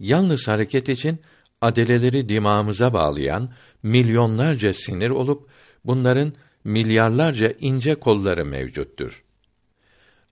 [0.00, 1.18] Yalnız hareket için
[1.60, 3.50] adeleleri dimağımıza bağlayan
[3.82, 5.48] milyonlarca sinir olup
[5.84, 6.32] bunların
[6.64, 9.22] milyarlarca ince kolları mevcuttur.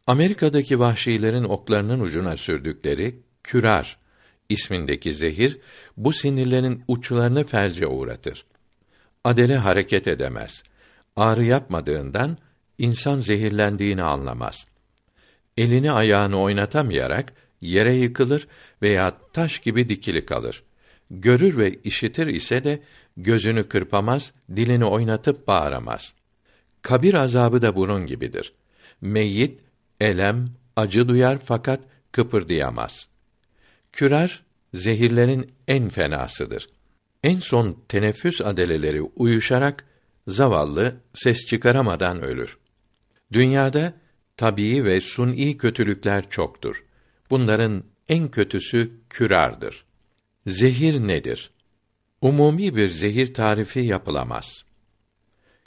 [0.07, 3.99] Amerika'daki vahşilerin oklarının ucuna sürdükleri kürar
[4.49, 5.59] ismindeki zehir
[5.97, 8.45] bu sinirlerin uçlarını felce uğratır.
[9.25, 10.63] Adele hareket edemez.
[11.17, 12.39] Ağrı yapmadığından
[12.79, 14.67] insan zehirlendiğini anlamaz.
[15.57, 18.49] Elini ayağını oynatamayarak yere yıkılır
[18.83, 20.63] veya taş gibi dikili kalır.
[21.11, 22.83] Görür ve işitir ise de
[23.17, 26.15] gözünü kırpamaz, dilini oynatıp bağıramaz.
[26.83, 28.53] Kabir azabı da bunun gibidir.
[29.01, 29.61] Meyyit
[30.01, 30.47] elem,
[30.77, 31.81] acı duyar fakat
[32.13, 33.09] kıpırdayamaz.
[33.93, 34.43] Kürar
[34.75, 36.69] zehirlerin en fenasıdır.
[37.23, 39.85] En son teneffüs adeleleri uyuşarak
[40.29, 42.59] zavallı ses çıkaramadan ölür.
[43.35, 43.95] Dünyada
[44.37, 46.85] tabii ve suni kötülükler çoktur.
[47.31, 49.85] Bunların en kötüsü kürardır.
[50.47, 51.51] Zehir nedir?
[52.21, 54.65] Umumi bir zehir tarifi yapılamaz.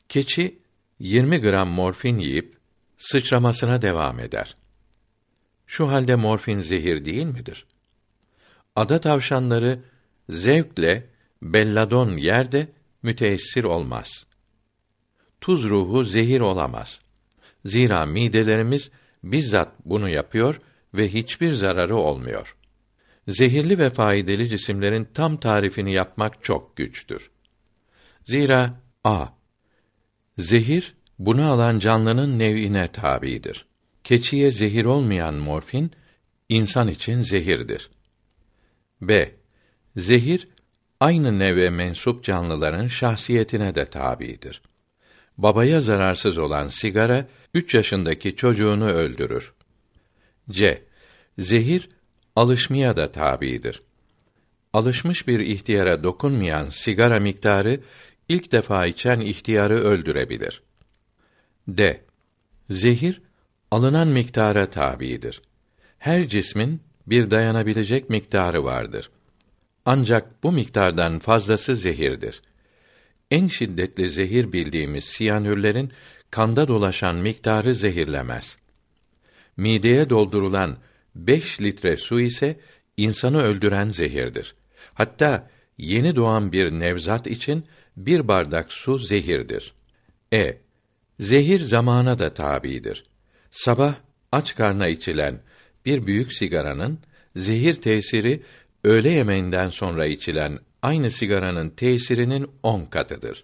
[0.09, 0.59] Keçi
[0.99, 2.57] 20 gram morfin yiyip
[2.97, 4.57] sıçramasına devam eder.
[5.65, 7.65] Şu halde morfin zehir değil midir?
[8.75, 9.79] Ada tavşanları
[10.29, 11.09] zevkle
[11.41, 12.67] belladon yerde
[13.03, 14.25] müteessir olmaz.
[15.41, 17.01] Tuz ruhu zehir olamaz.
[17.67, 18.91] Zira midelerimiz
[19.23, 20.61] bizzat bunu yapıyor
[20.93, 22.55] ve hiçbir zararı olmuyor.
[23.27, 27.31] Zehirli ve faydalı cisimlerin tam tarifini yapmak çok güçtür.
[28.25, 28.73] Zira
[29.03, 29.25] a
[30.37, 33.65] zehir bunu alan canlının nev'ine tabidir.
[34.03, 35.91] Keçiye zehir olmayan morfin
[36.49, 37.89] insan için zehirdir.
[39.01, 39.31] B.
[39.97, 40.47] Zehir
[40.99, 44.61] aynı neve mensup canlıların şahsiyetine de tabidir.
[45.37, 49.53] Babaya zararsız olan sigara üç yaşındaki çocuğunu öldürür.
[50.49, 50.83] C.
[51.39, 51.89] Zehir
[52.35, 53.81] alışmaya da tabidir.
[54.73, 57.79] Alışmış bir ihtiyara dokunmayan sigara miktarı
[58.29, 60.61] ilk defa içen ihtiyarı öldürebilir.
[61.67, 62.01] D.
[62.69, 63.21] Zehir
[63.71, 65.41] alınan miktara tabidir.
[65.97, 69.09] Her cismin bir dayanabilecek miktarı vardır.
[69.85, 72.41] Ancak bu miktardan fazlası zehirdir.
[73.31, 75.91] En şiddetli zehir bildiğimiz siyanürlerin
[76.31, 78.57] kanda dolaşan miktarı zehirlemez.
[79.57, 80.77] Mideye doldurulan
[81.15, 82.59] 5 litre su ise
[82.97, 84.55] insanı öldüren zehirdir.
[84.93, 87.65] Hatta yeni doğan bir nevzat için
[87.97, 89.73] bir bardak su zehirdir.
[90.33, 90.57] E.
[91.19, 93.03] Zehir zamana da tabidir.
[93.51, 93.95] Sabah
[94.31, 95.39] aç karna içilen
[95.85, 96.99] bir büyük sigaranın
[97.35, 98.43] zehir tesiri
[98.83, 103.43] öğle yemeğinden sonra içilen aynı sigaranın tesirinin on katıdır.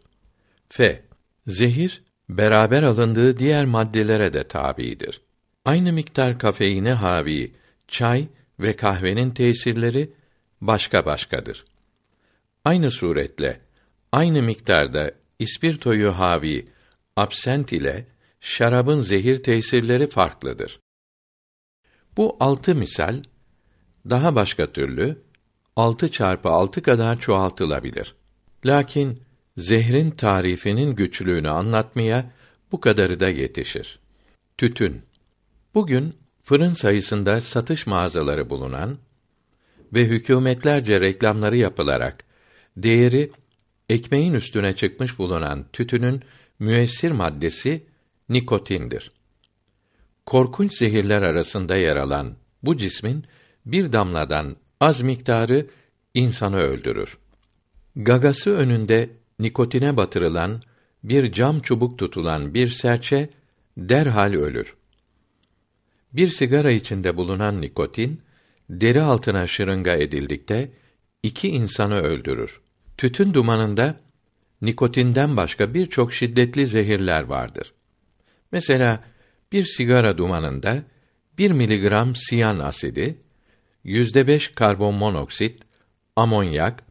[0.70, 1.02] F.
[1.48, 2.04] Zehir
[2.38, 5.22] beraber alındığı diğer maddelere de tabidir.
[5.66, 7.52] Aynı miktar kafeine havi
[7.88, 8.28] çay
[8.60, 10.14] ve kahvenin tesirleri
[10.62, 11.66] başka başkadır.
[12.66, 13.62] Aynı suretle
[14.12, 16.68] aynı miktarda ispirtoyu havi
[17.16, 18.06] absent ile
[18.42, 20.80] şarabın zehir tesirleri farklıdır.
[22.18, 23.24] Bu altı misal
[24.10, 25.22] daha başka türlü
[25.76, 28.16] altı çarpı altı kadar çoğaltılabilir.
[28.66, 29.22] Lakin
[29.58, 32.32] zehrin tarifinin güçlüğünü anlatmaya
[32.72, 34.00] bu kadarı da yetişir.
[34.58, 35.02] Tütün.
[35.74, 36.14] Bugün
[36.44, 38.98] fırın sayısında satış mağazaları bulunan
[39.94, 42.24] ve hükümetlerce reklamları yapılarak
[42.78, 43.32] değeri
[43.90, 46.22] ekmeğin üstüne çıkmış bulunan tütünün
[46.60, 47.84] müessir maddesi
[48.30, 49.12] nikotindir.
[50.26, 53.26] Korkunç zehirler arasında yer alan bu cismin
[53.66, 55.68] bir damladan az miktarı
[56.14, 57.18] insanı öldürür.
[57.96, 59.10] Gagası önünde
[59.40, 60.62] nikotine batırılan
[61.04, 63.30] bir cam çubuk tutulan bir serçe
[63.78, 64.76] derhal ölür.
[66.14, 68.22] Bir sigara içinde bulunan nikotin
[68.70, 70.72] deri altına şırınga edildikte
[71.24, 72.62] iki insanı öldürür.
[72.98, 74.00] Tütün dumanında
[74.62, 77.74] nikotinden başka birçok şiddetli zehirler vardır.
[78.52, 79.04] Mesela
[79.52, 80.84] bir sigara dumanında
[81.38, 83.20] 1 miligram siyan asidi,
[83.84, 85.62] yüzde beş karbon monoksit,
[86.16, 86.84] amonyak,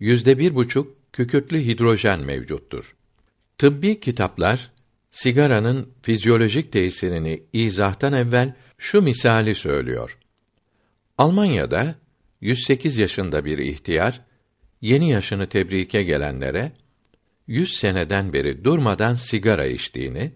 [0.00, 2.96] yüzde bir buçuk kükürtlü hidrojen mevcuttur.
[3.58, 4.72] Tıbbi kitaplar
[5.10, 10.18] sigaranın fizyolojik tesirini izahtan evvel şu misali söylüyor.
[11.18, 11.94] Almanya'da
[12.40, 14.20] 108 yaşında bir ihtiyar
[14.80, 16.72] yeni yaşını tebrike gelenlere
[17.46, 20.32] 100 seneden beri durmadan sigara içtiğini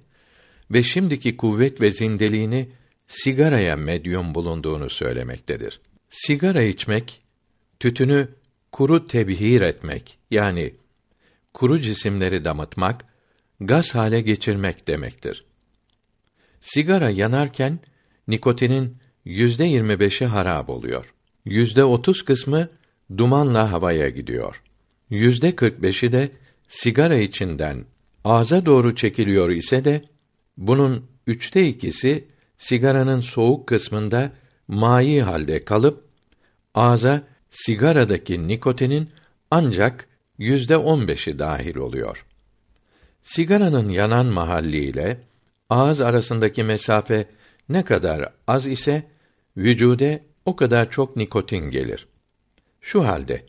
[0.70, 2.68] ve şimdiki kuvvet ve zindeliğini
[3.06, 5.80] sigaraya medyum bulunduğunu söylemektedir.
[6.10, 7.22] Sigara içmek,
[7.80, 8.28] tütünü
[8.72, 10.74] kuru tebhir etmek yani
[11.54, 13.04] kuru cisimleri damıtmak,
[13.60, 15.44] gaz hale geçirmek demektir.
[16.60, 17.78] Sigara yanarken
[18.28, 21.14] nikotinin yüzde yirmi beşi harap oluyor.
[21.44, 22.68] Yüzde otuz kısmı
[23.18, 24.62] dumanla havaya gidiyor.
[25.10, 26.30] Yüzde kırk beşi de
[26.68, 27.84] sigara içinden
[28.24, 30.04] ağza doğru çekiliyor ise de
[30.56, 32.24] bunun üçte ikisi
[32.58, 34.32] sigaranın soğuk kısmında
[34.68, 36.04] mayi halde kalıp
[36.74, 39.08] ağza sigaradaki nikotinin
[39.50, 40.08] ancak
[40.38, 42.26] yüzde on beşi dahil oluyor.
[43.22, 45.20] Sigaranın yanan mahalli ile
[45.70, 47.28] ağız arasındaki mesafe
[47.68, 49.10] ne kadar az ise
[49.56, 52.06] vücude o kadar çok nikotin gelir.
[52.80, 53.46] Şu halde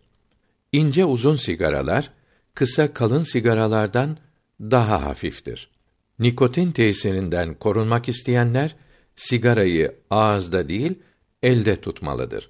[0.72, 2.12] ince uzun sigaralar
[2.54, 4.18] kısa kalın sigaralardan
[4.62, 5.70] daha hafiftir.
[6.20, 8.76] Nikotin tesirinden korunmak isteyenler
[9.16, 11.00] sigarayı ağızda değil
[11.44, 12.50] elde tutmalıdır.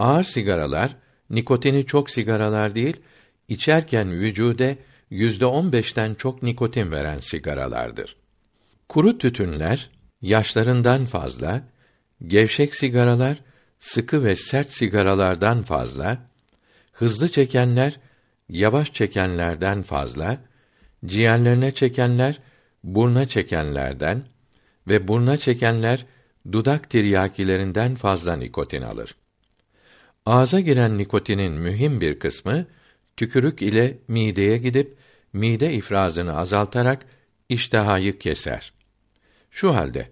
[0.00, 0.96] Ağır sigaralar
[1.30, 2.96] nikotini çok sigaralar değil
[3.48, 4.78] içerken vücude
[5.10, 8.16] yüzde on beşten çok nikotin veren sigaralardır.
[8.88, 9.90] Kuru tütünler
[10.22, 11.62] yaşlarından fazla,
[12.26, 13.36] gevşek sigaralar
[13.78, 16.18] sıkı ve sert sigaralardan fazla,
[16.92, 18.00] hızlı çekenler
[18.48, 20.38] yavaş çekenlerden fazla,
[21.06, 22.38] ciğerlerine çekenler
[22.84, 24.22] burna çekenlerden
[24.88, 26.06] ve burna çekenler
[26.52, 29.19] dudak tiryakilerinden fazla nikotin alır.
[30.26, 32.66] Ağza giren nikotinin mühim bir kısmı
[33.16, 34.96] tükürük ile mideye gidip
[35.32, 37.06] mide ifrazını azaltarak
[37.48, 38.72] iştahayı keser.
[39.50, 40.08] Şu halde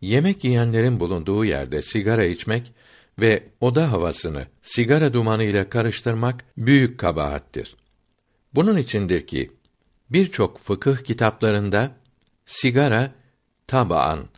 [0.00, 2.72] yemek yiyenlerin bulunduğu yerde sigara içmek
[3.20, 7.76] ve oda havasını sigara dumanı ile karıştırmak büyük kabahattir.
[8.54, 9.50] Bunun içindir ki
[10.10, 11.96] birçok fıkıh kitaplarında
[12.44, 13.12] sigara
[13.66, 14.28] tabaan,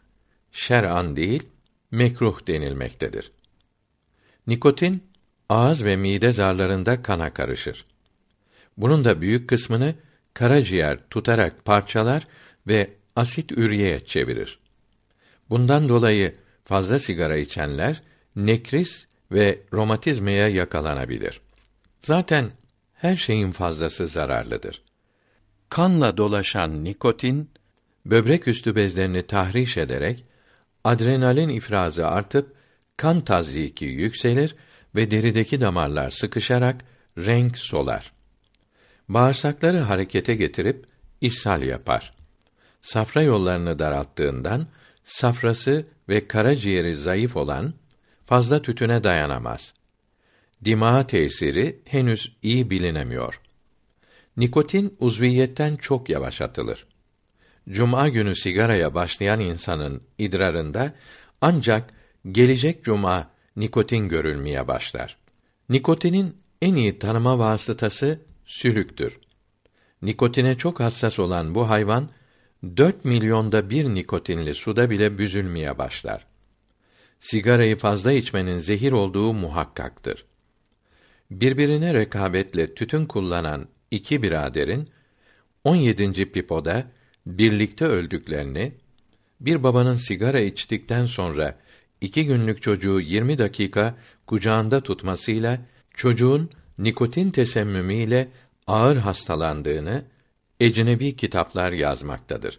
[0.53, 1.43] şer'an değil,
[1.91, 3.34] mekruh denilmektedir.
[4.47, 5.03] Nikotin
[5.49, 7.85] ağız ve mide zarlarında kana karışır.
[8.77, 9.95] Bunun da büyük kısmını
[10.35, 12.27] karaciğer tutarak parçalar
[12.67, 14.59] ve asit üreye çevirir.
[15.51, 16.35] Bundan dolayı
[16.65, 18.03] fazla sigara içenler
[18.37, 21.41] nekris ve romatizmaya yakalanabilir.
[22.01, 22.51] Zaten
[22.95, 24.83] her şeyin fazlası zararlıdır.
[25.69, 27.51] Kanla dolaşan nikotin
[28.07, 30.25] böbrek üstü bezlerini tahriş ederek
[30.85, 32.55] adrenalin ifrazı artıp
[32.97, 34.57] kan tazyiki yükselir
[34.95, 36.85] ve derideki damarlar sıkışarak
[37.19, 38.13] renk solar.
[39.09, 40.87] Bağırsakları harekete getirip
[41.21, 42.15] ishal yapar.
[42.83, 44.67] Safra yollarını daralttığından
[45.05, 47.75] safrası ve karaciğeri zayıf olan
[48.27, 49.75] fazla tütüne dayanamaz.
[50.65, 53.41] Dimağa tesiri henüz iyi bilinemiyor.
[54.37, 56.87] Nikotin uzviyetten çok yavaş atılır.
[57.69, 60.93] Cuma günü sigaraya başlayan insanın idrarında
[61.41, 61.91] ancak
[62.33, 65.17] gelecek cuma nikotin görülmeye başlar.
[65.69, 69.19] Nikotinin en iyi tanıma vasıtası sülüktür.
[70.03, 72.09] Nikotine çok hassas olan bu hayvan
[72.77, 76.27] 4 milyonda bir nikotinli suda bile büzülmeye başlar.
[77.19, 80.25] Sigarayı fazla içmenin zehir olduğu muhakkaktır.
[81.31, 84.89] Birbirine rekabetle tütün kullanan iki biraderin
[85.65, 86.33] 17.
[86.33, 86.87] pipoda
[87.27, 88.73] birlikte öldüklerini,
[89.41, 91.59] bir babanın sigara içtikten sonra
[92.05, 93.95] iki günlük çocuğu 20 dakika
[94.27, 95.61] kucağında tutmasıyla
[95.95, 98.29] çocuğun nikotin tesemmümüyle
[98.67, 100.05] ağır hastalandığını
[100.61, 102.59] ecnebi kitaplar yazmaktadır.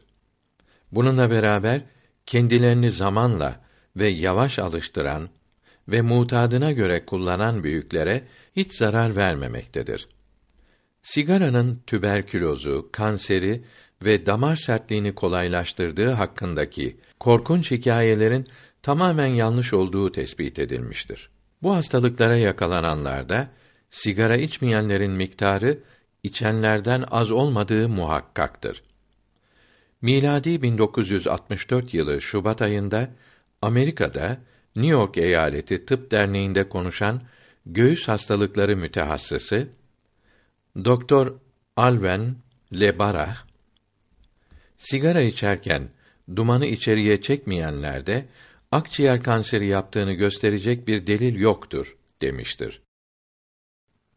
[0.91, 1.81] Bununla beraber
[2.25, 3.61] kendilerini zamanla
[3.95, 5.29] ve yavaş alıştıran
[5.87, 8.23] ve mutadına göre kullanan büyüklere
[8.55, 10.07] hiç zarar vermemektedir.
[11.01, 13.63] Sigaranın tüberkülozu, kanseri
[14.05, 18.45] ve damar sertliğini kolaylaştırdığı hakkındaki korkunç hikayelerin
[18.85, 21.29] tamamen yanlış olduğu tespit edilmiştir.
[21.63, 23.47] Bu hastalıklara yakalananlarda
[23.89, 25.79] sigara içmeyenlerin miktarı
[26.23, 28.83] içenlerden az olmadığı muhakkaktır.
[30.01, 33.09] Miladi 1964 yılı Şubat ayında
[33.61, 34.37] Amerika'da
[34.75, 37.21] New York Eyaleti Tıp Derneği'nde konuşan
[37.65, 39.67] göğüs hastalıkları mütehassısı
[40.85, 41.33] Doktor
[41.75, 42.35] Alven
[42.73, 43.37] Lebarah
[44.77, 45.89] sigara içerken
[46.35, 48.25] dumanı içeriye çekmeyenlerde
[48.75, 52.81] akciğer kanseri yaptığını gösterecek bir delil yoktur demiştir.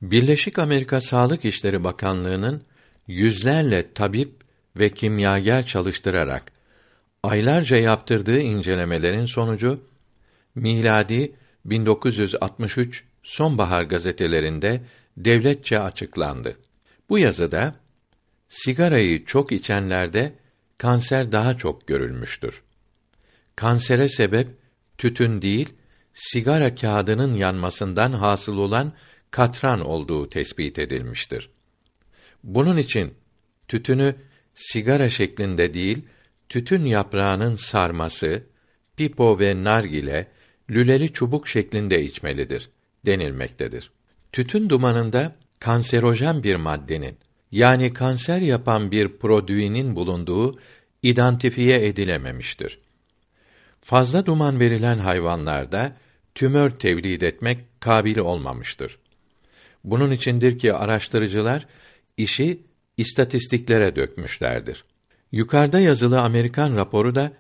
[0.03, 2.63] Birleşik Amerika Sağlık İşleri Bakanlığı'nın
[3.07, 4.33] yüzlerle tabip
[4.77, 6.53] ve kimyager çalıştırarak
[7.23, 9.81] aylarca yaptırdığı incelemelerin sonucu
[10.55, 11.33] miladi
[11.65, 14.81] 1963 sonbahar gazetelerinde
[15.17, 16.57] devletçe açıklandı.
[17.09, 17.75] Bu yazıda
[18.49, 20.33] sigarayı çok içenlerde
[20.79, 22.63] kanser daha çok görülmüştür.
[23.59, 24.49] Kansere sebep
[24.99, 25.69] tütün değil,
[26.15, 28.93] sigara kağıdının yanmasından hasıl olan
[29.31, 31.51] katran olduğu tespit edilmiştir.
[32.45, 33.15] Bunun için
[33.69, 34.15] tütünü
[34.55, 35.99] sigara şeklinde değil,
[36.49, 38.43] tütün yaprağının sarması,
[38.97, 40.29] pipo ve nargile,
[40.71, 42.71] lüleli çubuk şeklinde içmelidir
[43.07, 43.91] denilmektedir.
[44.33, 47.17] Tütün dumanında kanserojen bir maddenin
[47.53, 50.59] yani kanser yapan bir prodüinin bulunduğu
[51.03, 52.79] identifiye edilememiştir.
[53.81, 55.97] Fazla duman verilen hayvanlarda
[56.35, 58.99] tümör tevlid etmek kabil olmamıştır.
[59.85, 61.67] Bunun içindir ki araştırıcılar
[62.17, 62.63] işi
[62.97, 64.85] istatistiklere dökmüşlerdir.
[65.33, 67.33] Yukarıda yazılı Amerikan raporu da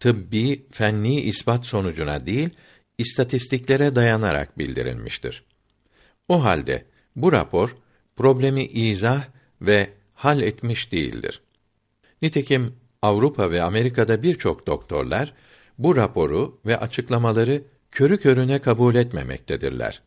[0.00, 2.50] tıbbi fenni ispat sonucuna değil,
[2.98, 5.44] istatistiklere dayanarak bildirilmiştir.
[6.28, 6.84] O halde
[7.16, 7.76] bu rapor
[8.16, 9.24] problemi izah
[9.60, 11.40] ve hal etmiş değildir.
[12.22, 15.34] Nitekim Avrupa ve Amerika'da birçok doktorlar
[15.78, 20.02] bu raporu ve açıklamaları körü körüne kabul etmemektedirler.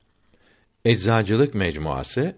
[0.85, 2.35] Eczacılık Mecmuası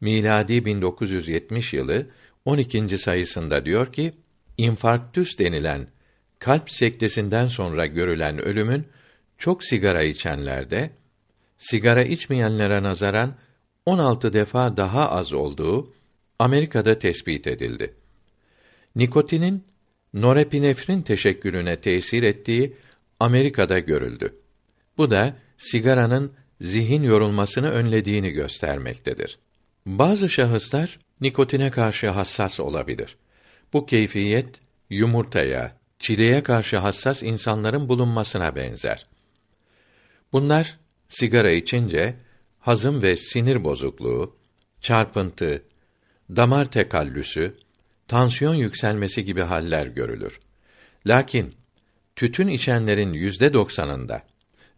[0.00, 2.06] miladi 1970 yılı
[2.44, 2.98] 12.
[2.98, 4.12] sayısında diyor ki,
[4.58, 5.86] infarktüs denilen
[6.38, 8.86] kalp sektesinden sonra görülen ölümün
[9.38, 10.90] çok sigara içenlerde
[11.58, 13.34] sigara içmeyenlere nazaran
[13.86, 15.92] 16 defa daha az olduğu
[16.38, 17.94] Amerika'da tespit edildi.
[18.96, 19.64] Nikotinin
[20.16, 22.76] norepinefrin teşekkülüne tesir ettiği
[23.20, 24.34] Amerika'da görüldü.
[24.98, 29.38] Bu da sigaranın zihin yorulmasını önlediğini göstermektedir.
[29.86, 33.16] Bazı şahıslar nikotine karşı hassas olabilir.
[33.72, 34.60] Bu keyfiyet
[34.90, 39.06] yumurtaya, çileğe karşı hassas insanların bulunmasına benzer.
[40.32, 40.78] Bunlar
[41.08, 42.14] sigara içince
[42.60, 44.36] hazım ve sinir bozukluğu,
[44.80, 45.62] çarpıntı,
[46.30, 47.56] damar tekallüsü,
[48.08, 50.40] tansiyon yükselmesi gibi haller görülür.
[51.06, 51.54] Lakin
[52.16, 54.22] tütün içenlerin yüzde doksanında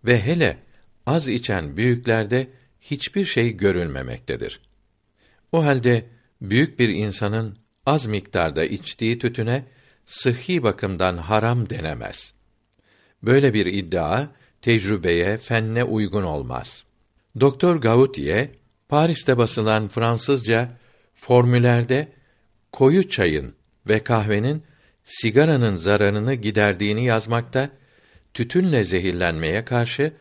[0.04, 0.58] ve hele
[1.06, 2.50] az içen büyüklerde
[2.80, 4.60] hiçbir şey görülmemektedir.
[5.52, 6.04] O halde
[6.40, 9.64] büyük bir insanın az miktarda içtiği tütüne
[10.06, 12.34] sıhhi bakımdan haram denemez.
[13.22, 14.26] Böyle bir iddia
[14.62, 16.84] tecrübeye, fenne uygun olmaz.
[17.40, 18.48] Doktor Gautier
[18.88, 20.68] Paris'te basılan Fransızca
[21.14, 22.12] formülerde
[22.72, 23.54] koyu çayın
[23.88, 24.62] ve kahvenin
[25.04, 27.70] sigaranın zararını giderdiğini yazmakta,
[28.34, 30.12] tütünle zehirlenmeye karşı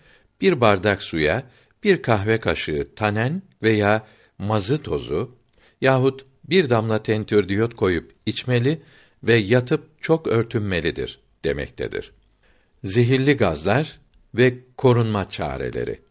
[0.42, 1.44] bir bardak suya
[1.84, 4.08] bir kahve kaşığı tanen veya
[4.38, 5.36] mazı tozu
[5.82, 8.82] yahut bir damla tentürdiyot koyup içmeli
[9.24, 12.12] ve yatıp çok örtünmelidir demektedir.
[12.84, 14.00] Zehirli gazlar
[14.36, 16.02] ve korunma çareleri.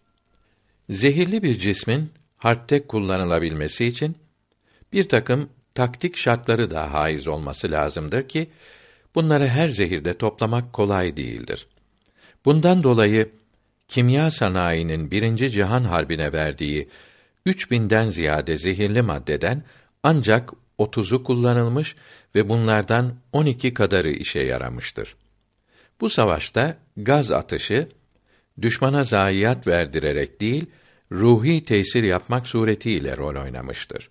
[0.90, 4.16] Zehirli bir cismin harpte kullanılabilmesi için
[4.92, 8.50] bir takım taktik şartları da haiz olması lazımdır ki
[9.14, 11.66] bunları her zehirde toplamak kolay değildir.
[12.44, 13.28] Bundan dolayı
[13.88, 16.88] kimya sanayinin birinci cihan harbine verdiği
[17.46, 19.62] 3000'den ziyade zehirli maddeden
[20.02, 21.94] ancak 30'u kullanılmış
[22.34, 25.16] ve bunlardan 12 kadarı işe yaramıştır.
[26.00, 27.88] Bu savaşta gaz atışı
[28.62, 30.66] düşmana zayiat verdirerek değil,
[31.12, 34.10] ruhi tesir yapmak suretiyle rol oynamıştır.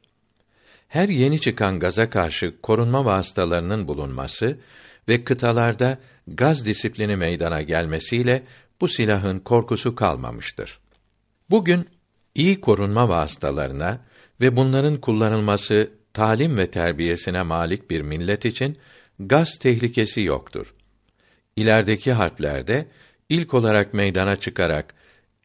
[0.95, 4.57] Her yeni çıkan gaza karşı korunma vasıtalarının bulunması
[5.09, 5.97] ve kıtalarda
[6.27, 8.43] gaz disiplini meydana gelmesiyle
[8.81, 10.79] bu silahın korkusu kalmamıştır.
[11.49, 11.89] Bugün
[12.35, 13.99] iyi korunma vasıtalarına
[14.41, 18.77] ve bunların kullanılması talim ve terbiyesine malik bir millet için
[19.19, 20.73] gaz tehlikesi yoktur.
[21.55, 22.87] İlerideki harplerde
[23.29, 24.93] ilk olarak meydana çıkarak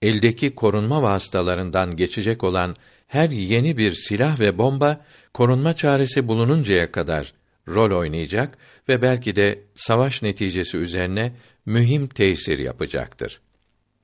[0.03, 2.77] eldeki korunma vasıtalarından geçecek olan
[3.11, 5.01] her yeni bir silah ve bomba
[5.35, 7.33] korunma çaresi bulununcaya kadar
[7.69, 8.59] rol oynayacak
[8.89, 11.33] ve belki de savaş neticesi üzerine
[11.67, 13.41] mühim tesir yapacaktır.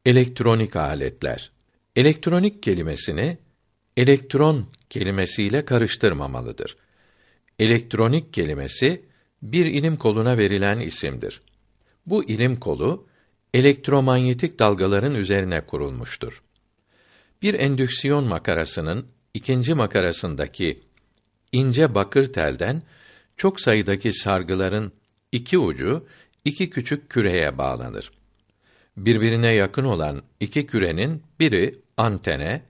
[0.06, 1.50] Elektronik aletler.
[1.96, 3.38] Elektronik kelimesini
[3.96, 6.76] elektron kelimesiyle karıştırmamalıdır.
[7.58, 9.04] Elektronik kelimesi
[9.42, 11.40] bir ilim koluna verilen isimdir.
[12.06, 13.06] Bu ilim kolu
[13.54, 16.42] elektromanyetik dalgaların üzerine kurulmuştur.
[17.42, 20.85] Bir endüksiyon makarasının ikinci makarasındaki
[21.52, 22.82] ince bakır telden
[23.36, 24.93] çok sayıdaki sargıların
[25.32, 26.06] iki ucu
[26.44, 28.12] iki küçük küreye bağlanır.
[28.97, 32.62] Birbirine yakın olan iki kürenin biri antene,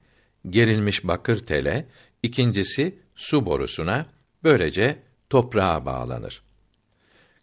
[0.50, 1.86] gerilmiş bakır tele,
[2.22, 4.06] ikincisi su borusuna,
[4.44, 4.98] böylece
[5.30, 6.42] toprağa bağlanır.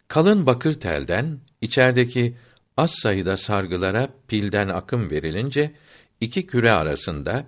[0.08, 2.36] Kalın bakır telden içerideki
[2.76, 5.72] az sayıda sargılara pilden akım verilince
[6.20, 7.46] iki küre arasında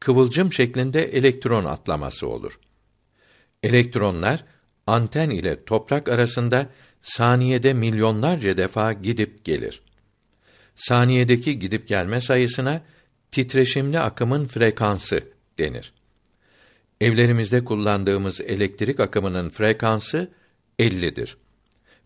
[0.00, 2.58] kıvılcım şeklinde elektron atlaması olur.
[3.62, 4.44] Elektronlar
[4.86, 6.66] anten ile toprak arasında
[7.00, 9.82] saniyede milyonlarca defa gidip gelir.
[10.74, 12.82] Saniyedeki gidip gelme sayısına
[13.30, 15.24] titreşimli akımın frekansı
[15.58, 15.92] denir.
[17.00, 20.30] Evlerimizde kullandığımız elektrik akımının frekansı
[20.78, 21.36] 50'dir.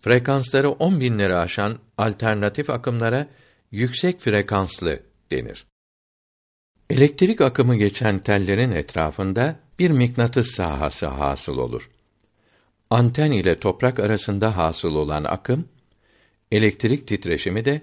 [0.01, 3.27] Frekansları 10 binleri aşan alternatif akımlara
[3.71, 5.01] yüksek frekanslı
[5.31, 5.67] denir.
[6.91, 11.91] Elektrik akımı geçen tellerin etrafında bir mıknatıs sahası hasıl olur.
[12.91, 15.69] Anten ile toprak arasında hasıl olan akım,
[16.53, 17.83] elektrik titreşimi de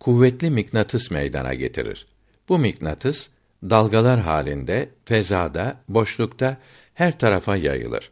[0.00, 2.06] kuvvetli mıknatıs meydana getirir.
[2.48, 3.28] Bu mıknatıs
[3.62, 6.56] dalgalar halinde fezada, boşlukta
[6.94, 8.10] her tarafa yayılır.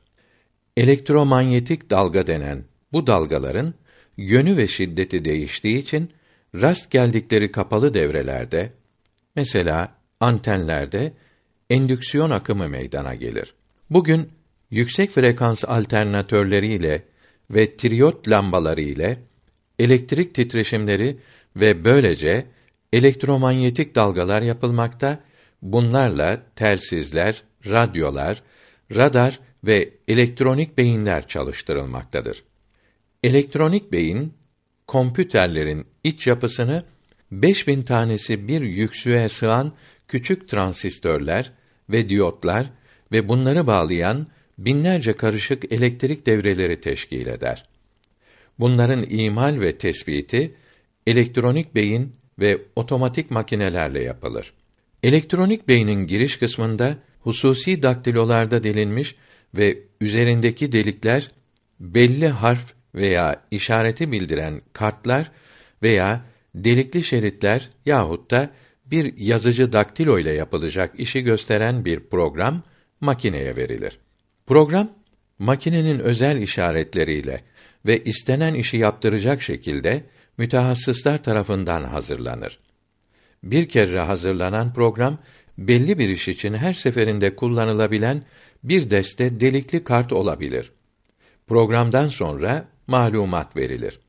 [0.76, 3.74] Elektromanyetik dalga denen bu dalgaların
[4.16, 6.12] yönü ve şiddeti değiştiği için
[6.54, 8.72] rast geldikleri kapalı devrelerde
[9.36, 11.12] mesela antenlerde
[11.70, 13.54] endüksiyon akımı meydana gelir.
[13.90, 14.28] Bugün
[14.70, 17.02] yüksek frekans alternatörleriyle
[17.50, 19.18] ve triyot lambaları ile
[19.78, 21.16] elektrik titreşimleri
[21.56, 22.46] ve böylece
[22.92, 25.20] elektromanyetik dalgalar yapılmakta.
[25.62, 28.42] Bunlarla telsizler, radyolar,
[28.94, 32.44] radar ve elektronik beyinler çalıştırılmaktadır.
[33.22, 34.34] Elektronik beyin
[34.86, 36.84] kompüterlerin iç yapısını
[37.32, 39.72] 5000 tanesi bir yüksüğe sığan
[40.08, 41.52] küçük transistörler
[41.90, 42.70] ve diyotlar
[43.12, 44.26] ve bunları bağlayan
[44.58, 47.64] binlerce karışık elektrik devreleri teşkil eder.
[48.58, 50.54] Bunların imal ve tespiti
[51.06, 54.52] elektronik beyin ve otomatik makinelerle yapılır.
[55.02, 59.14] Elektronik beynin giriş kısmında hususi daktilolarda delinmiş
[59.54, 61.30] ve üzerindeki delikler
[61.80, 65.30] belli harf veya işareti bildiren kartlar
[65.82, 66.24] veya
[66.54, 68.50] delikli şeritler yahut da
[68.90, 72.62] bir yazıcı daktilo ile yapılacak işi gösteren bir program
[73.00, 73.98] makineye verilir.
[74.46, 74.88] Program
[75.38, 77.44] makinenin özel işaretleriyle
[77.86, 80.02] ve istenen işi yaptıracak şekilde
[80.38, 82.58] mütehassıslar tarafından hazırlanır.
[83.42, 85.18] Bir kere hazırlanan program
[85.58, 88.22] belli bir iş için her seferinde kullanılabilen
[88.64, 90.72] bir deste delikli kart olabilir.
[91.46, 94.00] Programdan sonra malumat verilir.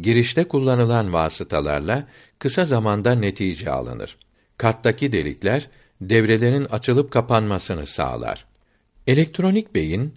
[0.00, 2.08] Girişte kullanılan vasıtalarla
[2.38, 4.16] kısa zamanda netice alınır.
[4.58, 5.70] Karttaki delikler
[6.00, 8.44] devrelerin açılıp kapanmasını sağlar.
[9.06, 10.14] Elektronik beyin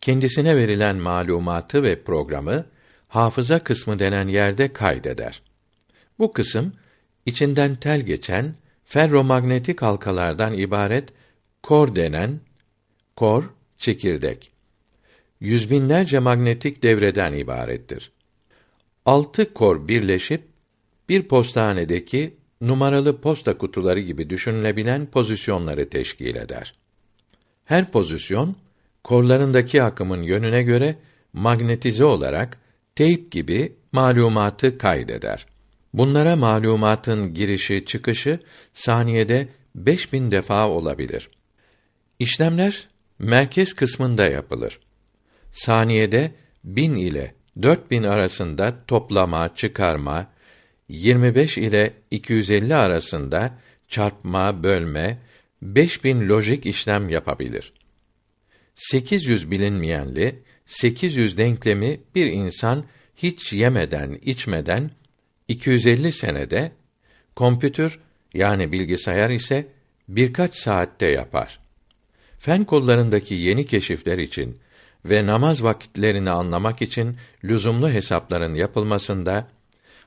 [0.00, 2.66] kendisine verilen malumatı ve programı
[3.08, 5.42] hafıza kısmı denen yerde kaydeder.
[6.18, 6.72] Bu kısım
[7.26, 8.54] içinden tel geçen
[8.84, 11.08] ferromanyetik halkalardan ibaret
[11.62, 12.40] kor denen
[13.16, 14.52] kor çekirdek.
[15.40, 18.12] Yüz binlerce magnetik devreden ibarettir.
[19.04, 20.51] Altı kor birleşip
[21.12, 26.74] bir postanedeki numaralı posta kutuları gibi düşünülebilen pozisyonları teşkil eder.
[27.64, 28.56] Her pozisyon
[29.04, 30.96] korlarındaki akımın yönüne göre
[31.32, 32.58] magnetize olarak
[32.94, 35.46] teyp gibi malumatı kaydeder.
[35.94, 38.40] Bunlara malumatın girişi çıkışı
[38.72, 41.30] saniyede 5000 defa olabilir.
[42.18, 44.80] İşlemler merkez kısmında yapılır.
[45.50, 46.32] Saniyede
[46.64, 50.31] 1000 ile 4000 arasında toplama, çıkarma,
[50.92, 53.58] 25 ile 250 arasında
[53.88, 55.18] çarpma, bölme,
[55.62, 57.72] 5000 lojik işlem yapabilir.
[58.74, 62.84] 800 bilinmeyenli 800 denklemi bir insan
[63.16, 64.90] hiç yemeden, içmeden
[65.48, 66.72] 250 senede
[67.36, 67.98] kompütür
[68.34, 69.66] yani bilgisayar ise
[70.08, 71.58] birkaç saatte yapar.
[72.38, 74.58] Fen kollarındaki yeni keşifler için
[75.04, 79.48] ve namaz vakitlerini anlamak için lüzumlu hesapların yapılmasında,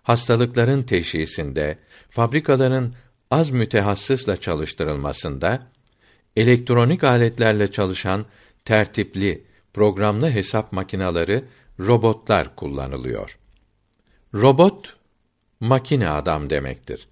[0.05, 1.77] hastalıkların teşhisinde,
[2.09, 2.93] fabrikaların
[3.31, 5.67] az mütehassısla çalıştırılmasında,
[6.35, 8.25] elektronik aletlerle çalışan
[8.65, 11.45] tertipli, programlı hesap makinaları,
[11.79, 13.37] robotlar kullanılıyor.
[14.33, 14.95] Robot
[15.59, 17.07] makine adam demektir.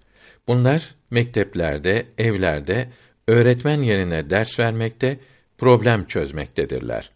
[0.48, 2.88] Bunlar mekteplerde, evlerde
[3.28, 5.18] öğretmen yerine ders vermekte,
[5.58, 7.10] problem çözmektedirler.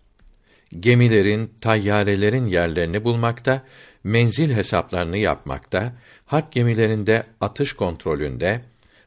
[0.80, 3.62] Gemilerin, tayyarelerin yerlerini bulmakta,
[4.08, 5.92] menzil hesaplarını yapmakta,
[6.26, 8.60] harp gemilerinde atış kontrolünde,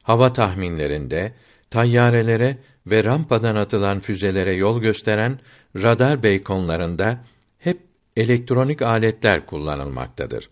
[0.04, 1.34] hava tahminlerinde,
[1.70, 2.58] tayyarelere
[2.88, 5.40] ve rampadan atılan füzelere yol gösteren
[5.76, 7.24] radar beykonlarında
[7.60, 7.78] hep
[8.18, 10.50] elektronik aletler kullanılmaktadır.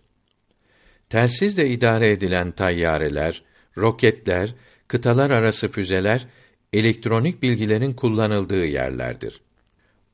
[1.10, 3.44] Telsizle idare edilen tayyareler,
[3.78, 4.56] roketler,
[4.88, 6.28] kıtalar arası füzeler
[6.74, 9.42] elektronik bilgilerin kullanıldığı yerlerdir.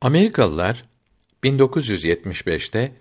[0.02, 0.86] Amerikalılar
[1.44, 2.91] 1975'te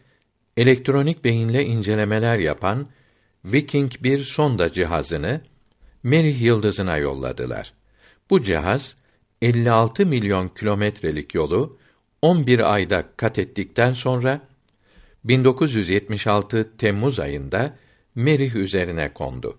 [0.57, 2.89] elektronik beyinle incelemeler yapan
[3.45, 5.41] Viking 1 sonda cihazını
[6.03, 7.75] Merih yıldızına yolladılar.
[8.31, 8.97] Bu cihaz
[9.43, 11.79] 56 milyon kilometrelik yolu
[12.23, 14.41] 11 ayda kat ettikten sonra
[15.25, 17.77] 1976 Temmuz ayında
[18.15, 19.59] Merih üzerine kondu.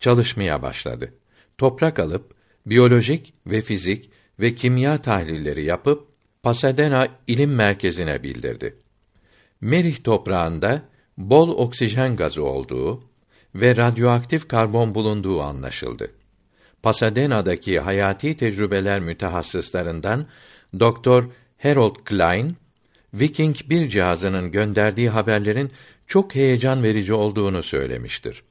[0.00, 1.14] Çalışmaya başladı.
[1.58, 2.34] Toprak alıp
[2.66, 4.10] biyolojik ve fizik
[4.40, 6.08] ve kimya tahlilleri yapıp
[6.42, 8.76] Pasadena İlim Merkezi'ne bildirdi.
[9.60, 10.82] Merih toprağında
[11.18, 13.00] bol oksijen gazı olduğu
[13.54, 16.10] ve radyoaktif karbon bulunduğu anlaşıldı.
[16.82, 20.26] Pasadena'daki hayati tecrübeler mütehassıslarından
[20.80, 21.30] Doktor
[21.62, 22.56] Harold Klein,
[23.14, 25.72] Viking bir cihazının gönderdiği haberlerin
[26.06, 28.42] çok heyecan verici olduğunu söylemiştir.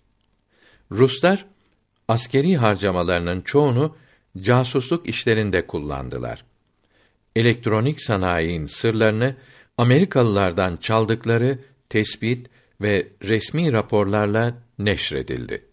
[0.91, 1.45] Ruslar
[2.07, 3.95] askeri harcamalarının çoğunu
[4.41, 6.43] casusluk işlerinde kullandılar.
[7.35, 9.35] Elektronik sanayinin sırlarını
[9.79, 12.47] Amerikalılardan çaldıkları tespit
[12.81, 15.68] ve resmi raporlarla neşredildi.